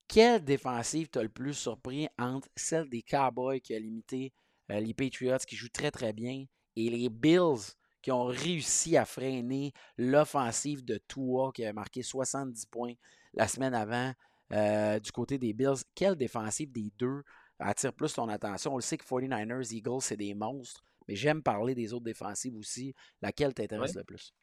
Quelle 0.08 0.44
défensive 0.44 1.10
t'as 1.10 1.22
le 1.22 1.30
plus 1.30 1.54
surpris 1.54 2.08
entre 2.18 2.48
celle 2.56 2.90
des 2.90 3.02
Cowboys 3.02 3.60
qui 3.60 3.76
a 3.76 3.80
limité 3.80 4.32
euh, 4.72 4.80
les 4.80 4.94
Patriots 4.94 5.38
qui 5.46 5.56
jouent 5.56 5.70
très 5.70 5.92
très 5.92 6.14
bien 6.14 6.46
et 6.76 6.90
les 6.90 7.10
Bills 7.10 7.74
qui 8.02 8.12
ont 8.12 8.26
réussi 8.26 8.96
à 8.96 9.06
freiner 9.06 9.74
l'offensive 9.98 10.86
de 10.86 11.00
Tua 11.08 11.52
qui 11.54 11.66
a 11.66 11.74
marqué 11.74 12.04
70 12.04 12.66
points 12.68 12.94
la 13.34 13.48
semaine 13.48 13.74
avant 13.74 14.14
euh, 14.52 15.00
du 15.00 15.12
côté 15.12 15.38
des 15.38 15.54
Bills? 15.54 15.84
Quelle 15.96 16.16
défensive 16.16 16.72
des 16.72 16.92
deux 16.98 17.24
attire 17.60 17.94
plus 17.94 18.14
ton 18.14 18.30
attention? 18.30 18.74
On 18.74 18.78
le 18.78 18.82
sait 18.82 18.98
que 18.98 19.06
49ers, 19.06 19.74
Eagles, 19.74 20.02
c'est 20.02 20.18
des 20.18 20.34
monstres. 20.34 20.84
Mais 21.08 21.16
j'aime 21.16 21.44
parler 21.44 21.76
des 21.76 21.94
autres 21.94 22.06
défensives 22.06 22.56
aussi. 22.56 22.94
Laquelle 23.22 23.54
t'intéresse 23.54 23.96
le 23.96 24.04
plus? 24.04 24.34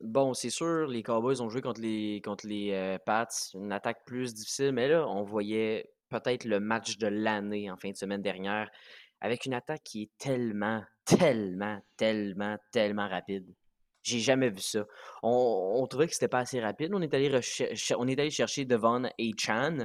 bon, 0.00 0.34
c'est 0.34 0.50
sûr, 0.50 0.86
les 0.86 1.02
Cowboys 1.02 1.40
ont 1.40 1.48
joué 1.48 1.62
contre 1.62 1.80
les, 1.80 2.20
contre 2.22 2.46
les 2.46 2.72
euh, 2.72 2.98
Pats, 2.98 3.28
une 3.54 3.72
attaque 3.72 4.04
plus 4.04 4.34
difficile, 4.34 4.72
mais 4.72 4.88
là, 4.88 5.08
on 5.08 5.22
voyait 5.22 5.90
peut-être 6.10 6.44
le 6.44 6.60
match 6.60 6.98
de 6.98 7.06
l'année 7.06 7.70
en 7.70 7.76
fin 7.76 7.90
de 7.90 7.96
semaine 7.96 8.22
dernière, 8.22 8.70
avec 9.20 9.46
une 9.46 9.54
attaque 9.54 9.82
qui 9.82 10.02
est 10.02 10.10
tellement, 10.18 10.82
tellement, 11.04 11.80
tellement, 11.96 12.56
tellement 12.70 13.08
rapide. 13.08 13.46
J'ai 14.02 14.18
jamais 14.18 14.50
vu 14.50 14.60
ça. 14.60 14.84
On, 15.22 15.86
trouvait 15.88 16.06
que 16.06 16.12
c'était 16.12 16.28
pas 16.28 16.40
assez 16.40 16.60
rapide. 16.60 16.90
On 16.92 17.00
est 17.00 17.14
allé, 17.14 17.30
on 17.96 18.06
est 18.06 18.20
allé 18.20 18.30
chercher 18.30 18.66
Devon 18.66 19.08
et 19.16 19.30
Chan, 19.38 19.78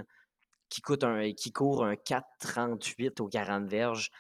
qui, 0.68 0.82
coûte 0.82 1.06
un, 1.06 1.32
qui 1.32 1.54
court 1.54 1.86
un 1.86 1.94
4,38 1.94 3.22
aux 3.22 3.30
40 3.30 3.70
verges. 3.70 4.12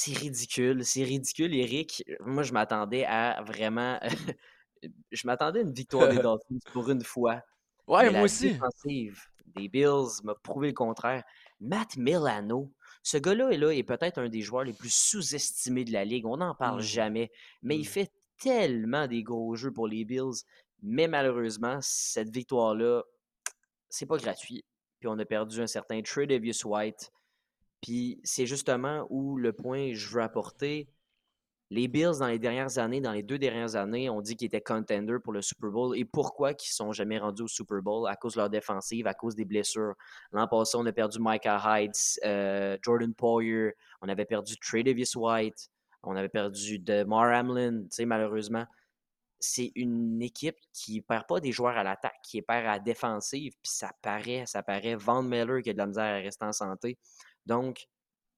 C'est 0.00 0.16
ridicule, 0.16 0.84
c'est 0.84 1.02
ridicule, 1.02 1.52
Eric. 1.56 2.04
Moi, 2.20 2.44
je 2.44 2.52
m'attendais 2.52 3.04
à 3.04 3.42
vraiment. 3.42 3.98
je 5.10 5.26
m'attendais 5.26 5.58
à 5.58 5.62
une 5.62 5.72
victoire 5.72 6.08
des 6.08 6.18
Dolphins 6.22 6.60
pour 6.72 6.88
une 6.88 7.02
fois. 7.02 7.42
Ouais, 7.88 8.08
moi 8.08 8.22
aussi. 8.22 8.52
défensive 8.52 9.20
des 9.56 9.68
Bills 9.68 10.22
m'a 10.22 10.36
prouvé 10.36 10.68
le 10.68 10.74
contraire. 10.74 11.24
Matt 11.58 11.96
Milano, 11.96 12.72
ce 13.02 13.18
gars-là 13.18 13.50
est, 13.50 13.56
là, 13.56 13.74
est 13.74 13.82
peut-être 13.82 14.18
un 14.18 14.28
des 14.28 14.40
joueurs 14.40 14.62
les 14.62 14.72
plus 14.72 14.94
sous-estimés 14.94 15.84
de 15.84 15.92
la 15.92 16.04
ligue. 16.04 16.26
On 16.26 16.36
n'en 16.36 16.54
parle 16.54 16.78
mmh. 16.78 16.82
jamais. 16.82 17.32
Mais 17.62 17.74
il 17.74 17.82
mmh. 17.82 17.84
fait 17.86 18.12
tellement 18.38 19.08
des 19.08 19.24
gros 19.24 19.56
jeux 19.56 19.72
pour 19.72 19.88
les 19.88 20.04
Bills. 20.04 20.44
Mais 20.80 21.08
malheureusement, 21.08 21.80
cette 21.82 22.30
victoire-là, 22.30 23.02
c'est 23.88 24.06
pas 24.06 24.18
gratuit. 24.18 24.64
Puis 25.00 25.08
on 25.08 25.18
a 25.18 25.24
perdu 25.24 25.60
un 25.60 25.66
certain 25.66 26.00
Tredavious 26.02 26.64
White, 26.64 27.10
puis 27.80 28.20
c'est 28.24 28.46
justement 28.46 29.06
où 29.10 29.36
le 29.36 29.52
point 29.52 29.92
je 29.94 30.08
veux 30.08 30.22
apporter. 30.22 30.88
Les 31.70 31.86
Bills, 31.86 32.18
dans 32.18 32.28
les 32.28 32.38
dernières 32.38 32.78
années, 32.78 33.02
dans 33.02 33.12
les 33.12 33.22
deux 33.22 33.38
dernières 33.38 33.76
années, 33.76 34.08
on 34.08 34.22
dit 34.22 34.36
qu'ils 34.36 34.46
étaient 34.46 34.62
contenders 34.62 35.20
pour 35.22 35.34
le 35.34 35.42
Super 35.42 35.70
Bowl. 35.70 35.96
Et 35.98 36.06
pourquoi 36.06 36.54
qu'ils 36.54 36.70
ne 36.70 36.74
sont 36.74 36.92
jamais 36.92 37.18
rendus 37.18 37.42
au 37.42 37.48
Super 37.48 37.82
Bowl? 37.82 38.08
À 38.08 38.16
cause 38.16 38.34
de 38.34 38.38
leur 38.38 38.48
défensive, 38.48 39.06
à 39.06 39.12
cause 39.12 39.34
des 39.34 39.44
blessures. 39.44 39.94
L'an 40.32 40.48
passé, 40.48 40.78
on 40.80 40.86
a 40.86 40.92
perdu 40.92 41.18
Micah 41.20 41.60
Hyde, 41.62 41.92
euh, 42.24 42.78
Jordan 42.82 43.12
Poyer, 43.12 43.74
on 44.00 44.08
avait 44.08 44.24
perdu 44.24 44.56
Trey 44.56 44.82
Davis 44.82 45.14
White, 45.14 45.68
on 46.02 46.16
avait 46.16 46.30
perdu 46.30 46.78
DeMar 46.78 47.38
Hamlin. 47.38 47.82
Malheureusement, 48.06 48.64
c'est 49.40 49.70
une 49.74 50.20
équipe 50.22 50.56
qui 50.72 50.96
ne 50.96 51.02
perd 51.02 51.26
pas 51.26 51.40
des 51.40 51.52
joueurs 51.52 51.76
à 51.76 51.84
l'attaque, 51.84 52.16
qui 52.22 52.42
perd 52.42 52.66
à 52.66 52.72
la 52.72 52.78
défensive. 52.78 53.52
Puis 53.62 53.72
ça 53.72 53.92
paraît, 54.02 54.44
ça 54.46 54.62
paraît. 54.62 54.94
Van 54.96 55.22
Miller 55.22 55.62
qui 55.62 55.70
a 55.70 55.72
de 55.72 55.78
la 55.78 55.86
misère 55.86 56.04
à 56.04 56.18
rester 56.18 56.44
en 56.44 56.52
santé. 56.52 56.98
Donc, 57.48 57.88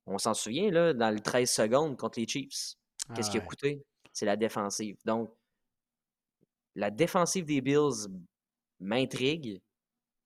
on 0.06 0.16
s'en 0.16 0.32
souvient, 0.32 0.70
là, 0.70 0.94
dans 0.94 1.10
les 1.10 1.20
13 1.20 1.50
secondes 1.50 1.98
contre 1.98 2.18
les 2.18 2.26
Chiefs. 2.26 2.76
Qu'est-ce 3.14 3.30
qui 3.30 3.36
a 3.36 3.40
coûté? 3.40 3.84
C'est 4.12 4.24
la 4.24 4.36
défensive. 4.36 4.96
Donc, 5.04 5.30
la 6.74 6.90
défensive 6.90 7.44
des 7.44 7.60
Bills 7.60 8.08
m'intrigue. 8.78 9.60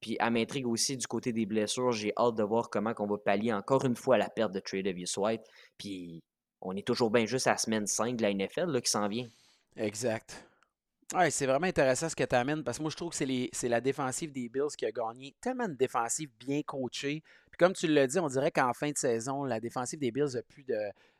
Puis 0.00 0.18
elle 0.20 0.34
m'intrigue 0.34 0.66
aussi 0.66 0.98
du 0.98 1.06
côté 1.06 1.32
des 1.32 1.46
blessures. 1.46 1.92
J'ai 1.92 2.12
hâte 2.18 2.34
de 2.34 2.42
voir 2.42 2.68
comment 2.68 2.92
on 2.98 3.06
va 3.06 3.16
pallier 3.16 3.54
encore 3.54 3.86
une 3.86 3.96
fois 3.96 4.18
la 4.18 4.28
perte 4.28 4.52
de 4.52 4.60
Trey 4.60 4.82
Davis 4.82 5.16
White. 5.16 5.40
Puis 5.78 6.22
on 6.60 6.76
est 6.76 6.86
toujours 6.86 7.10
bien 7.10 7.24
juste 7.24 7.46
à 7.46 7.52
la 7.52 7.56
semaine 7.56 7.86
5 7.86 8.16
de 8.16 8.22
la 8.22 8.34
NFL 8.34 8.70
là, 8.70 8.82
qui 8.82 8.90
s'en 8.90 9.08
vient. 9.08 9.26
Exact. 9.76 10.46
Ouais, 11.14 11.30
c'est 11.30 11.46
vraiment 11.46 11.66
intéressant 11.66 12.10
ce 12.10 12.16
que 12.16 12.24
tu 12.24 12.34
amènes 12.34 12.62
parce 12.62 12.76
que 12.76 12.82
moi 12.82 12.90
je 12.90 12.96
trouve 12.96 13.16
que 13.16 13.48
c'est 13.52 13.68
la 13.68 13.80
défensive 13.80 14.30
des 14.30 14.50
Bills 14.50 14.76
qui 14.76 14.84
a 14.84 14.92
gagné. 14.92 15.34
Tellement 15.40 15.68
de 15.68 15.74
défensive 15.74 16.30
bien 16.38 16.62
coachée. 16.62 17.22
Puis 17.54 17.64
comme 17.64 17.72
tu 17.72 17.86
l'as 17.86 18.08
dit, 18.08 18.18
on 18.18 18.26
dirait 18.26 18.50
qu'en 18.50 18.72
fin 18.72 18.90
de 18.90 18.98
saison, 18.98 19.44
la 19.44 19.60
défensive 19.60 20.00
des 20.00 20.10
Bills 20.10 20.34
n'a 20.34 20.42
plus 20.42 20.64
de, 20.64 20.76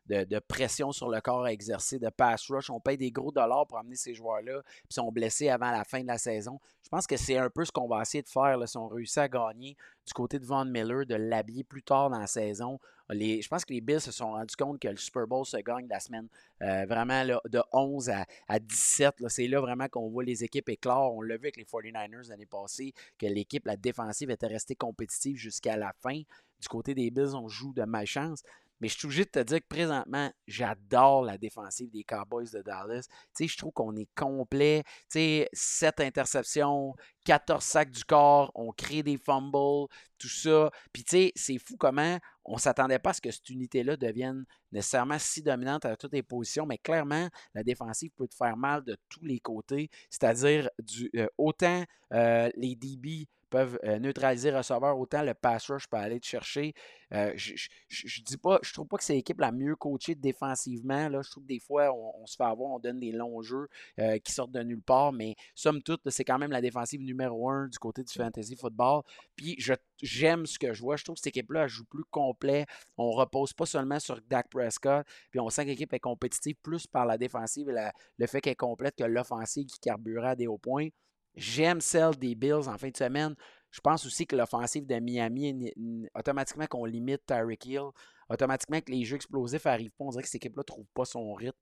de, 0.07 0.38
pression 0.40 0.93
sur 0.93 1.09
le 1.09 1.21
corps 1.21 1.45
à 1.45 1.53
exercer, 1.53 1.99
de 1.99 2.09
pass 2.09 2.51
rush. 2.51 2.71
On 2.71 2.81
paye 2.81 2.97
des 2.97 3.11
gros 3.11 3.33
dollars 3.33 3.67
pour 3.67 3.79
amener 3.79 3.97
ces 3.97 4.14
joueurs-là, 4.14 4.62
puis 4.64 4.95
sont 4.95 5.11
blessés 5.11 5.49
avant 5.49 5.71
la 5.71 5.85
fin 5.85 6.03
de 6.03 6.07
la 6.07 6.19
saison. 6.19 6.59
Je 6.83 6.88
pense 6.88 7.07
que 7.07 7.17
c'est 7.17 7.38
un 7.38 7.51
peu 7.51 7.64
ce 7.64 7.73
qu'on 7.73 7.88
va 7.88 8.03
essayer 8.03 8.23
de 8.23 8.29
faire 8.29 8.59
si 8.67 8.77
on 8.77 8.88
réussit 8.88 9.19
à 9.19 9.29
gagner 9.29 9.77
du 10.07 10.12
côté 10.12 10.38
de 10.38 10.45
Von 10.45 10.67
Miller, 10.67 11.07
de 11.07 11.14
l'habiller 11.14 11.64
plus 11.64 11.83
tard 11.83 12.11
dans 12.11 12.19
la 12.19 12.27
saison. 12.27 12.79
Je 13.11 13.49
pense 13.49 13.64
que 13.64 13.73
les 13.73 13.81
Bills 13.81 14.01
se 14.01 14.12
sont 14.12 14.33
rendus 14.33 14.57
compte 14.57 14.81
que 14.81 14.88
le 14.88 14.97
Super 14.97 15.27
Bowl 15.27 15.45
se 15.45 15.59
gagne 15.59 15.87
la 15.88 16.01
semaine 16.01 16.29
euh, 16.62 16.87
vraiment 16.87 17.25
de 17.45 17.62
11 17.73 18.09
à, 18.11 18.25
à 18.49 18.59
17. 18.59 19.17
C'est 19.29 19.47
là 19.47 19.61
vraiment 19.61 19.88
qu'on 19.88 20.09
voit 20.09 20.25
les 20.25 20.43
équipes 20.43 20.69
éclore. 20.71 21.14
On 21.14 21.23
l'a 21.23 21.37
vu 21.37 21.45
avec 21.45 21.57
les 21.57 21.64
49ers 21.64 22.29
l'année 22.29 22.47
passée, 22.47 22.95
que 23.19 23.27
l'équipe, 23.27 23.67
la 23.67 23.77
défensive, 23.77 24.31
était 24.31 24.47
restée 24.47 24.75
compétitive 24.75 25.37
jusqu'à 25.37 25.77
la 25.77 25.93
fin. 26.03 26.23
Du 26.61 26.69
côté 26.69 26.95
des 26.95 27.11
Bills, 27.11 27.35
on 27.35 27.49
joue 27.49 27.75
de 27.75 27.83
malchance. 27.83 28.43
Mais 28.80 28.88
je 28.88 28.98
suis 28.98 29.06
obligé 29.06 29.24
de 29.24 29.30
te 29.30 29.38
dire 29.40 29.60
que 29.60 29.68
présentement, 29.68 30.30
j'adore 30.46 31.22
la 31.22 31.38
défensive 31.38 31.90
des 31.90 32.04
Cowboys 32.04 32.50
de 32.52 32.62
Dallas. 32.62 33.06
Tu 33.37 33.44
sais, 33.44 33.48
je 33.48 33.56
trouve 33.56 33.72
qu'on 33.72 33.96
est 33.96 34.08
complet. 34.14 34.82
Tu 35.10 35.18
sais, 35.18 35.48
7 35.52 36.00
interceptions, 36.00 36.94
14 37.24 37.64
sacs 37.64 37.90
du 37.90 38.04
corps, 38.04 38.50
on 38.54 38.72
crée 38.72 39.02
des 39.02 39.16
fumbles, 39.16 39.88
tout 40.18 40.28
ça. 40.28 40.70
Puis, 40.92 41.04
tu 41.04 41.16
sais, 41.16 41.32
c'est 41.34 41.58
fou 41.58 41.76
comment 41.76 42.18
on 42.44 42.54
ne 42.54 42.60
s'attendait 42.60 42.98
pas 42.98 43.10
à 43.10 43.12
ce 43.14 43.20
que 43.20 43.30
cette 43.30 43.48
unité-là 43.48 43.96
devienne 43.96 44.44
nécessairement 44.72 45.18
si 45.18 45.42
dominante 45.42 45.84
à 45.84 45.96
toutes 45.96 46.12
les 46.12 46.22
positions, 46.22 46.66
mais 46.66 46.78
clairement, 46.78 47.28
la 47.54 47.62
défensive 47.62 48.10
peut 48.16 48.28
te 48.28 48.34
faire 48.34 48.56
mal 48.56 48.84
de 48.84 48.96
tous 49.08 49.24
les 49.24 49.40
côtés, 49.40 49.88
c'est-à-dire 50.10 50.68
euh, 51.16 51.26
autant 51.38 51.84
euh, 52.12 52.50
les 52.56 52.74
DB 52.74 53.28
peuvent 53.50 53.78
euh, 53.85 53.98
neutraliser 53.98 54.50
receveur, 54.50 54.98
autant 54.98 55.22
le 55.22 55.35
pass 55.35 55.70
rush 55.70 55.87
peut 55.88 55.96
aller 55.96 56.20
te 56.20 56.26
chercher. 56.26 56.74
Euh, 57.12 57.33
je, 57.37 57.54
je, 57.88 58.22
dis 58.22 58.37
pas, 58.37 58.59
je 58.62 58.72
trouve 58.72 58.88
pas 58.88 58.96
que 58.96 59.04
c'est 59.04 59.14
l'équipe 59.14 59.38
la 59.40 59.52
mieux 59.52 59.76
coachée 59.76 60.14
défensivement. 60.14 61.09
Là. 61.09 61.22
Je 61.22 61.30
trouve 61.30 61.44
que 61.44 61.48
des 61.48 61.61
fois, 61.61 61.92
on, 61.94 62.26
se 62.26 62.37
fait 62.37 62.44
avoir, 62.44 62.72
on 62.72 62.78
donne 62.78 62.98
des 62.98 63.12
longs 63.12 63.42
jeux 63.42 63.68
euh, 64.00 64.18
qui 64.18 64.33
sortent 64.33 64.50
de 64.50 64.62
nulle 64.62 64.83
part, 64.83 65.12
mais 65.12 65.37
somme 65.54 65.83
toute, 65.83 66.00
c'est 66.11 66.24
quand 66.24 66.38
même 66.38 66.50
la 66.50 66.61
défensive 66.61 67.00
numéro 67.02 67.48
un 67.50 67.68
du 67.68 67.78
côté 67.78 68.02
du 68.02 68.12
fantasy 68.12 68.57
football. 68.57 69.02
Puis 69.37 69.57
j'aime 70.02 70.46
ce 70.46 70.59
que 70.59 70.72
je 70.72 70.83
vois. 70.83 70.96
Je 70.96 71.04
trouve 71.04 71.14
que 71.14 71.20
cette 71.20 71.37
équipe-là 71.37 71.68
joue 71.68 71.85
plus 71.85 72.04
complet. 72.11 72.66
On 72.96 73.11
repose 73.12 73.52
pas 73.52 73.66
seulement 73.66 74.00
sur 74.00 74.20
Dak 74.28 74.48
Prescott, 74.48 75.07
puis 75.30 75.40
on 75.40 75.50
sent 75.50 75.64
que 75.64 75.70
l'équipe 75.70 75.92
est 75.92 76.00
compétitive 76.00 76.57
plus 76.62 76.87
par 76.87 77.07
la 77.07 77.18
défensive 77.18 77.68
et 77.68 77.90
le 78.18 78.26
fait 78.26 78.40
qu'elle 78.40 78.52
est 78.52 78.57
complète 78.57 78.96
que 78.96 79.04
l'offensive 79.04 79.66
qui 79.66 79.78
carburera 79.78 80.30
à 80.30 80.37
des 80.37 80.46
hauts 80.46 80.59
points. 80.59 80.88
J'aime 81.37 81.81
celle 81.81 82.16
des 82.16 82.35
Bills 82.35 82.68
en 82.68 82.79
fin 82.79 82.90
de 82.90 82.97
semaine. 82.97 83.35
Je 83.70 83.81
pense 83.81 84.07
aussi 84.07 84.27
que 84.27 84.37
l'offensive 84.37 84.87
de 84.87 84.94
Miami, 85.01 85.73
automatiquement 86.14 86.66
qu'on 86.66 86.85
limite 86.85 87.27
Tyreek 87.27 87.66
Hill, 87.66 87.90
automatiquement 88.29 88.81
que 88.81 88.92
les 88.92 89.05
jeux 89.05 89.16
explosifs 89.16 89.64
n'arrivent 89.64 89.90
pas. 89.90 90.05
On 90.05 90.11
dirait 90.11 90.23
que 90.23 90.29
cette 90.29 90.37
équipe-là 90.37 90.61
ne 90.61 90.64
trouve 90.64 90.87
pas 90.94 91.05
son 91.05 91.35
rythme. 91.35 91.59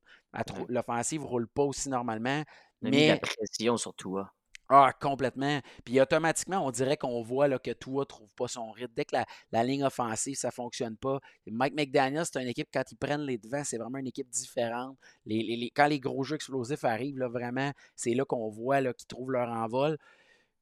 L'offensive 0.69 1.23
ne 1.23 1.27
roule 1.27 1.49
pas 1.49 1.63
aussi 1.63 1.89
normalement. 1.89 2.43
Mais 2.83 3.09
la 3.09 3.17
pression 3.19 3.77
surtout. 3.79 4.19
Hein. 4.19 4.29
Ah, 4.75 4.91
complètement. 4.99 5.61
Puis 5.85 6.01
automatiquement, 6.01 6.67
on 6.67 6.71
dirait 6.71 6.97
qu'on 6.97 7.21
voit 7.21 7.47
là, 7.47 7.59
que 7.59 7.73
Tua 7.73 8.01
ne 8.01 8.05
trouve 8.05 8.33
pas 8.35 8.49
son 8.49 8.71
rythme. 8.71 8.95
Dès 8.97 9.05
que 9.05 9.15
la, 9.53 9.65
ligne 9.65 9.85
offensive, 9.85 10.35
ça 10.35 10.49
ne 10.49 10.53
fonctionne 10.53 10.97
pas. 10.97 11.21
Mike 11.47 11.75
McDaniel, 11.75 12.25
c'est 12.25 12.41
une 12.41 12.49
équipe, 12.49 12.69
quand 12.73 12.91
ils 12.91 12.97
prennent 12.97 13.21
les 13.21 13.37
devants, 13.37 13.65
c'est 13.65 13.77
vraiment 13.77 13.99
une 13.99 14.07
équipe 14.07 14.31
différente. 14.31 14.97
Les, 15.27 15.71
quand 15.77 15.89
les 15.89 16.01
gros 16.01 16.25
jeux 16.25 16.37
explosifs 16.37 16.85
arrivent, 16.85 17.19
là, 17.19 17.29
vraiment, 17.29 17.71
c'est 17.97 18.15
là 18.15 18.25
qu'on 18.25 18.49
voit 18.49 18.81
qu'ils 18.95 19.07
trouvent 19.07 19.33
leur 19.33 19.51
envol. 19.51 19.99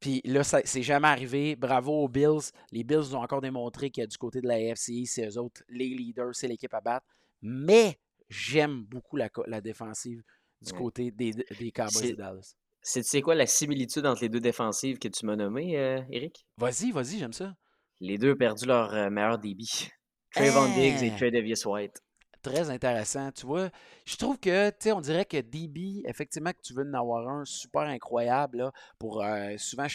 Puis 0.01 0.20
là, 0.25 0.42
c'est 0.42 0.83
jamais 0.83 1.07
arrivé. 1.07 1.55
Bravo 1.55 1.92
aux 2.03 2.09
Bills. 2.09 2.51
Les 2.73 2.83
Bills 2.83 3.14
ont 3.14 3.23
encore 3.23 3.40
démontré 3.40 3.92
que 3.92 4.05
du 4.05 4.18
côté 4.18 4.40
de 4.40 4.49
la 4.49 4.55
AFC, 4.55 5.07
c'est 5.07 5.29
eux 5.29 5.38
autres, 5.38 5.62
les 5.68 5.88
leaders, 5.88 6.35
c'est 6.35 6.49
l'équipe 6.49 6.75
à 6.75 6.81
battre. 6.81 7.07
Mais 7.42 7.96
j'aime 8.29 8.83
beaucoup 8.83 9.16
la, 9.16 9.61
défensive 9.61 10.25
du 10.62 10.73
côté 10.73 11.12
des, 11.12 11.33
des 11.33 11.70
Cowboys 11.70 12.11
de 12.11 12.16
Dallas. 12.16 12.57
C'est 12.83 13.21
quoi 13.21 13.35
la 13.35 13.47
similitude 13.47 14.07
entre 14.07 14.23
les 14.23 14.29
deux 14.29 14.40
défensives 14.40 14.99
que 14.99 15.09
tu 15.09 15.27
m'as 15.27 15.37
nommées, 15.37 15.79
euh, 15.79 16.01
Eric? 16.11 16.47
Vas-y, 16.57 16.90
vas-y, 16.93 17.19
j'aime 17.19 17.33
ça. 17.33 17.55
Les 18.01 18.16
deux 18.16 18.33
ont 18.33 18.37
perdu 18.37 18.64
leur 18.64 18.95
euh, 18.95 19.11
meilleur 19.11 19.38
débit. 19.38 19.90
Trayvon 20.35 20.66
Diggs 20.75 21.03
et 21.03 21.11
hein? 21.11 21.14
Trey 21.16 21.31
Davis 21.31 21.66
White. 21.66 22.01
Très 22.43 22.71
intéressant, 22.71 23.31
tu 23.33 23.45
vois. 23.45 23.69
Je 24.07 24.16
trouve 24.16 24.38
que, 24.38 24.71
tu 24.71 24.77
sais, 24.81 24.93
on 24.93 25.01
dirait 25.03 25.27
que 25.27 25.37
DB, 25.38 26.03
effectivement, 26.07 26.53
que 26.53 26.62
tu 26.62 26.73
veux 26.73 26.88
en 26.88 26.95
avoir 26.95 27.29
un 27.29 27.45
super 27.45 27.83
incroyable 27.83 28.59
là, 28.59 28.73
pour 28.99 29.23
euh, 29.23 29.57
souvent, 29.59 29.87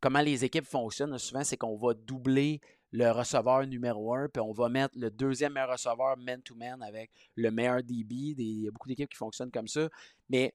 comment 0.00 0.20
les 0.20 0.44
équipes 0.44 0.66
fonctionnent, 0.66 1.16
souvent, 1.18 1.44
c'est 1.44 1.56
qu'on 1.56 1.76
va 1.76 1.94
doubler 1.94 2.60
le 2.90 3.10
receveur 3.10 3.66
numéro 3.66 4.14
un, 4.14 4.28
puis 4.28 4.40
on 4.40 4.52
va 4.52 4.68
mettre 4.68 4.94
le 4.98 5.10
deuxième 5.10 5.52
meilleur 5.52 5.70
receveur 5.70 6.16
man-to-man 6.18 6.82
avec 6.82 7.10
le 7.36 7.50
meilleur 7.50 7.82
DB. 7.82 8.34
Il 8.36 8.64
y 8.64 8.68
a 8.68 8.70
beaucoup 8.70 8.88
d'équipes 8.88 9.08
qui 9.08 9.16
fonctionnent 9.16 9.52
comme 9.52 9.68
ça. 9.68 9.88
Mais 10.28 10.52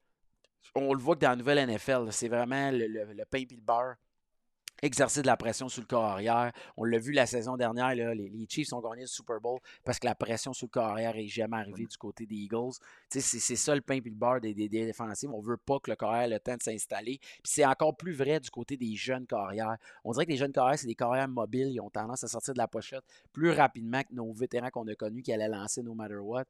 on 0.76 0.94
le 0.94 1.00
voit 1.00 1.16
que 1.16 1.22
dans 1.22 1.30
la 1.30 1.36
nouvelle 1.36 1.70
NFL, 1.70 2.12
c'est 2.12 2.28
vraiment 2.28 2.72
le, 2.72 2.88
le, 2.88 3.26
pain 3.26 3.40
et 3.40 3.48
le 3.50 3.62
beurre. 3.62 3.96
Exercer 4.84 5.24
de 5.24 5.28
la 5.28 5.38
pression 5.38 5.70
sur 5.70 5.82
le 5.82 5.88
corps 5.88 6.04
arrière. 6.04 6.52
On 6.76 6.84
l'a 6.84 7.00
vu 7.00 7.12
la 7.12 7.26
saison 7.26 7.58
dernière, 7.58 7.96
les, 7.96 8.46
Chiefs 8.48 8.74
ont 8.74 8.80
gagné 8.80 9.02
le 9.02 9.08
Super 9.08 9.42
Bowl 9.42 9.60
parce 9.84 9.98
que 9.98 10.06
la 10.06 10.14
pression 10.14 10.54
sur 10.54 10.68
le 10.68 10.70
corps 10.70 10.90
arrière 10.90 11.16
n'est 11.16 11.28
jamais 11.28 11.58
arrivée 11.58 11.88
du 11.88 11.98
côté 11.98 12.28
des 12.28 12.36
Eagles. 12.36 12.74
C'est, 13.10 13.22
ça 13.22 13.74
le 13.74 13.82
pain 13.82 13.96
et 13.96 14.02
le 14.02 14.12
beurre 14.12 14.40
des, 14.40 14.54
des, 14.54 14.70
défensifs. 14.70 15.32
On 15.34 15.42
ne 15.42 15.48
veut 15.48 15.58
pas 15.58 15.80
que 15.80 15.90
le 15.90 15.96
corps 15.96 16.12
arrière 16.12 16.28
ait 16.28 16.36
le 16.36 16.40
temps 16.40 16.56
de 16.56 16.62
s'installer. 16.62 17.20
C'est 17.44 17.66
encore 17.66 17.98
plus 17.98 18.14
vrai 18.14 18.40
du 18.40 18.52
côté 18.52 18.78
des 18.78 18.94
jeunes 18.96 19.26
carrières. 19.26 19.78
On 20.04 20.12
dirait 20.12 20.28
que 20.28 20.32
les 20.32 20.38
jeunes 20.38 20.54
carrières, 20.54 20.78
c'est 20.78 20.86
des 20.86 20.94
carrières 20.94 21.28
mobiles. 21.28 21.70
Ils 21.70 21.82
ont 21.82 21.90
tendance 21.90 22.24
à 22.24 22.28
sortir 22.28 22.54
de 22.54 22.60
la 22.60 22.68
pochette 22.68 23.04
plus 23.34 23.50
rapidement 23.50 24.04
que 24.04 24.14
nos 24.14 24.32
vétérans 24.32 24.70
qu'on 24.70 24.88
a 24.88 24.94
connus 24.94 25.24
qui 25.24 25.34
allaient 25.34 25.50
lancer 25.50 25.82
no 25.82 25.96
matter 25.96 26.18
what 26.18 26.46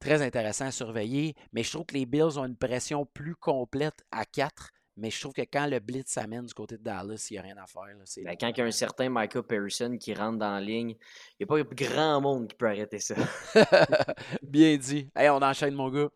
très 0.00 0.22
intéressant 0.22 0.66
à 0.66 0.70
surveiller. 0.70 1.34
Mais 1.52 1.62
je 1.62 1.70
trouve 1.72 1.86
que 1.86 1.94
les 1.94 2.06
Bills 2.06 2.38
ont 2.38 2.44
une 2.44 2.56
pression 2.56 3.06
plus 3.06 3.36
complète 3.36 4.04
à 4.10 4.24
4. 4.24 4.70
Mais 4.96 5.10
je 5.10 5.20
trouve 5.20 5.32
que 5.32 5.42
quand 5.42 5.66
le 5.66 5.80
blitz 5.80 6.12
s'amène 6.12 6.46
du 6.46 6.54
côté 6.54 6.78
de 6.78 6.82
Dallas, 6.82 7.26
il 7.28 7.34
n'y 7.34 7.38
a 7.38 7.42
rien 7.42 7.56
à 7.56 7.66
faire. 7.66 7.82
Ben, 8.24 8.36
quand 8.38 8.48
il 8.48 8.58
y 8.58 8.60
a 8.60 8.64
un 8.64 8.70
certain 8.70 9.08
Michael 9.08 9.42
Pearson 9.42 9.96
qui 9.98 10.14
rentre 10.14 10.38
dans 10.38 10.52
la 10.52 10.60
ligne, 10.60 10.90
il 11.38 11.44
n'y 11.46 11.60
a 11.60 11.64
pas 11.64 11.74
grand 11.74 12.20
monde 12.20 12.48
qui 12.48 12.54
peut 12.54 12.68
arrêter 12.68 13.00
ça. 13.00 13.16
Bien 14.42 14.76
dit. 14.76 15.10
Hey, 15.16 15.30
on 15.30 15.42
enchaîne, 15.42 15.74
mon 15.74 15.90
gars. 15.90 16.08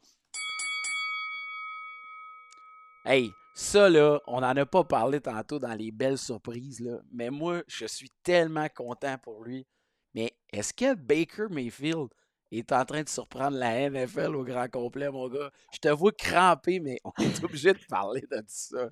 Hey, 3.04 3.32
ça, 3.54 3.88
là, 3.88 4.20
on 4.28 4.42
n'en 4.42 4.56
a 4.56 4.66
pas 4.66 4.84
parlé 4.84 5.20
tantôt 5.20 5.58
dans 5.58 5.74
les 5.74 5.90
belles 5.90 6.18
surprises, 6.18 6.78
là, 6.78 7.00
mais 7.10 7.30
moi, 7.30 7.62
je 7.66 7.86
suis 7.86 8.10
tellement 8.22 8.68
content 8.68 9.18
pour 9.18 9.42
lui. 9.42 9.66
Mais 10.14 10.32
est-ce 10.52 10.72
que 10.72 10.94
Baker 10.94 11.46
Mayfield 11.50 12.08
il 12.50 12.60
est 12.60 12.72
en 12.72 12.84
train 12.84 13.02
de 13.02 13.08
surprendre 13.08 13.56
la 13.58 13.90
NFL 13.90 14.34
au 14.34 14.44
grand 14.44 14.68
complet, 14.68 15.10
mon 15.10 15.28
gars. 15.28 15.50
Je 15.72 15.78
te 15.78 15.88
vois 15.88 16.12
cramper, 16.12 16.80
mais 16.80 16.98
on 17.04 17.12
est 17.22 17.44
obligé 17.44 17.72
de 17.72 17.84
parler 17.88 18.22
de 18.30 18.42
ça. 18.46 18.88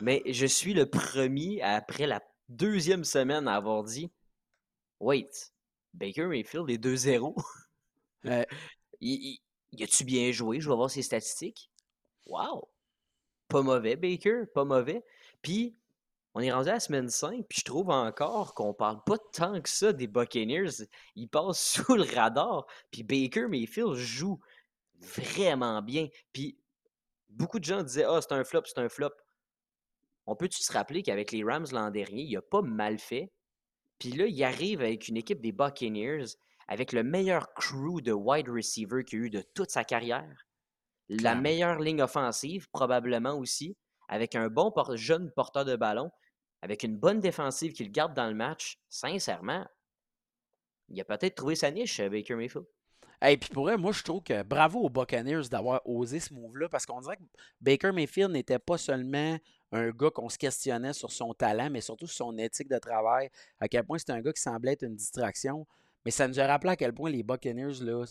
Mais 0.00 0.22
je 0.26 0.46
suis 0.46 0.74
le 0.74 0.86
premier, 0.86 1.62
après 1.62 2.06
la 2.06 2.20
deuxième 2.48 3.04
semaine, 3.04 3.48
à 3.48 3.54
avoir 3.54 3.84
dit 3.84 4.10
Wait, 5.00 5.52
Baker 5.94 6.26
Mayfield 6.26 6.68
est 6.68 6.82
2-0. 6.82 7.34
il, 9.00 9.38
a-tu 9.80 10.04
bien 10.04 10.32
joué? 10.32 10.60
Je 10.60 10.68
vais 10.68 10.74
voir 10.74 10.90
ses 10.90 11.02
statistiques. 11.02 11.70
Wow! 12.26 12.68
Pas 13.48 13.62
mauvais, 13.62 13.94
Baker, 13.94 14.44
pas 14.52 14.64
mauvais. 14.64 15.04
Puis, 15.42 15.76
on 16.36 16.40
est 16.40 16.52
rendu 16.52 16.68
à 16.68 16.74
la 16.74 16.80
semaine 16.80 17.08
5, 17.08 17.46
puis 17.48 17.60
je 17.60 17.64
trouve 17.64 17.88
encore 17.88 18.52
qu'on 18.52 18.74
parle 18.74 19.02
pas 19.06 19.16
tant 19.32 19.58
que 19.58 19.70
ça 19.70 19.94
des 19.94 20.06
Buccaneers. 20.06 20.84
Ils 21.14 21.28
passent 21.28 21.82
sous 21.82 21.94
le 21.94 22.02
radar. 22.02 22.66
Puis 22.90 23.02
Baker 23.02 23.46
Mayfield 23.48 23.94
joue 23.94 24.38
vraiment 25.00 25.80
bien. 25.80 26.08
Puis 26.34 26.58
beaucoup 27.30 27.58
de 27.58 27.64
gens 27.64 27.82
disaient 27.82 28.04
Ah, 28.06 28.20
c'est 28.20 28.34
un 28.34 28.44
flop, 28.44 28.64
c'est 28.66 28.78
un 28.78 28.90
flop. 28.90 29.12
On 30.26 30.36
peut-tu 30.36 30.62
se 30.62 30.70
rappeler 30.70 31.02
qu'avec 31.02 31.32
les 31.32 31.42
Rams 31.42 31.68
l'an 31.72 31.90
dernier, 31.90 32.24
il 32.24 32.36
a 32.36 32.42
pas 32.42 32.60
mal 32.60 32.98
fait? 32.98 33.32
Puis 33.98 34.12
là, 34.12 34.26
il 34.26 34.44
arrive 34.44 34.82
avec 34.82 35.08
une 35.08 35.16
équipe 35.16 35.40
des 35.40 35.52
Buccaneers, 35.52 36.26
avec 36.68 36.92
le 36.92 37.02
meilleur 37.02 37.54
crew 37.54 38.02
de 38.02 38.12
wide 38.12 38.50
receiver 38.50 39.04
qu'il 39.04 39.20
a 39.20 39.22
eu 39.22 39.30
de 39.30 39.42
toute 39.54 39.70
sa 39.70 39.84
carrière. 39.84 40.46
La 41.08 41.34
meilleure 41.34 41.78
ligne 41.78 42.02
offensive, 42.02 42.68
probablement 42.72 43.38
aussi, 43.38 43.74
avec 44.08 44.34
un 44.34 44.48
bon 44.48 44.70
jeune 44.96 45.30
porteur 45.30 45.64
de 45.64 45.76
ballon 45.76 46.10
avec 46.66 46.82
une 46.82 46.96
bonne 46.96 47.20
défensive 47.20 47.72
qui 47.72 47.84
le 47.84 47.90
garde 47.90 48.12
dans 48.12 48.26
le 48.26 48.34
match, 48.34 48.76
sincèrement, 48.88 49.64
il 50.88 51.00
a 51.00 51.04
peut-être 51.04 51.36
trouvé 51.36 51.54
sa 51.54 51.70
niche, 51.70 52.00
Baker 52.00 52.34
Mayfield. 52.34 52.66
Et 53.24 53.36
puis 53.36 53.50
pour 53.50 53.68
eux, 53.68 53.76
moi, 53.76 53.92
je 53.92 54.02
trouve 54.02 54.22
que 54.22 54.42
bravo 54.42 54.80
aux 54.80 54.90
Buccaneers 54.90 55.48
d'avoir 55.48 55.80
osé 55.86 56.18
ce 56.18 56.34
move-là 56.34 56.68
parce 56.68 56.84
qu'on 56.84 57.00
dirait 57.00 57.16
que 57.16 57.22
Baker 57.60 57.92
Mayfield 57.92 58.32
n'était 58.32 58.58
pas 58.58 58.78
seulement 58.78 59.38
un 59.70 59.90
gars 59.90 60.10
qu'on 60.10 60.28
se 60.28 60.36
questionnait 60.36 60.92
sur 60.92 61.12
son 61.12 61.32
talent, 61.34 61.70
mais 61.70 61.80
surtout 61.80 62.08
sur 62.08 62.26
son 62.26 62.36
éthique 62.36 62.68
de 62.68 62.78
travail, 62.78 63.30
à 63.60 63.68
quel 63.68 63.84
point 63.84 63.98
c'était 63.98 64.12
un 64.12 64.20
gars 64.20 64.32
qui 64.32 64.42
semblait 64.42 64.72
être 64.72 64.82
une 64.82 64.96
distraction. 64.96 65.66
Mais 66.06 66.12
ça 66.12 66.28
nous 66.28 66.38
a 66.38 66.46
rappelé 66.46 66.70
à 66.70 66.76
quel 66.76 66.92
point 66.92 67.10
les 67.10 67.24
Buccaneers, 67.24 67.82
là, 67.82 68.04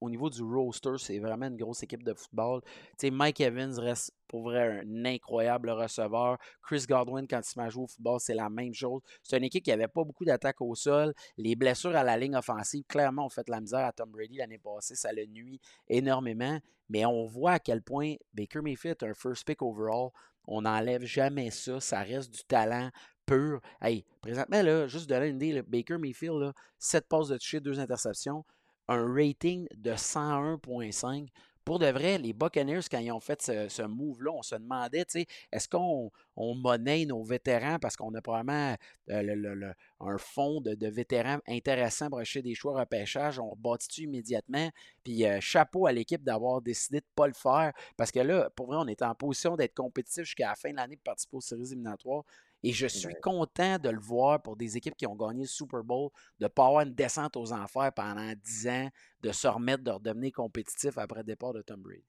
au 0.00 0.08
niveau 0.08 0.30
du 0.30 0.42
roster, 0.42 0.94
c'est 0.96 1.18
vraiment 1.18 1.48
une 1.48 1.58
grosse 1.58 1.82
équipe 1.82 2.02
de 2.02 2.14
football. 2.14 2.62
Mike 3.02 3.42
Evans 3.42 3.78
reste 3.78 4.14
pour 4.26 4.44
vrai 4.44 4.80
un 4.80 5.04
incroyable 5.04 5.68
receveur. 5.68 6.38
Chris 6.62 6.86
Godwin, 6.88 7.26
quand 7.28 7.40
il 7.40 7.44
se 7.44 7.58
met 7.58 7.66
à 7.66 7.68
jouer 7.68 7.82
au 7.84 7.86
football, 7.86 8.20
c'est 8.20 8.32
la 8.32 8.48
même 8.48 8.72
chose. 8.72 9.02
C'est 9.22 9.36
une 9.36 9.44
équipe 9.44 9.62
qui 9.64 9.70
n'avait 9.70 9.86
pas 9.86 10.02
beaucoup 10.02 10.24
d'attaques 10.24 10.62
au 10.62 10.74
sol. 10.74 11.12
Les 11.36 11.54
blessures 11.54 11.94
à 11.94 12.02
la 12.02 12.16
ligne 12.16 12.36
offensive, 12.36 12.84
clairement, 12.88 13.26
ont 13.26 13.28
fait 13.28 13.46
la 13.50 13.60
misère 13.60 13.84
à 13.84 13.92
Tom 13.92 14.10
Brady 14.10 14.38
l'année 14.38 14.56
passée. 14.56 14.94
Ça 14.94 15.12
le 15.12 15.26
nuit 15.26 15.60
énormément. 15.90 16.58
Mais 16.88 17.04
on 17.04 17.26
voit 17.26 17.52
à 17.52 17.58
quel 17.58 17.82
point 17.82 18.14
Baker 18.32 18.62
Mayfield 18.62 18.96
un 19.02 19.12
first 19.12 19.46
pick 19.46 19.60
overall. 19.60 20.08
On 20.46 20.62
n'enlève 20.62 21.04
jamais 21.04 21.50
ça. 21.50 21.80
Ça 21.80 22.00
reste 22.00 22.32
du 22.32 22.44
talent 22.44 22.90
pur. 23.26 23.60
Hey, 23.80 24.04
présentement, 24.20 24.62
là, 24.62 24.86
juste 24.86 25.08
de 25.08 25.14
une 25.26 25.36
idée, 25.36 25.62
Baker 25.62 25.98
Mayfield, 25.98 26.40
là, 26.40 26.52
7 26.78 27.08
passes 27.08 27.28
de 27.28 27.36
toucher, 27.36 27.60
2 27.60 27.80
interceptions, 27.80 28.44
un 28.88 29.12
rating 29.12 29.66
de 29.76 29.92
101.5. 29.92 31.28
pour 31.64 31.78
de 31.78 31.86
vrai, 31.86 32.18
les 32.18 32.32
Buccaneers, 32.32 32.80
quand 32.90 32.98
ils 32.98 33.12
ont 33.12 33.20
fait 33.20 33.40
ce, 33.40 33.82
move-là, 33.82 34.32
on 34.32 34.42
se 34.42 34.56
demandait, 34.56 35.06
est-ce 35.52 35.68
qu'on 35.68 36.10
on 36.34 36.54
monnaie 36.56 37.06
nos 37.06 37.22
vétérans 37.22 37.78
parce 37.78 37.96
qu'on 37.96 38.12
a 38.14 38.20
probablement 38.20 38.74
euh, 39.10 39.72
un 40.00 40.18
fonds 40.18 40.60
de, 40.60 40.88
vétérans 40.88 41.38
intéressant 41.46 42.08
pour 42.08 42.18
acheter 42.18 42.42
des 42.42 42.56
choix 42.56 42.80
repêchage, 42.80 43.38
on 43.38 43.54
bâtit 43.56 44.02
immédiatement? 44.02 44.70
Puis 45.04 45.24
euh, 45.24 45.38
chapeau 45.40 45.86
à 45.86 45.92
l'équipe 45.92 46.24
d'avoir 46.24 46.60
décidé 46.60 46.98
de 46.98 47.06
ne 47.06 47.14
pas 47.14 47.28
le 47.28 47.34
faire 47.34 47.72
parce 47.96 48.10
que 48.10 48.20
là, 48.20 48.50
pour 48.56 48.66
vrai, 48.66 48.78
on 48.80 48.88
est 48.88 49.02
en 49.02 49.14
position 49.14 49.54
d'être 49.54 49.74
compétitif 49.74 50.24
jusqu'à 50.24 50.48
la 50.48 50.56
fin 50.56 50.72
de 50.72 50.76
l'année 50.76 50.96
pour 50.96 51.04
participer 51.04 51.36
aux 51.36 51.40
séries 51.40 51.62
éliminatoires. 51.62 52.24
Et 52.62 52.72
je 52.72 52.86
suis 52.86 53.14
content 53.22 53.78
de 53.78 53.88
le 53.88 53.98
voir 53.98 54.40
pour 54.40 54.56
des 54.56 54.76
équipes 54.76 54.96
qui 54.96 55.06
ont 55.06 55.16
gagné 55.16 55.42
le 55.42 55.48
Super 55.48 55.82
Bowl, 55.82 56.10
de 56.38 56.44
ne 56.44 56.48
pas 56.48 56.66
avoir 56.66 56.82
une 56.82 56.94
descente 56.94 57.36
aux 57.36 57.52
enfers 57.52 57.92
pendant 57.94 58.32
10 58.32 58.68
ans, 58.68 58.88
de 59.20 59.32
se 59.32 59.48
remettre, 59.48 59.82
de 59.82 59.90
redevenir 59.90 60.32
compétitif 60.32 60.96
après 60.96 61.20
le 61.20 61.24
départ 61.24 61.52
de 61.52 61.62
Tom 61.62 61.82
Brady. 61.82 62.04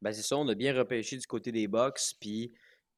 Ben 0.00 0.12
c'est 0.12 0.22
ça, 0.22 0.36
on 0.36 0.48
a 0.48 0.54
bien 0.54 0.74
repêché 0.74 1.16
du 1.16 1.26
côté 1.26 1.52
des 1.52 1.68
Bucks, 1.68 2.14
puis 2.20 2.52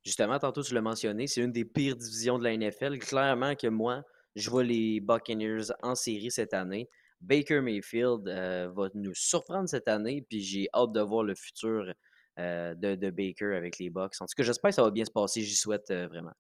justement, 0.04 0.38
tantôt 0.38 0.62
tu 0.62 0.72
l'as 0.72 0.80
mentionné, 0.80 1.26
c'est 1.26 1.42
une 1.42 1.52
des 1.52 1.64
pires 1.64 1.96
divisions 1.96 2.38
de 2.38 2.44
la 2.44 2.56
NFL. 2.56 2.98
Clairement 2.98 3.54
que 3.56 3.66
moi, 3.66 4.04
je 4.36 4.48
vois 4.48 4.64
les 4.64 5.00
Buccaneers 5.00 5.72
en 5.82 5.94
série 5.94 6.30
cette 6.30 6.54
année. 6.54 6.88
Baker 7.20 7.60
Mayfield 7.60 8.28
euh, 8.28 8.70
va 8.74 8.88
nous 8.94 9.14
surprendre 9.14 9.68
cette 9.68 9.88
année, 9.88 10.24
puis 10.28 10.40
j'ai 10.40 10.68
hâte 10.74 10.92
de 10.92 11.00
voir 11.00 11.24
le 11.24 11.34
futur 11.34 11.92
euh, 12.38 12.74
de, 12.74 13.10
Baker 13.10 13.54
avec 13.56 13.78
les 13.78 13.90
Bucks. 13.90 14.14
En 14.20 14.26
tout 14.26 14.34
cas, 14.36 14.42
j'espère 14.42 14.70
que 14.70 14.74
ça 14.74 14.82
va 14.82 14.90
bien 14.90 15.04
se 15.04 15.10
passer, 15.10 15.42
j'y 15.42 15.56
souhaite 15.56 15.90
euh, 15.90 16.06
vraiment 16.06 16.32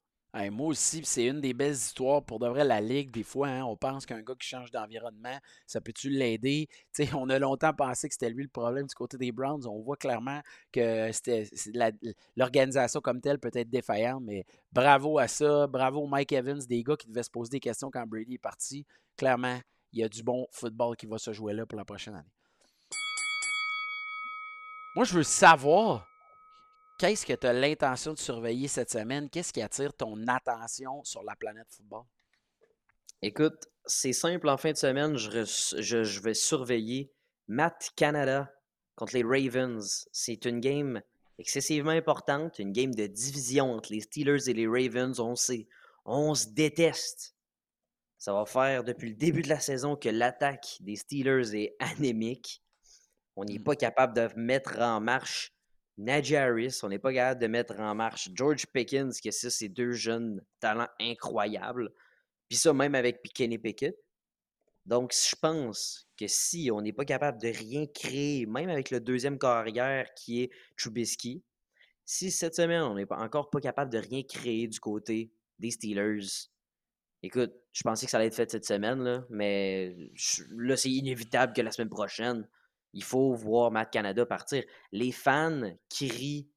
moi 0.50 0.68
aussi, 0.68 1.00
c'est 1.04 1.26
une 1.26 1.40
des 1.40 1.54
belles 1.54 1.74
histoires 1.74 2.22
pour 2.24 2.40
de 2.40 2.48
vrai 2.48 2.64
la 2.64 2.80
Ligue. 2.80 3.12
Des 3.12 3.22
fois, 3.22 3.48
hein, 3.48 3.64
on 3.64 3.76
pense 3.76 4.04
qu'un 4.04 4.20
gars 4.20 4.34
qui 4.38 4.48
change 4.48 4.70
d'environnement, 4.72 5.38
ça 5.66 5.80
peut-tu 5.80 6.10
l'aider? 6.10 6.68
On 7.14 7.30
a 7.30 7.38
longtemps 7.38 7.72
pensé 7.72 8.08
que 8.08 8.14
c'était 8.14 8.30
lui 8.30 8.42
le 8.42 8.48
problème 8.48 8.86
du 8.86 8.94
côté 8.94 9.16
des 9.16 9.30
Browns. 9.30 9.64
On 9.66 9.80
voit 9.80 9.96
clairement 9.96 10.40
que 10.72 11.10
l'organisation 12.36 13.00
comme 13.00 13.20
telle 13.20 13.38
peut 13.38 13.52
être 13.54 13.70
défaillante, 13.70 14.22
mais 14.24 14.44
bravo 14.72 15.18
à 15.18 15.28
ça. 15.28 15.68
Bravo 15.68 16.04
Mike 16.06 16.32
Evans, 16.32 16.60
des 16.68 16.82
gars 16.82 16.96
qui 16.96 17.06
devaient 17.06 17.22
se 17.22 17.30
poser 17.30 17.50
des 17.50 17.60
questions 17.60 17.90
quand 17.92 18.04
Brady 18.04 18.34
est 18.34 18.38
parti. 18.38 18.84
Clairement, 19.16 19.60
il 19.92 20.00
y 20.00 20.02
a 20.02 20.08
du 20.08 20.24
bon 20.24 20.48
football 20.50 20.96
qui 20.96 21.06
va 21.06 21.18
se 21.18 21.32
jouer 21.32 21.52
là 21.52 21.64
pour 21.64 21.78
la 21.78 21.84
prochaine 21.84 22.14
année. 22.14 22.32
Moi, 24.96 25.04
je 25.04 25.14
veux 25.14 25.22
savoir 25.22 26.08
Qu'est-ce 26.96 27.26
que 27.26 27.32
tu 27.32 27.46
as 27.46 27.52
l'intention 27.52 28.12
de 28.14 28.18
surveiller 28.18 28.68
cette 28.68 28.90
semaine? 28.90 29.28
Qu'est-ce 29.28 29.52
qui 29.52 29.62
attire 29.62 29.92
ton 29.92 30.26
attention 30.28 31.02
sur 31.02 31.24
la 31.24 31.34
planète 31.34 31.66
football? 31.70 32.04
Écoute, 33.20 33.68
c'est 33.84 34.12
simple. 34.12 34.48
En 34.48 34.56
fin 34.56 34.72
de 34.72 34.76
semaine, 34.76 35.16
je, 35.16 36.20
vais 36.20 36.34
surveiller 36.34 37.10
Matt 37.48 37.90
Canada 37.96 38.52
contre 38.94 39.14
les 39.14 39.24
Ravens. 39.24 40.06
C'est 40.12 40.44
une 40.44 40.60
game 40.60 41.02
excessivement 41.38 41.90
importante, 41.90 42.60
une 42.60 42.72
game 42.72 42.94
de 42.94 43.08
division 43.08 43.72
entre 43.72 43.92
les 43.92 44.00
Steelers 44.00 44.48
et 44.48 44.52
les 44.52 44.68
Ravens. 44.68 45.18
On 45.18 45.34
sait, 45.34 45.66
on 46.04 46.34
se 46.34 46.48
déteste. 46.48 47.34
Ça 48.18 48.32
va 48.32 48.46
faire 48.46 48.84
depuis 48.84 49.08
le 49.08 49.16
début 49.16 49.42
de 49.42 49.48
la 49.48 49.58
saison 49.58 49.96
que 49.96 50.08
l'attaque 50.08 50.76
des 50.80 50.96
Steelers 50.96 51.56
est 51.56 51.76
anémique. 51.80 52.62
On 53.34 53.44
n'est 53.44 53.58
mm. 53.58 53.64
pas 53.64 53.74
capable 53.74 54.14
de 54.14 54.28
mettre 54.36 54.78
en 54.78 55.00
marche 55.00 55.53
Najee 55.96 56.36
Harris, 56.36 56.80
on 56.82 56.88
n'est 56.88 56.98
pas 56.98 57.12
capable 57.12 57.40
de 57.40 57.46
mettre 57.46 57.78
en 57.78 57.94
marche 57.94 58.28
George 58.34 58.66
Pickens, 58.66 59.20
que 59.20 59.30
c'est 59.30 59.68
deux 59.68 59.92
jeunes 59.92 60.44
talents 60.60 60.88
incroyables. 61.00 61.92
Puis 62.48 62.58
ça, 62.58 62.72
même 62.72 62.94
avec 62.94 63.22
Kenny 63.32 63.58
Pickett. 63.58 63.96
Donc, 64.86 65.14
je 65.14 65.34
pense 65.36 66.08
que 66.18 66.26
si 66.26 66.70
on 66.70 66.82
n'est 66.82 66.92
pas 66.92 67.04
capable 67.04 67.40
de 67.40 67.48
rien 67.48 67.86
créer, 67.86 68.44
même 68.44 68.68
avec 68.68 68.90
le 68.90 69.00
deuxième 69.00 69.38
carrière 69.38 70.12
qui 70.14 70.42
est 70.42 70.50
Trubisky, 70.76 71.42
si 72.04 72.30
cette 72.30 72.54
semaine, 72.54 72.82
on 72.82 72.94
n'est 72.94 73.10
encore 73.10 73.48
pas 73.48 73.60
capable 73.60 73.90
de 73.90 73.98
rien 73.98 74.22
créer 74.22 74.68
du 74.68 74.78
côté 74.80 75.32
des 75.58 75.70
Steelers, 75.70 76.50
écoute, 77.22 77.54
je 77.72 77.82
pensais 77.82 78.04
que 78.04 78.10
ça 78.10 78.18
allait 78.18 78.26
être 78.26 78.34
fait 78.34 78.50
cette 78.50 78.66
semaine, 78.66 79.02
là, 79.02 79.24
mais 79.30 79.96
là, 80.50 80.76
c'est 80.76 80.90
inévitable 80.90 81.54
que 81.54 81.62
la 81.62 81.70
semaine 81.70 81.88
prochaine, 81.88 82.46
il 82.94 83.04
faut 83.04 83.34
voir 83.34 83.70
Matt 83.70 83.92
Canada 83.92 84.24
partir. 84.24 84.64
Les 84.92 85.12
fans 85.12 85.62
crient 85.90 86.48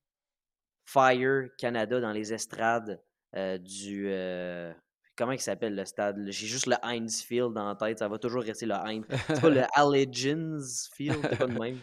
Fire 0.85 1.49
Canada 1.57 1.99
dans 1.99 2.11
les 2.11 2.33
estrades 2.33 3.01
euh, 3.35 3.57
du. 3.57 4.05
Euh, 4.07 4.71
comment 5.17 5.33
il 5.33 5.39
s'appelle 5.39 5.75
le 5.75 5.83
stade? 5.83 6.17
J'ai 6.27 6.47
juste 6.47 6.67
le 6.67 6.75
Heinz 6.81 7.21
Field 7.21 7.57
en 7.57 7.75
tête. 7.75 7.99
Ça 7.99 8.07
va 8.07 8.17
toujours 8.17 8.43
rester 8.43 8.65
le 8.65 8.75
Heinz. 8.75 9.03
C'est 9.27 9.41
pas 9.41 9.49
le 9.49 9.63
Allegiance 9.73 10.89
Field, 10.93 11.19
c'est 11.21 11.37
pas 11.37 11.47
de 11.47 11.59
même. 11.59 11.77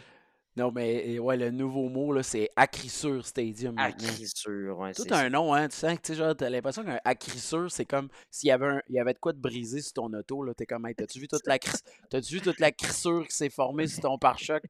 Non, 0.57 0.71
mais 0.71 1.19
ouais, 1.19 1.35
le 1.35 1.51
nouveau 1.51 1.89
mot, 1.89 2.13
là, 2.13 2.23
c'est 2.23 2.49
Acrissure 2.55 3.25
Stadium. 3.25 3.77
Acrissure, 3.77 4.77
ouais. 4.79 4.93
Tout 4.93 5.05
un 5.11 5.29
nom, 5.29 5.53
hein. 5.53 5.67
Tu 5.67 5.75
sens 5.75 5.99
que, 5.99 6.13
genre, 6.13 6.33
t'as 6.35 6.49
l'impression 6.49 6.85
qu'un 6.85 6.99
Acrissure, 7.03 7.69
c'est 7.69 7.85
comme 7.85 8.07
s'il 8.31 8.47
y 8.47 8.51
avait 8.51 8.67
un, 8.67 8.81
il 8.87 8.95
y 8.95 8.99
avait 8.99 9.13
de 9.13 9.19
quoi 9.19 9.33
de 9.33 9.39
briser 9.39 9.81
sur 9.81 9.93
ton 9.93 10.13
auto, 10.13 10.43
là. 10.43 10.53
T'es 10.53 10.65
comme, 10.65 10.87
t'as-tu 10.95 11.19
vu 11.19 11.27
toute 11.27 11.45
la, 11.45 11.59
t'as-tu 12.09 12.35
vu 12.35 12.41
toute 12.41 12.59
la 12.59 12.71
crissure 12.71 13.27
qui 13.27 13.35
s'est 13.35 13.49
formée 13.49 13.87
sur 13.87 14.03
ton 14.03 14.17
pare-choc? 14.17 14.63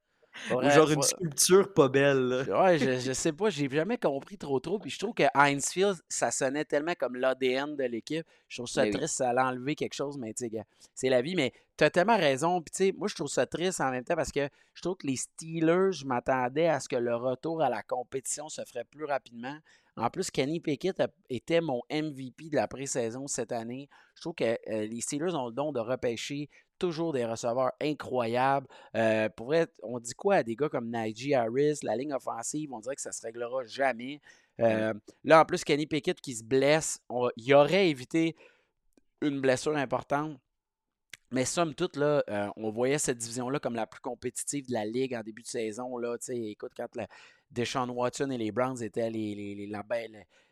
Genre 0.50 0.92
une 0.92 1.02
sculpture 1.02 1.74
pas 1.74 1.88
belle. 1.90 2.46
Ouais, 2.50 2.78
je, 2.78 3.00
je, 3.00 3.14
sais 3.14 3.32
pas, 3.32 3.50
j'ai 3.50 3.70
jamais 3.70 3.98
compris 3.98 4.38
trop 4.38 4.60
trop. 4.60 4.80
Puis 4.80 4.90
je 4.90 5.00
trouve 5.00 5.14
que 5.14 5.24
Heinz 5.34 5.70
Field, 5.70 5.98
ça 6.10 6.32
sonnait 6.32 6.66
tellement 6.66 6.94
comme 6.98 7.16
l'ADN 7.16 7.76
de 7.76 7.84
l'équipe. 7.84 8.26
Je 8.48 8.58
trouve 8.58 8.68
ça 8.68 8.90
triste, 8.90 9.16
ça 9.16 9.30
allait 9.30 9.42
enlever 9.42 9.76
quelque 9.76 9.94
chose, 9.96 10.18
mais 10.18 10.34
tu 10.34 10.48
sais, 10.50 10.66
c'est 10.94 11.10
la 11.10 11.22
vie. 11.22 11.36
Mais 11.36 11.54
tu 11.78 11.84
as 11.84 11.90
tellement 11.90 12.18
raison. 12.18 12.62
Puis 12.62 12.72
tu 12.72 12.86
sais, 12.86 12.94
moi 12.98 13.08
je 13.08 13.16
trouve 13.16 13.28
ça 13.28 13.46
triste 13.46 13.82
en 13.82 13.92
même 13.92 14.04
temps 14.04 14.16
parce 14.16 14.32
que 14.32 14.48
je 14.74 14.82
trouve 14.82 14.98
que 14.98 15.08
les 15.08 15.18
Steelers, 15.18 15.92
je 15.92 16.06
m'attendais 16.06 16.68
à 16.68 16.80
ce 16.80 16.90
que 16.90 16.96
le 16.96 17.16
retour 17.16 17.62
à 17.62 17.70
la 17.70 17.84
compétition 17.84 18.50
se 18.50 18.64
ferait 18.66 18.86
plus 18.86 19.06
rapidement. 19.06 19.58
En 19.98 20.10
plus, 20.10 20.30
Kenny 20.30 20.60
Pickett 20.60 21.02
était 21.30 21.62
mon 21.62 21.82
MVP 21.90 22.50
de 22.50 22.58
la 22.58 22.68
pré-saison 22.68 23.28
cette 23.28 23.54
année. 23.54 23.88
Je 24.16 24.22
trouve 24.22 24.36
que 24.36 24.44
euh, 24.44 24.86
les 24.88 25.00
Steelers 25.00 25.36
ont 25.36 25.48
le 25.48 25.54
don 25.54 25.72
de 25.72 25.80
repêcher 25.80 26.50
toujours 26.78 27.14
des 27.14 27.26
receveurs 27.26 27.72
incroyables. 27.82 28.68
Euh, 28.96 29.30
pour 29.30 29.54
on 29.84 30.00
dit 30.00 30.14
quoi 30.14 30.36
à 30.36 30.44
des 30.44 30.56
gars 30.56 30.70
comme 30.70 30.90
Najee 30.90 31.34
Harris, 31.34 31.80
la 31.84 31.96
ligne 31.96 32.14
offensive, 32.14 32.74
on 32.74 32.80
dirait 32.80 32.96
que 32.96 33.02
ça 33.02 33.12
se 33.12 33.22
réglera 33.22 33.64
jamais. 33.66 34.22
Euh, 34.60 34.94
là, 35.24 35.42
en 35.42 35.46
plus, 35.46 35.64
Kenny 35.64 35.86
Pickett 35.86 36.20
qui 36.22 36.36
se 36.36 36.44
blesse, 36.44 37.00
il 37.38 37.54
aurait 37.54 37.90
évité 37.90 38.36
une 39.22 39.42
blessure 39.42 39.76
importante. 39.76 40.40
Mais 41.32 41.44
somme 41.44 41.74
toute, 41.74 41.98
là, 41.98 42.24
euh, 42.30 42.48
on 42.56 42.70
voyait 42.70 43.00
cette 43.00 43.18
division-là 43.18 43.60
comme 43.60 43.76
la 43.76 43.88
plus 43.88 44.00
compétitive 44.00 44.68
de 44.68 44.74
la 44.74 44.86
Ligue 44.86 45.16
en 45.16 45.22
début 45.22 45.42
de 45.42 45.48
saison. 45.48 45.98
Là, 45.98 46.16
écoute, 46.30 46.72
quand 46.78 46.88
Deshaun 47.52 47.90
Watson 47.90 48.30
et 48.30 48.38
les 48.38 48.52
Browns 48.52 48.82
étaient 48.82 49.10
les, 49.10 49.36
les, 49.36 49.68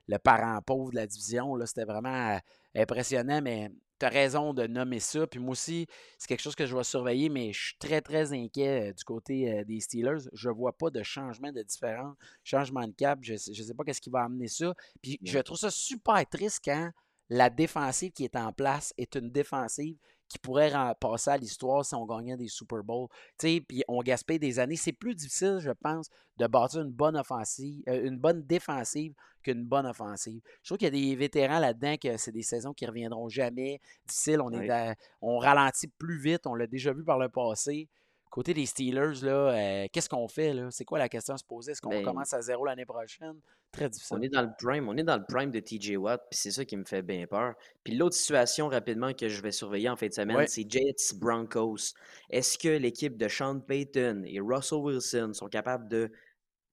le 0.08 0.18
parent 0.18 0.62
pauvre 0.62 0.92
de 0.92 0.96
la 0.96 1.08
division, 1.08 1.58
c'était 1.66 1.86
vraiment 1.86 2.38
impressionnant, 2.76 3.42
mais 3.42 3.72
tu 4.00 4.06
as 4.06 4.10
raison 4.10 4.54
de 4.54 4.68
nommer 4.68 5.00
ça. 5.00 5.26
Puis 5.28 5.40
moi 5.40 5.52
aussi, 5.52 5.88
c'est 6.18 6.28
quelque 6.28 6.42
chose 6.42 6.56
que 6.56 6.66
je 6.66 6.76
vais 6.76 6.84
surveiller, 6.84 7.30
mais 7.30 7.54
je 7.54 7.68
suis 7.68 7.78
très, 7.78 8.02
très 8.02 8.34
inquiet 8.34 8.90
euh, 8.90 8.94
du 8.94 9.04
côté 9.04 9.52
euh, 9.52 9.64
des 9.64 9.80
Steelers. 9.80 10.30
Je 10.34 10.50
ne 10.50 10.54
vois 10.54 10.74
pas 10.78 10.90
de 10.90 11.04
changement 11.04 11.52
de 11.52 11.62
différence, 11.62 12.16
changement 12.44 12.88
de 12.88 12.94
cap. 12.94 13.20
Je 13.22 13.34
ne 13.34 13.38
sais, 13.38 13.74
pas 13.74 13.84
qu'est-ce 13.84 14.02
qui 14.02 14.10
va 14.10 14.24
amener 14.24 14.48
ça. 14.48 14.74
Puis 15.02 15.20
je 15.24 15.40
trouve 15.40 15.58
ça 15.58 15.72
super 15.72 16.28
triste 16.28 16.62
quand 16.64 16.92
la 17.30 17.50
défensive 17.50 18.12
qui 18.12 18.26
est 18.26 18.36
en 18.36 18.52
place 18.52 18.94
est 18.98 19.16
une 19.16 19.32
défensive 19.32 19.98
qui 20.34 20.40
pourrait 20.40 20.74
passer 21.00 21.30
à 21.30 21.38
l'histoire 21.38 21.86
si 21.86 21.94
on 21.96 22.06
gagnait 22.06 22.36
des 22.36 22.48
Super 22.48 22.84
Bowls. 22.84 23.08
Puis 23.38 23.84
on 23.88 24.02
gaspille 24.02 24.40
des 24.40 24.60
années. 24.60 24.76
C'est 24.76 24.92
plus 24.92 25.16
difficile, 25.16 25.60
je 25.60 25.72
pense, 25.72 26.10
de 26.38 26.48
bâtir 26.48 26.82
une 26.82 26.92
bonne 26.92 27.16
offensive, 27.16 27.84
euh, 27.88 28.06
une 28.06 28.18
bonne 28.18 28.44
défensive 28.44 29.14
qu'une 29.44 29.64
bonne 29.64 29.86
offensive. 29.86 30.42
Je 30.64 30.70
trouve 30.70 30.78
qu'il 30.80 30.86
y 30.86 30.88
a 30.88 31.12
des 31.12 31.16
vétérans 31.16 31.60
là-dedans 31.60 31.96
que 32.02 32.18
c'est 32.18 32.32
des 32.32 32.42
saisons 32.42 32.74
qui 32.74 32.86
reviendront 32.86 33.30
jamais. 33.30 33.80
Difficile, 34.08 34.42
on, 34.42 34.52
est 34.52 34.96
on 35.22 35.38
ralentit 35.38 35.88
plus 35.88 36.18
vite, 36.18 36.48
on 36.48 36.56
l'a 36.56 36.66
déjà 36.66 36.94
vu 36.94 37.04
par 37.04 37.20
le 37.20 37.30
passé. 37.30 37.88
Côté 38.34 38.56
des 38.56 38.66
Steelers, 38.66 39.22
là, 39.22 39.54
euh, 39.54 39.88
qu'est-ce 39.94 40.10
qu'on 40.10 40.28
fait? 40.28 40.56
Là? 40.56 40.72
C'est 40.72 40.86
quoi 40.86 40.98
la 40.98 41.08
question 41.08 41.36
à 41.36 41.38
se 41.38 41.44
poser? 41.44 41.74
Est-ce 41.74 41.82
qu'on 41.84 41.92
ben 41.92 42.04
commence 42.04 42.34
à 42.34 42.42
zéro 42.42 42.66
l'année 42.66 42.84
prochaine? 42.84 43.40
Très 43.72 43.88
difficile. 43.88 44.18
On 44.20 44.24
est 44.24 44.30
dans 44.30 44.42
le 44.42 44.50
prime, 44.58 44.90
on 44.90 44.98
est 44.98 45.04
dans 45.04 45.18
le 45.18 45.24
prime 45.24 45.52
de 45.52 45.60
TJ 45.60 45.98
Watt, 45.98 46.20
puis 46.32 46.40
c'est 46.40 46.50
ça 46.50 46.66
qui 46.66 46.76
me 46.76 46.84
fait 46.84 47.04
bien 47.04 47.28
peur. 47.28 47.54
Puis 47.84 47.94
l'autre 47.94 48.16
situation 48.16 48.70
rapidement 48.70 49.14
que 49.14 49.30
je 49.30 49.40
vais 49.40 49.52
surveiller 49.52 49.88
en 49.88 49.96
fin 49.96 50.08
de 50.08 50.14
semaine, 50.14 50.48
c'est 50.48 50.68
Jets 50.68 51.14
Broncos. 51.14 51.94
Est-ce 52.32 52.58
que 52.58 52.70
l'équipe 52.70 53.18
de 53.18 53.28
Sean 53.28 53.60
Payton 53.60 54.24
et 54.26 54.40
Russell 54.40 54.80
Wilson 54.80 55.34
sont 55.34 55.48
capables 55.48 55.88
de 55.88 56.12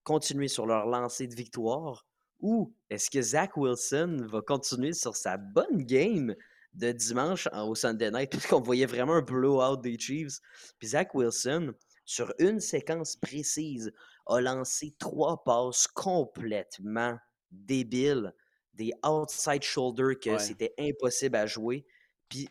continuer 0.02 0.48
sur 0.48 0.64
leur 0.64 0.86
lancée 0.86 1.26
de 1.26 1.34
victoire? 1.34 2.06
Ou 2.40 2.72
est-ce 2.88 3.10
que 3.10 3.20
Zach 3.20 3.58
Wilson 3.58 4.16
va 4.32 4.40
continuer 4.40 4.94
sur 4.94 5.14
sa 5.14 5.36
bonne 5.36 5.84
game 5.84 6.34
de 6.74 6.92
dimanche 6.92 7.48
au 7.52 7.74
Sunday 7.74 8.10
Night, 8.10 8.30
puisqu'on 8.30 8.60
voyait 8.60 8.86
vraiment 8.86 9.14
un 9.14 9.22
blowout 9.22 9.80
des 9.80 9.98
Chiefs. 9.98 10.38
Puis 10.78 10.88
Zach 10.88 11.14
Wilson, 11.14 11.72
sur 12.04 12.32
une 12.38 12.60
séquence 12.60 13.16
précise, 13.16 13.92
a 14.26 14.40
lancé 14.40 14.94
trois 14.98 15.42
passes 15.44 15.86
complètement 15.86 17.16
débiles, 17.50 18.32
des 18.74 18.92
outside 19.04 19.62
shoulders 19.62 20.18
que 20.20 20.38
c'était 20.38 20.74
impossible 20.78 21.36
à 21.36 21.46
jouer. 21.46 21.84
Puis 22.28 22.48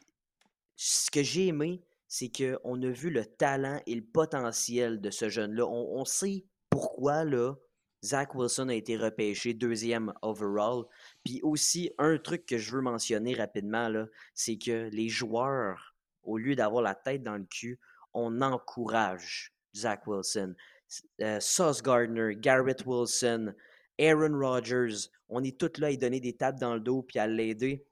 ce 0.75 1.09
que 1.09 1.23
j'ai 1.23 1.47
aimé, 1.47 1.83
c'est 2.07 2.29
qu'on 2.29 2.81
a 2.81 2.89
vu 2.89 3.09
le 3.09 3.25
talent 3.25 3.81
et 3.85 3.95
le 3.95 4.03
potentiel 4.03 4.99
de 4.99 5.11
ce 5.11 5.29
jeune-là. 5.29 5.65
On, 5.65 6.05
sait 6.05 6.45
pourquoi 6.69 7.23
là, 7.23 7.55
Zach 8.03 8.33
Wilson 8.33 8.69
a 8.69 8.75
été 8.75 8.97
repêché 8.97 9.53
deuxième 9.53 10.13
overall. 10.21 10.85
Puis 11.23 11.41
aussi, 11.43 11.91
un 11.97 12.17
truc 12.17 12.45
que 12.45 12.57
je 12.57 12.71
veux 12.71 12.81
mentionner 12.81 13.33
rapidement, 13.33 13.91
c'est 14.33 14.57
que 14.57 14.89
les 14.91 15.09
joueurs, 15.09 15.95
au 16.23 16.37
lieu 16.37 16.55
d'avoir 16.55 16.81
la 16.81 16.95
tête 16.95 17.23
dans 17.23 17.37
le 17.37 17.45
cul, 17.45 17.79
on 18.13 18.41
encourage 18.41 19.53
Zach 19.75 20.07
Wilson. 20.07 20.55
Euh, 21.21 21.39
Sauce 21.39 21.83
Gardner, 21.83 22.35
Garrett 22.35 22.83
Wilson, 22.85 23.53
Aaron 23.99 24.39
Rodgers, 24.39 25.09
on 25.27 25.43
est 25.43 25.59
tous 25.59 25.79
là 25.79 25.87
à 25.87 25.89
lui 25.91 25.97
donner 25.97 26.19
des 26.19 26.33
tapes 26.33 26.59
dans 26.59 26.73
le 26.73 26.79
dos 26.79 27.03
puis 27.03 27.19
à 27.19 27.27
l'aider. 27.27 27.85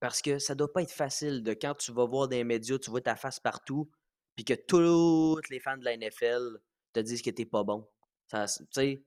Parce 0.00 0.20
que 0.20 0.38
ça 0.38 0.54
doit 0.54 0.72
pas 0.72 0.82
être 0.82 0.92
facile 0.92 1.42
de 1.42 1.54
quand 1.54 1.74
tu 1.74 1.92
vas 1.92 2.04
voir 2.04 2.28
des 2.28 2.42
médias, 2.44 2.78
tu 2.78 2.90
vois 2.90 3.00
ta 3.00 3.16
face 3.16 3.40
partout, 3.40 3.88
puis 4.34 4.44
que 4.44 4.54
tous 4.54 5.40
les 5.50 5.60
fans 5.60 5.76
de 5.76 5.84
la 5.84 5.96
NFL 5.96 6.58
te 6.92 7.00
disent 7.00 7.22
que 7.22 7.30
t'es 7.30 7.46
pas 7.46 7.62
bon. 7.62 7.86
c'est 8.28 9.02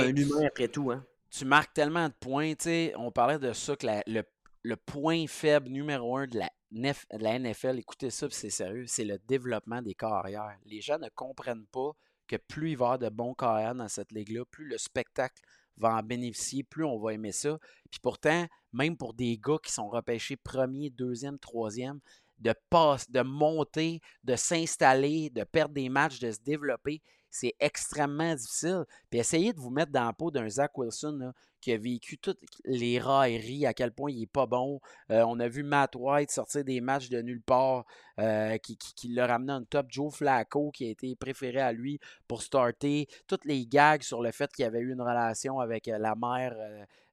un 0.00 0.14
humain 0.14 0.46
après 0.46 0.68
tout. 0.68 0.90
Hein? 0.90 1.04
Tu 1.32 1.46
marques 1.46 1.72
tellement 1.72 2.08
de 2.08 2.14
points. 2.20 2.52
On 2.96 3.10
parlait 3.10 3.38
de 3.38 3.54
ça, 3.54 3.74
que 3.74 3.86
le, 4.06 4.76
point 4.76 5.26
faible 5.26 5.70
numéro 5.70 6.18
un 6.18 6.26
de 6.26 6.38
la, 6.38 6.50
de 6.70 7.22
la 7.22 7.38
NFL, 7.38 7.78
écoutez 7.78 8.10
ça, 8.10 8.26
c'est 8.30 8.50
sérieux, 8.50 8.84
c'est 8.86 9.04
le 9.04 9.18
développement 9.18 9.80
des 9.80 9.94
carrières. 9.94 10.58
Les 10.66 10.82
gens 10.82 10.98
ne 10.98 11.08
comprennent 11.14 11.66
pas 11.68 11.92
que 12.26 12.36
plus 12.36 12.72
il 12.72 12.76
va 12.76 12.84
y 12.84 12.86
avoir 12.86 12.98
de 12.98 13.08
bons 13.08 13.32
carrières 13.32 13.74
dans 13.74 13.88
cette 13.88 14.12
ligue-là, 14.12 14.44
plus 14.50 14.66
le 14.66 14.76
spectacle 14.76 15.42
va 15.78 15.94
en 15.94 16.02
bénéficier, 16.02 16.64
plus 16.64 16.84
on 16.84 16.98
va 16.98 17.14
aimer 17.14 17.32
ça. 17.32 17.58
Puis 17.90 18.00
pourtant, 18.00 18.46
même 18.74 18.98
pour 18.98 19.14
des 19.14 19.38
gars 19.38 19.58
qui 19.62 19.72
sont 19.72 19.88
repêchés 19.88 20.36
premier, 20.36 20.90
deuxième, 20.90 21.38
troisième, 21.38 22.00
de, 22.38 22.54
passe, 22.68 23.10
de 23.10 23.22
monter, 23.22 24.00
de 24.24 24.36
s'installer, 24.36 25.30
de 25.30 25.44
perdre 25.44 25.74
des 25.74 25.88
matchs, 25.88 26.18
de 26.18 26.30
se 26.30 26.40
développer, 26.40 27.00
c'est 27.32 27.54
extrêmement 27.58 28.34
difficile. 28.34 28.84
Puis 29.10 29.18
essayez 29.18 29.52
de 29.52 29.58
vous 29.58 29.70
mettre 29.70 29.90
dans 29.90 30.04
la 30.04 30.12
peau 30.12 30.30
d'un 30.30 30.48
Zach 30.48 30.76
Wilson 30.76 31.32
qui 31.62 31.72
a 31.72 31.78
vécu 31.78 32.18
toutes 32.18 32.40
les 32.64 32.98
railleries, 32.98 33.64
à 33.64 33.72
quel 33.72 33.92
point 33.92 34.10
il 34.10 34.20
n'est 34.20 34.26
pas 34.26 34.46
bon. 34.46 34.80
Euh, 35.10 35.24
on 35.26 35.38
a 35.40 35.48
vu 35.48 35.62
Matt 35.62 35.94
White 35.96 36.30
sortir 36.30 36.64
des 36.64 36.80
matchs 36.80 37.08
de 37.08 37.22
nulle 37.22 37.40
part 37.40 37.86
euh, 38.18 38.58
qui, 38.58 38.76
qui, 38.76 39.08
l'a 39.08 39.26
ramené 39.26 39.52
en 39.52 39.64
top. 39.64 39.86
Joe 39.88 40.14
Flacco 40.14 40.70
qui 40.72 40.86
a 40.86 40.90
été 40.90 41.14
préféré 41.14 41.60
à 41.60 41.72
lui 41.72 42.00
pour 42.26 42.42
starter. 42.42 43.06
Toutes 43.26 43.44
les 43.44 43.64
gags 43.66 44.02
sur 44.02 44.22
le 44.22 44.32
fait 44.32 44.52
qu'il 44.52 44.64
avait 44.64 44.80
eu 44.80 44.92
une 44.92 45.00
relation 45.00 45.60
avec 45.60 45.88
euh, 45.88 45.98
la 45.98 46.14
mère 46.14 46.54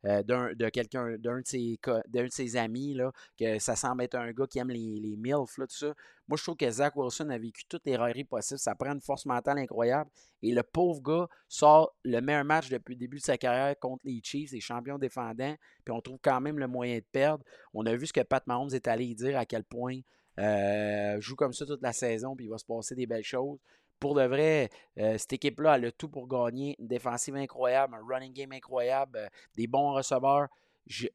d'un, 0.03 0.53
de 0.53 0.69
quelqu'un, 0.69 1.17
d'un 1.17 1.41
de 1.41 1.45
ses, 1.45 1.77
de 2.07 2.27
ses 2.29 2.55
amis, 2.55 2.93
là, 2.93 3.11
que 3.37 3.59
ça 3.59 3.75
semble 3.75 4.03
être 4.03 4.15
un 4.15 4.31
gars 4.31 4.47
qui 4.47 4.57
aime 4.59 4.69
les, 4.69 4.99
les 4.99 5.17
MILF, 5.17 5.55
tout 5.55 5.65
ça. 5.67 5.93
Moi, 6.29 6.37
je 6.37 6.43
trouve 6.43 6.55
que 6.55 6.69
Zach 6.69 6.95
Wilson 6.95 7.29
a 7.29 7.37
vécu 7.37 7.63
toutes 7.67 7.85
les 7.85 7.97
railleries 7.97 8.23
possibles. 8.23 8.59
Ça 8.59 8.75
prend 8.75 8.93
une 8.93 9.01
force 9.01 9.25
mentale 9.25 9.57
incroyable. 9.57 10.09
Et 10.41 10.53
le 10.53 10.63
pauvre 10.63 11.01
gars 11.01 11.27
sort 11.47 11.95
le 12.03 12.21
meilleur 12.21 12.45
match 12.45 12.69
depuis 12.69 12.93
le 12.93 12.99
début 12.99 13.17
de 13.17 13.23
sa 13.23 13.37
carrière 13.37 13.77
contre 13.79 14.05
les 14.05 14.21
Chiefs, 14.23 14.51
les 14.51 14.61
champions 14.61 14.97
défendants, 14.97 15.55
puis 15.83 15.93
on 15.93 16.01
trouve 16.01 16.19
quand 16.21 16.39
même 16.41 16.59
le 16.59 16.67
moyen 16.67 16.97
de 16.97 17.05
perdre. 17.11 17.43
On 17.73 17.85
a 17.85 17.95
vu 17.95 18.07
ce 18.07 18.13
que 18.13 18.21
Pat 18.21 18.45
Mahomes 18.47 18.73
est 18.73 18.87
allé 18.87 19.13
dire 19.13 19.37
à 19.37 19.45
quel 19.45 19.63
point 19.63 19.99
euh, 20.39 21.19
joue 21.19 21.35
comme 21.35 21.53
ça 21.53 21.65
toute 21.65 21.81
la 21.81 21.93
saison, 21.93 22.35
puis 22.35 22.45
il 22.45 22.49
va 22.49 22.57
se 22.57 22.65
passer 22.65 22.95
des 22.95 23.05
belles 23.05 23.23
choses. 23.23 23.59
Pour 23.99 24.15
de 24.15 24.23
vrai, 24.23 24.69
euh, 24.97 25.17
cette 25.17 25.33
équipe-là 25.33 25.73
a 25.73 25.77
le 25.77 25.91
tout 25.91 26.07
pour 26.07 26.27
gagner. 26.27 26.77
Une 26.79 26.87
défensive 26.87 27.35
incroyable, 27.35 27.95
un 27.95 28.05
running 28.07 28.31
game 28.31 28.53
incroyable, 28.53 29.17
euh, 29.17 29.27
des 29.55 29.67
bons 29.67 29.91
receveurs. 29.91 30.47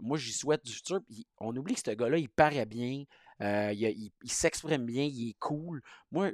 moi, 0.00 0.18
j'y 0.18 0.32
souhaite 0.32 0.64
du 0.64 0.72
futur. 0.72 1.00
on 1.40 1.56
oublie 1.56 1.74
que 1.74 1.80
ce 1.80 1.92
gars-là, 1.92 2.18
il 2.18 2.28
paraît 2.28 2.66
bien. 2.66 3.04
Euh, 3.40 3.72
il, 3.72 4.12
s'exprime 4.24 4.86
bien, 4.86 5.04
il 5.04 5.30
est 5.30 5.38
cool. 5.38 5.82
Moi, 6.10 6.30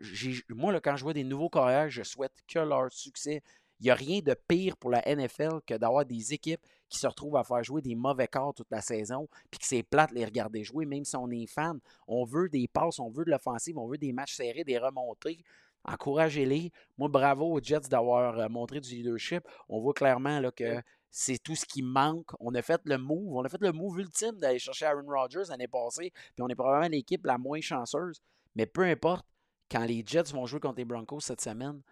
moi 0.51 0.81
quand 0.81 0.97
je 0.97 1.03
vois 1.03 1.15
des 1.15 1.25
nouveaux 1.25 1.49
carrières, 1.49 1.91
je 1.91 2.03
souhaite 2.03 2.35
que 2.47 2.59
leur 2.59 2.93
succès. 2.93 3.43
Il 3.81 3.85
n'y 3.85 3.91
a 3.91 3.95
rien 3.95 4.21
de 4.21 4.35
pire 4.47 4.77
pour 4.77 4.91
la 4.91 5.03
NFL 5.07 5.61
que 5.67 5.73
d'avoir 5.75 6.05
des 6.05 6.35
équipes 6.35 6.61
qui 6.91 6.99
se 6.99 7.07
retrouvent 7.07 7.37
à 7.37 7.45
faire 7.45 7.65
jouer 7.65 7.81
des 7.81 7.95
mauvais 7.95 8.29
corps 8.29 8.53
toute 8.53 8.71
la 8.71 8.83
saison, 8.83 9.27
puis 9.51 9.59
que 9.59 9.65
c'est 9.65 9.83
plate 9.83 10.11
les 10.11 10.27
regarder 10.27 10.65
jouer, 10.65 10.85
même 10.85 11.07
si 11.07 11.17
on 11.17 11.31
est 11.31 11.47
fan. 11.47 11.81
On 12.07 12.25
veut 12.25 12.51
des 12.51 12.69
passes, 12.69 12.99
on 12.99 13.09
veut 13.09 13.25
de 13.25 13.31
l'offensive, 13.31 13.79
on 13.79 13.87
veut 13.87 13.97
des 13.97 14.13
matchs 14.13 14.35
serrés, 14.35 14.65
des 14.65 14.77
remontées. 14.77 15.43
Encouragez-les. 15.85 16.73
Moi, 16.99 17.09
bravo 17.09 17.47
aux 17.47 17.61
Jets 17.63 17.89
d'avoir 17.89 18.39
euh, 18.39 18.49
montré 18.51 18.81
du 18.81 18.91
leadership. 18.91 19.45
On 19.69 19.81
voit 19.81 19.95
clairement 19.95 20.41
là, 20.41 20.51
que 20.51 20.83
c'est 21.11 21.43
tout 21.43 21.57
ce 21.57 21.65
qui 21.67 21.83
manque. 21.83 22.31
On 22.39 22.55
a 22.55 22.63
fait 22.63 22.81
le 22.85 22.99
move. 22.99 23.35
On 23.35 23.45
a 23.45 23.49
fait 23.49 23.61
le 23.61 23.73
move 23.73 23.99
ultime 24.01 24.39
d'aller 24.39 24.59
chercher 24.59 24.87
Aaron 24.87 25.07
Rodgers 25.09 25.45
l'année 25.49 25.69
passée. 25.69 26.13
Puis 26.13 26.43
on 26.43 26.49
est 26.49 26.55
probablement 26.55 26.89
l'équipe 26.89 27.25
la 27.27 27.39
moins 27.39 27.61
chanceuse. 27.61 28.21
Mais 28.55 28.67
peu 28.67 28.83
importe, 28.83 29.27
quand 29.71 29.85
les 29.85 30.03
Jets 30.05 30.33
vont 30.33 30.47
jouer 30.47 30.61
contre 30.61 30.79
les 30.79 30.85
Broncos 30.85 31.21
cette 31.21 31.41
semaine, 31.41 31.83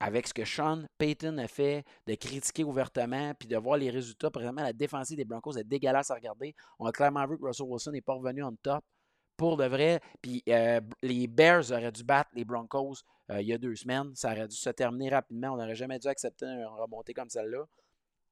avec 0.00 0.26
ce 0.26 0.34
que 0.34 0.44
Sean 0.44 0.84
Payton 0.98 1.38
a 1.38 1.46
fait, 1.46 1.84
de 2.06 2.14
critiquer 2.14 2.64
ouvertement, 2.64 3.34
puis 3.38 3.48
de 3.48 3.56
voir 3.56 3.76
les 3.76 3.90
résultats, 3.90 4.30
présentement, 4.30 4.62
la 4.62 4.72
défensive 4.72 5.16
des 5.16 5.24
Broncos 5.24 5.56
est 5.56 5.64
dégueulasse 5.64 6.10
à 6.10 6.14
regarder. 6.14 6.56
On 6.80 6.86
a 6.86 6.92
clairement 6.92 7.24
vu 7.26 7.38
que 7.38 7.44
Russell 7.44 7.66
Wilson 7.68 7.92
n'est 7.92 8.00
pas 8.00 8.14
revenu 8.14 8.42
en 8.42 8.52
top 8.56 8.84
pour 9.36 9.56
de 9.56 9.64
vrai. 9.64 10.00
Puis 10.20 10.42
euh, 10.48 10.80
les 11.02 11.28
Bears 11.28 11.70
auraient 11.70 11.92
dû 11.92 12.02
battre 12.02 12.30
les 12.34 12.44
Broncos 12.44 12.94
euh, 13.30 13.40
il 13.40 13.46
y 13.46 13.52
a 13.52 13.58
deux 13.58 13.76
semaines. 13.76 14.12
Ça 14.14 14.32
aurait 14.32 14.48
dû 14.48 14.56
se 14.56 14.70
terminer 14.70 15.10
rapidement. 15.10 15.52
On 15.52 15.56
n'aurait 15.56 15.76
jamais 15.76 15.98
dû 16.00 16.08
accepter 16.08 16.46
une 16.46 16.64
remontée 16.64 17.14
comme 17.14 17.28
celle-là 17.28 17.64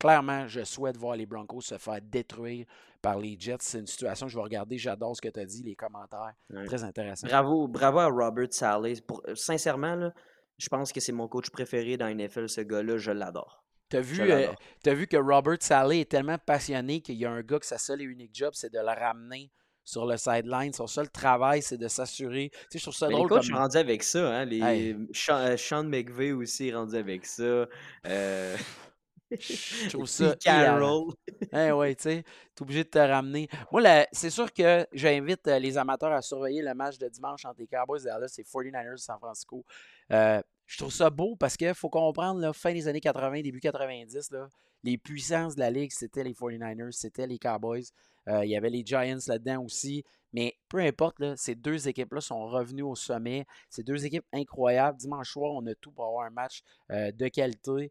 clairement, 0.01 0.48
je 0.48 0.64
souhaite 0.64 0.96
voir 0.96 1.14
les 1.14 1.26
Broncos 1.26 1.61
se 1.61 1.78
faire 1.78 2.01
détruire 2.03 2.66
par 3.01 3.18
les 3.18 3.36
Jets. 3.38 3.59
C'est 3.61 3.78
une 3.78 3.86
situation 3.86 4.26
que 4.26 4.32
je 4.32 4.36
vais 4.36 4.42
regarder. 4.42 4.78
J'adore 4.78 5.14
ce 5.14 5.20
que 5.20 5.28
tu 5.28 5.38
as 5.38 5.44
dit, 5.44 5.62
les 5.62 5.76
commentaires. 5.76 6.32
Très 6.66 6.82
intéressant. 6.82 7.28
Bravo, 7.28 7.68
bravo 7.68 7.98
à 7.98 8.07
Robert 8.07 8.48
Saleh. 8.51 9.01
Pour, 9.07 9.22
euh, 9.28 9.34
sincèrement, 9.34 10.11
je 10.59 10.68
pense 10.68 10.92
que 10.92 11.01
c'est 11.01 11.12
mon 11.12 11.28
coach 11.28 11.51
préféré 11.51 11.96
dans 11.96 12.09
NFL, 12.09 12.48
ce 12.48 12.62
gars-là. 12.62 12.96
Je 12.96 13.12
l'adore. 13.12 13.62
Tu 13.90 13.96
as, 13.96 14.01
vu, 14.01 14.20
euh, 14.20 14.46
vu 14.86 15.07
que 15.07 15.16
Robert 15.16 15.59
Saleh 15.61 16.01
est 16.01 16.11
tellement 16.11 16.38
passionné 16.38 17.01
qu'il 17.01 17.16
y 17.16 17.26
a 17.26 17.30
un 17.30 17.42
gars 17.42 17.59
que 17.59 17.66
sa 17.66 17.78
seule 17.78 18.01
et 18.01 18.05
unique 18.05 18.34
job, 18.34 18.53
c'est 18.55 18.72
de 18.72 18.78
le 18.78 18.86
ramener 18.86 19.51
sur 19.84 20.07
le 20.07 20.16
sideline. 20.16 20.72
Son 20.72 20.86
seul 20.86 21.11
travail, 21.11 21.61
c'est 21.61 21.76
de 21.76 21.88
s'assurer. 21.88 22.51
Tu 22.53 22.59
sais, 22.70 22.78
je 22.78 22.84
trouve 22.84 22.94
ça 22.94 23.09
drôle. 23.09 23.28
comme... 23.28 23.40
je 23.40 23.46
suis 23.46 23.55
rendu 23.55 23.76
avec 23.76 24.05
ça. 24.05 24.28
Hein, 24.28 24.44
les... 24.44 24.94
Euh, 24.94 25.57
Sean, 25.57 25.84
McVeigh 25.84 26.32
aussi 26.32 26.68
est 26.68 26.74
rendu 26.74 26.96
avec 26.96 27.26
ça. 27.26 27.66
Je 29.30 29.88
trouve 29.88 30.06
ça. 30.08 30.34
Carol. 30.36 31.12
Ouais, 31.52 31.94
tu 31.94 32.02
sais, 32.02 32.24
t'es 32.54 32.62
obligé 32.62 32.84
de 32.84 32.88
te 32.88 32.98
ramener. 32.98 33.48
Moi, 33.70 33.82
c'est 34.12 34.30
sûr 34.30 34.52
que 34.52 34.86
j'invite 34.92 35.46
euh, 35.46 35.58
les 35.58 35.78
amateurs 35.78 36.12
à 36.12 36.22
surveiller 36.22 36.62
le 36.62 36.74
match 36.74 36.98
de 36.98 37.08
dimanche 37.08 37.44
entre 37.44 37.60
les 37.60 37.66
Cowboys 37.66 38.00
et 38.02 38.04
Dallas 38.04 38.34
et 38.38 38.42
49ers 38.42 38.92
de 38.92 38.96
San 38.96 39.18
Francisco. 39.18 39.64
Euh, 40.12 40.42
je 40.66 40.78
trouve 40.78 40.92
ça 40.92 41.10
beau 41.10 41.36
parce 41.36 41.56
qu'il 41.56 41.74
faut 41.74 41.88
comprendre, 41.88 42.40
là, 42.40 42.52
fin 42.52 42.72
des 42.72 42.88
années 42.88 43.00
80, 43.00 43.42
début 43.42 43.60
90, 43.60 44.30
là, 44.32 44.48
les 44.82 44.98
puissances 44.98 45.54
de 45.54 45.60
la 45.60 45.70
ligue, 45.70 45.90
c'était 45.92 46.24
les 46.24 46.32
49ers, 46.32 46.92
c'était 46.92 47.26
les 47.26 47.38
Cowboys. 47.38 47.84
Euh, 48.28 48.44
il 48.44 48.50
y 48.50 48.56
avait 48.56 48.70
les 48.70 48.84
Giants 48.84 49.18
là-dedans 49.26 49.62
aussi. 49.64 50.04
Mais 50.32 50.54
peu 50.68 50.78
importe, 50.78 51.18
là, 51.18 51.34
ces 51.36 51.56
deux 51.56 51.88
équipes-là 51.88 52.20
sont 52.20 52.46
revenues 52.46 52.82
au 52.84 52.94
sommet. 52.94 53.46
Ces 53.68 53.82
deux 53.82 54.06
équipes 54.06 54.24
incroyables. 54.32 54.96
Dimanche 54.96 55.32
soir, 55.32 55.50
on 55.52 55.66
a 55.66 55.74
tout 55.74 55.90
pour 55.90 56.04
avoir 56.04 56.24
un 56.24 56.30
match 56.30 56.62
de 56.88 57.28
qualité 57.28 57.90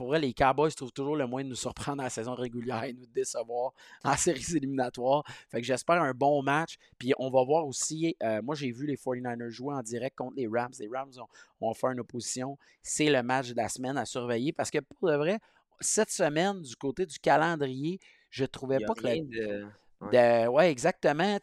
pour 0.00 0.14
les 0.14 0.32
Cowboys 0.32 0.72
trouvent 0.72 0.94
toujours 0.94 1.14
le 1.14 1.26
moyen 1.26 1.44
de 1.44 1.50
nous 1.50 1.56
surprendre 1.56 1.98
dans 1.98 2.04
la 2.04 2.08
saison 2.08 2.34
régulière 2.34 2.84
et 2.84 2.94
nous 2.94 3.04
décevoir 3.04 3.74
en 4.02 4.16
séries 4.16 4.56
éliminatoires. 4.56 5.22
Fait 5.50 5.60
que 5.60 5.66
j'espère 5.66 6.00
un 6.00 6.14
bon 6.14 6.42
match. 6.42 6.78
Puis 6.96 7.12
on 7.18 7.28
va 7.28 7.44
voir 7.44 7.66
aussi, 7.66 8.16
euh, 8.22 8.40
moi 8.40 8.54
j'ai 8.54 8.72
vu 8.72 8.86
les 8.86 8.96
49ers 8.96 9.50
jouer 9.50 9.74
en 9.74 9.82
direct 9.82 10.16
contre 10.16 10.36
les 10.36 10.48
Rams. 10.50 10.72
Les 10.78 10.88
Rams 10.88 11.12
ont, 11.60 11.74
fait 11.74 11.88
une 11.88 12.00
opposition. 12.00 12.56
C'est 12.82 13.10
le 13.10 13.22
match 13.22 13.50
de 13.50 13.56
la 13.56 13.68
semaine 13.68 13.98
à 13.98 14.06
surveiller 14.06 14.54
parce 14.54 14.70
que 14.70 14.78
pour 14.78 15.10
de 15.10 15.16
vrai, 15.16 15.38
cette 15.80 16.10
semaine, 16.10 16.62
du 16.62 16.76
côté 16.76 17.04
du 17.04 17.18
calendrier, 17.18 18.00
je 18.30 18.46
trouvais 18.46 18.78
pas 18.80 18.94
que 18.94 19.06
Ouais, 20.00 20.70
exactement. 20.70 21.38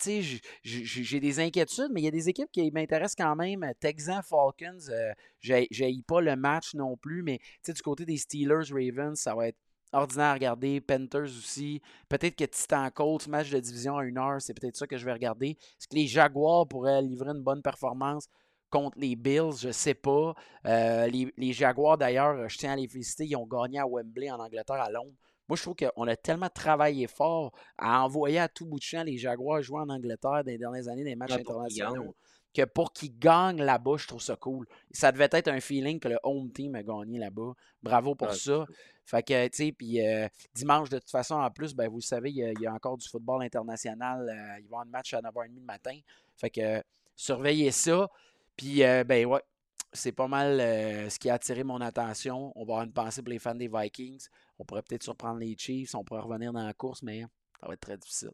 J'ai 0.63 1.19
des 1.19 1.39
inquiétudes, 1.39 1.89
mais 1.91 2.01
il 2.01 2.05
y 2.05 2.07
a 2.07 2.11
des 2.11 2.29
équipes 2.29 2.51
qui 2.51 2.71
m'intéressent 2.71 3.15
quand 3.15 3.35
même. 3.35 3.65
Texans, 3.79 4.21
Falcons, 4.23 4.89
euh, 4.89 5.13
j'ai 5.39 5.67
pas 6.07 6.21
le 6.21 6.35
match 6.35 6.73
non 6.73 6.97
plus, 6.97 7.21
mais 7.21 7.39
du 7.67 7.81
côté 7.81 8.05
des 8.05 8.17
Steelers, 8.17 8.71
Ravens, 8.71 9.19
ça 9.19 9.35
va 9.35 9.49
être 9.49 9.57
ordinaire 9.93 10.27
à 10.27 10.33
regarder. 10.33 10.81
Panthers 10.81 11.23
aussi. 11.23 11.81
Peut-être 12.09 12.35
que 12.35 12.45
Titan 12.45 12.89
Colts, 12.89 13.27
match 13.27 13.49
de 13.51 13.59
division 13.59 13.97
à 13.97 14.05
une 14.05 14.17
heure, 14.17 14.41
c'est 14.41 14.53
peut-être 14.53 14.75
ça 14.75 14.87
que 14.87 14.97
je 14.97 15.05
vais 15.05 15.13
regarder. 15.13 15.51
Est-ce 15.51 15.87
que 15.87 15.95
les 15.95 16.07
Jaguars 16.07 16.67
pourraient 16.67 17.01
livrer 17.01 17.29
une 17.29 17.43
bonne 17.43 17.61
performance 17.61 18.27
contre 18.69 18.97
les 18.99 19.15
Bills? 19.15 19.57
Je 19.61 19.71
sais 19.71 19.93
pas. 19.93 20.33
Euh, 20.65 21.07
les, 21.07 21.31
les, 21.37 21.53
Jaguars, 21.53 21.97
d'ailleurs, 21.97 22.49
je 22.49 22.57
tiens 22.57 22.73
à 22.73 22.75
les 22.75 22.87
féliciter, 22.87 23.25
ils 23.25 23.35
ont 23.35 23.45
gagné 23.45 23.79
à 23.79 23.87
Wembley 23.87 24.31
en 24.31 24.39
Angleterre 24.39 24.81
à 24.81 24.89
Londres. 24.89 25.13
Moi, 25.47 25.55
je 25.55 25.61
trouve 25.61 25.75
qu'on 25.75 26.07
a 26.07 26.15
tellement 26.15 26.49
travaillé 26.49 27.07
fort 27.07 27.53
à 27.77 28.03
envoyer 28.03 28.39
à 28.39 28.47
tout 28.47 28.65
bout 28.65 28.79
de 28.79 28.83
champ 28.83 29.03
les 29.03 29.17
Jaguars 29.17 29.61
jouer 29.61 29.79
en 29.79 29.89
Angleterre 29.89 30.43
dans 30.43 30.51
les 30.51 30.57
dernières 30.57 30.87
années 30.87 31.03
des 31.03 31.15
matchs 31.15 31.33
internationaux 31.33 32.15
que 32.57 32.65
pour 32.65 32.91
qu'ils 32.91 33.17
gagnent 33.17 33.61
là-bas, 33.61 33.97
je 33.97 34.07
trouve 34.07 34.21
ça 34.21 34.35
cool. 34.35 34.65
Ça 34.91 35.11
devait 35.11 35.29
être 35.31 35.47
un 35.47 35.59
feeling 35.59 35.99
que 35.99 36.07
le 36.07 36.17
home 36.23 36.51
team 36.51 36.73
a 36.75 36.81
gagné 36.81 37.19
là-bas. 37.19 37.53
Bravo 37.83 38.15
pour 38.15 38.33
ça. 38.33 38.65
Fait 39.05 39.23
que, 39.23 39.47
tu 39.47 39.57
sais, 39.57 39.71
puis 39.71 40.05
euh, 40.05 40.27
dimanche, 40.55 40.89
de 40.89 40.97
toute 40.99 41.09
façon, 41.09 41.35
en 41.35 41.49
plus, 41.51 41.75
ben, 41.75 41.87
vous 41.87 41.97
le 41.97 42.01
savez, 42.01 42.31
il 42.31 42.59
y, 42.59 42.67
a, 42.67 42.73
encore 42.73 42.97
du 42.97 43.07
football 43.07 43.43
international. 43.43 44.27
Euh, 44.27 44.33
il 44.33 44.35
va 44.35 44.57
y 44.59 44.65
avoir 44.65 44.81
un 44.81 44.85
match 44.85 45.13
à 45.13 45.21
9h30 45.21 45.55
le 45.55 45.61
matin. 45.61 45.97
Fait 46.35 46.49
que, 46.49 46.83
surveillez 47.15 47.71
ça. 47.71 48.09
Puis, 48.57 48.83
euh, 48.83 49.03
ben, 49.03 49.25
ouais, 49.27 49.41
c'est 49.93 50.11
pas 50.11 50.27
mal 50.27 50.59
euh, 50.59 51.09
ce 51.09 51.19
qui 51.19 51.29
a 51.29 51.35
attiré 51.35 51.63
mon 51.63 51.81
attention. 51.81 52.51
On 52.55 52.65
va 52.65 52.73
avoir 52.73 52.83
une 52.83 52.93
pensée 52.93 53.21
pour 53.21 53.29
les 53.29 53.39
fans 53.39 53.55
des 53.55 53.69
Vikings. 53.71 54.27
On 54.59 54.65
pourrait 54.65 54.83
peut-être 54.83 55.03
surprendre 55.03 55.39
les 55.39 55.55
Chiefs. 55.57 55.95
On 55.95 56.03
pourrait 56.03 56.21
revenir 56.21 56.53
dans 56.53 56.65
la 56.65 56.73
course, 56.73 57.01
mais 57.03 57.21
ça 57.59 57.67
va 57.67 57.73
être 57.73 57.81
très 57.81 57.97
difficile. 57.97 58.31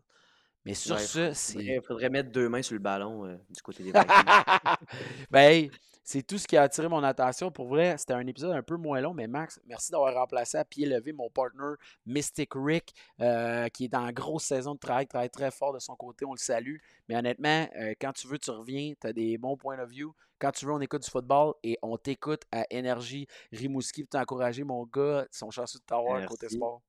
Mais 0.66 0.74
sur 0.74 1.00
ce, 1.00 1.34
c'est. 1.34 1.60
Il 1.60 1.82
faudrait 1.82 2.10
mettre 2.10 2.32
deux 2.32 2.48
mains 2.48 2.62
sur 2.62 2.74
le 2.74 2.80
ballon 2.80 3.26
euh, 3.26 3.36
du 3.50 3.62
côté 3.62 3.84
des 3.84 3.92
Vikings. 3.92 4.08
ben, 5.32 5.70
c'est 6.06 6.22
tout 6.22 6.38
ce 6.38 6.48
qui 6.48 6.58
a 6.58 6.64
attiré 6.64 6.90
mon 6.90 7.02
attention. 7.02 7.50
Pour 7.50 7.68
vrai, 7.68 7.98
c'était 7.98 8.14
un 8.14 8.28
épisode 8.28 8.52
un 8.52 8.62
peu 8.62 8.76
moins 8.76 9.00
long, 9.00 9.14
mais 9.14 9.28
Max, 9.28 9.60
merci 9.66 9.92
d'avoir 9.92 10.14
remplacé 10.14 10.58
à 10.58 10.66
pied 10.66 10.86
levé 10.86 11.14
mon 11.14 11.30
partner 11.30 11.76
Mystic 12.06 12.52
Rick, 12.56 12.94
euh, 13.22 13.70
qui 13.70 13.86
est 13.86 13.96
en 13.96 14.12
grosse 14.12 14.44
saison 14.44 14.74
de 14.76 14.80
travail, 14.80 15.08
travaille 15.08 15.30
très 15.30 15.50
fort 15.50 15.74
de 15.74 15.80
son 15.80 15.96
côté. 15.96 16.26
On 16.26 16.34
le 16.34 16.38
salue. 16.38 16.78
Mais 17.08 17.16
honnêtement, 17.16 17.68
euh, 17.78 17.94
quand 18.00 18.12
tu 18.12 18.28
veux, 18.28 18.38
tu 18.38 18.52
reviens, 18.52 18.94
tu 19.00 19.08
as 19.08 19.14
des 19.14 19.38
bons 19.38 19.56
points 19.56 19.78
de 19.78 19.90
vue. 19.90 20.08
Quand 20.44 20.52
tu 20.52 20.66
veux, 20.66 20.74
on 20.74 20.82
écoute 20.82 21.04
du 21.04 21.10
football 21.10 21.54
et 21.64 21.78
on 21.82 21.96
t'écoute 21.96 22.42
à 22.52 22.66
Énergie 22.70 23.28
Rimouski 23.54 24.04
pour 24.04 24.10
t'encourager, 24.10 24.66
mon 24.66 24.84
gars. 24.84 25.26
Son 25.32 25.50
chanceux 25.52 25.80
de 25.80 25.86
t'avoir 25.86 26.26
côté 26.26 26.50
sport. 26.50 26.82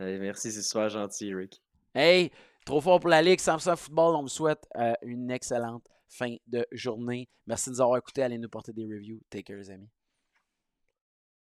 merci, 0.00 0.50
c'est 0.50 0.62
super 0.62 0.88
gentil, 0.88 1.34
Rick. 1.34 1.62
Hey, 1.94 2.30
trop 2.64 2.80
fort 2.80 2.98
pour 2.98 3.10
la 3.10 3.20
Ligue, 3.20 3.40
100% 3.40 3.76
football. 3.76 4.16
On 4.16 4.22
me 4.22 4.28
souhaite 4.28 4.66
euh, 4.78 4.94
une 5.02 5.30
excellente 5.30 5.86
fin 6.08 6.34
de 6.46 6.66
journée. 6.72 7.28
Merci 7.46 7.68
de 7.68 7.74
nous 7.74 7.82
avoir 7.82 7.98
écoutés. 7.98 8.22
Allez 8.22 8.38
nous 8.38 8.48
porter 8.48 8.72
des 8.72 8.84
reviews. 8.84 9.20
Take 9.28 9.42
care, 9.42 9.58
les 9.58 9.70
amis. 9.70 9.90